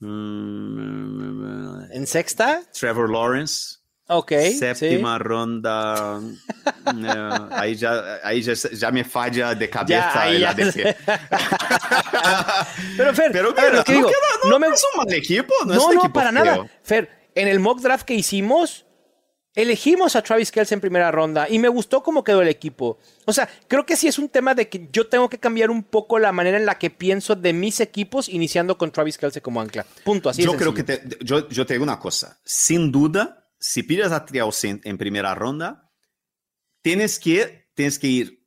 mm, 0.00 1.92
en 1.92 2.06
sexta, 2.06 2.62
Trevor 2.78 3.10
Lawrence. 3.10 3.76
Ok. 4.10 4.32
Séptima 4.58 5.18
ronda. 5.18 6.18
eh, 6.96 7.48
ahí 7.50 7.74
ya, 7.74 8.18
ahí 8.24 8.40
ya, 8.40 8.54
ya 8.54 8.90
me 8.90 9.04
falla 9.04 9.54
de 9.54 9.68
cabeza 9.68 10.28
el 10.30 10.40
ya 10.40 10.50
ADP. 10.50 10.96
Pero 12.96 13.14
Fer, 13.14 13.32
Pero 13.32 13.52
ver, 13.54 13.70
mira, 13.72 13.84
que 13.84 13.92
no, 13.92 13.98
digo, 13.98 14.08
queda- 14.08 14.38
no, 14.44 14.50
no 14.50 14.58
me- 14.58 14.68
es 14.68 14.82
un 14.92 14.96
mal 15.04 15.12
equipo. 15.12 15.52
No, 15.60 15.66
No, 15.66 15.72
es 15.74 15.78
no, 15.84 15.92
equipo 15.92 16.12
para 16.14 16.32
feo. 16.32 16.44
nada. 16.44 16.70
Fer, 16.82 17.28
en 17.34 17.48
el 17.48 17.60
mock 17.60 17.80
draft 17.80 18.04
que 18.06 18.14
hicimos, 18.14 18.86
elegimos 19.60 20.14
a 20.16 20.22
Travis 20.22 20.52
Kelce 20.52 20.74
en 20.74 20.80
primera 20.80 21.10
ronda 21.10 21.48
y 21.48 21.58
me 21.58 21.68
gustó 21.68 22.02
cómo 22.02 22.22
quedó 22.22 22.42
el 22.42 22.48
equipo. 22.48 22.98
O 23.26 23.32
sea, 23.32 23.48
creo 23.66 23.84
que 23.84 23.96
sí 23.96 24.06
es 24.06 24.18
un 24.18 24.28
tema 24.28 24.54
de 24.54 24.68
que 24.68 24.88
yo 24.92 25.08
tengo 25.08 25.28
que 25.28 25.38
cambiar 25.38 25.70
un 25.70 25.82
poco 25.82 26.18
la 26.18 26.30
manera 26.32 26.56
en 26.58 26.64
la 26.66 26.78
que 26.78 26.90
pienso 26.90 27.34
de 27.34 27.52
mis 27.52 27.80
equipos, 27.80 28.28
iniciando 28.28 28.78
con 28.78 28.92
Travis 28.92 29.18
Kelce 29.18 29.42
como 29.42 29.60
ancla. 29.60 29.84
Punto, 30.04 30.28
así 30.30 30.42
yo 30.42 30.54
creo 30.56 30.72
que 30.72 30.84
te, 30.84 31.02
yo, 31.22 31.48
yo 31.48 31.66
te 31.66 31.74
digo 31.74 31.82
una 31.82 31.98
cosa. 31.98 32.38
Sin 32.44 32.92
duda, 32.92 33.48
si 33.58 33.82
pides 33.82 34.12
a 34.12 34.24
Triausi 34.24 34.68
en, 34.68 34.80
en 34.84 34.96
primera 34.96 35.34
ronda, 35.34 35.90
tienes 36.82 37.18
que, 37.18 37.68
tienes 37.74 37.98
que 37.98 38.06
ir 38.06 38.46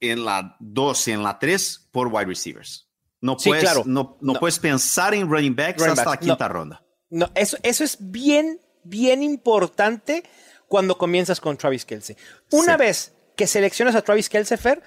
en 0.00 0.24
la 0.24 0.56
2 0.60 1.08
y 1.08 1.12
en 1.12 1.22
la 1.22 1.38
3 1.38 1.88
por 1.90 2.08
wide 2.08 2.26
receivers. 2.26 2.88
No 3.20 3.38
Sí, 3.38 3.48
puedes, 3.48 3.64
claro. 3.64 3.82
no, 3.86 4.18
no 4.20 4.34
No. 4.34 4.38
puedes 4.38 4.58
pensar 4.58 5.14
en 5.14 5.28
running 5.28 5.56
backs 5.56 5.78
Running 5.80 5.90
hasta 5.98 6.04
backs, 6.10 6.22
la 6.22 6.26
quinta 6.34 6.48
ronda. 6.48 6.86
No, 7.08 7.30
eso, 7.34 7.56
eso 7.62 7.82
es 7.82 7.96
bien, 7.98 8.60
bien 8.88 9.22
importante 9.22 10.22
cuando 10.68 10.98
comienzas 10.98 11.40
con 11.40 11.56
Travis 11.56 11.84
Kelce. 11.84 12.16
Una 12.50 12.74
Sí. 12.74 12.78
vez 12.78 13.12
que 13.36 13.46
seleccionas 13.46 13.94
a 13.94 14.02
Travis 14.02 14.28
Kelce, 14.28 14.56
Fer, 14.56 14.82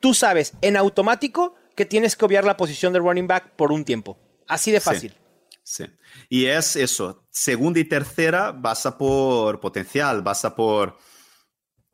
tú 0.00 0.14
sabes 0.14 0.52
en 0.60 0.76
automático 0.76 1.54
que 1.74 1.84
tienes 1.86 2.14
que 2.16 2.24
obviar 2.24 2.44
la 2.44 2.56
posición 2.56 2.92
de 2.92 2.98
running 3.00 3.26
back 3.26 3.50
por 3.56 3.72
un 3.72 3.84
tiempo. 3.84 4.18
Así 4.46 4.70
de 4.70 4.80
fácil. 4.80 5.14
Sí. 5.62 5.84
Y 6.28 6.44
es 6.46 6.76
eso, 6.76 7.26
segunda 7.30 7.80
y 7.80 7.84
tercera 7.84 8.52
vas 8.52 8.84
a 8.84 8.98
por 8.98 9.58
potencial, 9.60 10.20
vas 10.22 10.44
a 10.44 10.54
por 10.54 10.98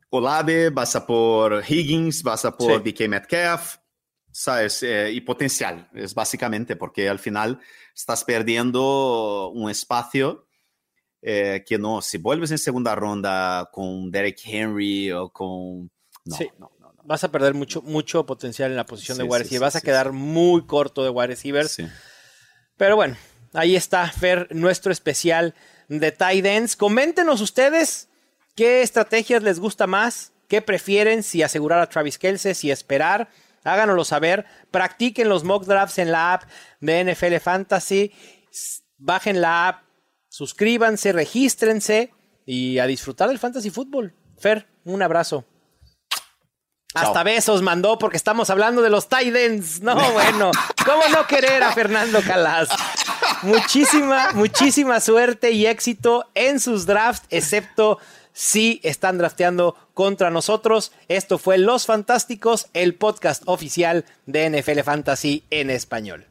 Olave, 0.09 0.69
vas 0.69 0.95
a 0.95 1.05
por 1.05 1.63
Higgins, 1.67 2.21
vas 2.21 2.43
a 2.43 2.55
por 2.57 2.83
Sí. 2.83 2.91
DK 2.91 3.07
Metcalf, 3.07 3.77
¿sabes? 4.29 4.83
Eh, 4.83 5.11
y 5.13 5.21
potencial, 5.21 5.89
es 5.93 6.13
básicamente, 6.13 6.75
porque 6.75 7.07
al 7.07 7.19
final 7.19 7.59
estás 7.95 8.25
perdiendo 8.25 9.49
un 9.51 9.69
espacio 9.71 10.47
eh, 11.21 11.63
que 11.67 11.77
no, 11.77 12.01
si 12.01 12.17
vuelves 12.17 12.51
en 12.51 12.57
segunda 12.57 12.95
ronda 12.95 13.69
con 13.71 14.09
Derek 14.11 14.39
Henry 14.45 15.11
o 15.11 15.29
con... 15.29 15.89
No, 16.25 16.35
Sí. 16.37 16.49
no, 16.59 16.71
no, 16.79 16.93
no. 16.93 17.01
Vas 17.03 17.23
a 17.23 17.31
perder 17.31 17.53
mucho, 17.53 17.81
mucho 17.81 18.25
potencial 18.25 18.69
en 18.71 18.77
la 18.77 18.85
posición 18.85 19.17
de 19.17 19.23
wide 19.23 19.39
receiver. 19.39 19.59
sí, 19.59 19.63
Vas 19.63 19.75
a 19.75 19.81
quedar 19.81 20.11
muy 20.11 20.65
corto 20.65 21.03
de 21.03 21.09
wide 21.09 21.27
receiver. 21.27 21.67
Pero 22.77 22.95
bueno, 22.95 23.17
ahí 23.53 23.75
está, 23.75 24.07
Fer, 24.11 24.47
nuestro 24.51 24.91
especial 24.91 25.55
de 25.87 26.11
tight 26.11 26.45
ends. 26.45 26.75
Coméntenos 26.75 27.41
ustedes 27.41 28.07
qué 28.55 28.81
estrategias 28.81 29.43
les 29.43 29.59
gusta 29.59 29.87
más, 29.87 30.31
qué 30.47 30.61
prefieren, 30.61 31.23
si 31.23 31.41
asegurar 31.43 31.79
a 31.79 31.87
Travis 31.89 32.17
Kelce, 32.17 32.53
si 32.53 32.71
esperar. 32.71 33.29
Háganoslo 33.63 34.03
saber. 34.05 34.45
Practiquen 34.71 35.29
los 35.29 35.43
mock 35.43 35.65
drafts 35.65 35.99
en 35.99 36.11
la 36.11 36.33
app 36.33 36.43
de 36.79 37.03
NFL 37.13 37.35
Fantasy. 37.37 38.11
Bajen 38.97 39.39
la 39.41 39.67
app, 39.67 39.83
suscríbanse, 40.31 41.11
regístrense 41.11 42.13
y 42.45 42.79
a 42.79 42.87
disfrutar 42.87 43.27
del 43.27 43.37
fantasy 43.37 43.69
fútbol. 43.69 44.15
Fer, 44.39 44.65
un 44.85 45.01
abrazo. 45.01 45.45
Chao. 46.93 47.07
Hasta 47.07 47.23
besos 47.23 47.61
mandó 47.61 47.97
porque 47.99 48.17
estamos 48.17 48.49
hablando 48.49 48.81
de 48.81 48.89
los 48.89 49.09
tight 49.09 49.35
ends. 49.35 49.81
No, 49.81 49.95
bueno, 50.13 50.51
¿cómo 50.85 51.03
no 51.09 51.27
querer 51.27 51.61
a 51.63 51.73
Fernando 51.73 52.21
Calas? 52.21 52.69
Muchísima, 53.43 54.31
muchísima 54.31 54.99
suerte 55.01 55.51
y 55.51 55.65
éxito 55.65 56.25
en 56.33 56.59
sus 56.59 56.85
drafts, 56.85 57.27
excepto 57.29 57.99
si 58.31 58.79
están 58.83 59.17
drafteando 59.17 59.75
contra 59.93 60.31
nosotros. 60.31 60.93
Esto 61.09 61.39
fue 61.39 61.57
Los 61.57 61.85
Fantásticos, 61.85 62.67
el 62.73 62.95
podcast 62.95 63.43
oficial 63.47 64.05
de 64.25 64.49
NFL 64.49 64.79
Fantasy 64.81 65.43
en 65.49 65.69
español. 65.69 66.30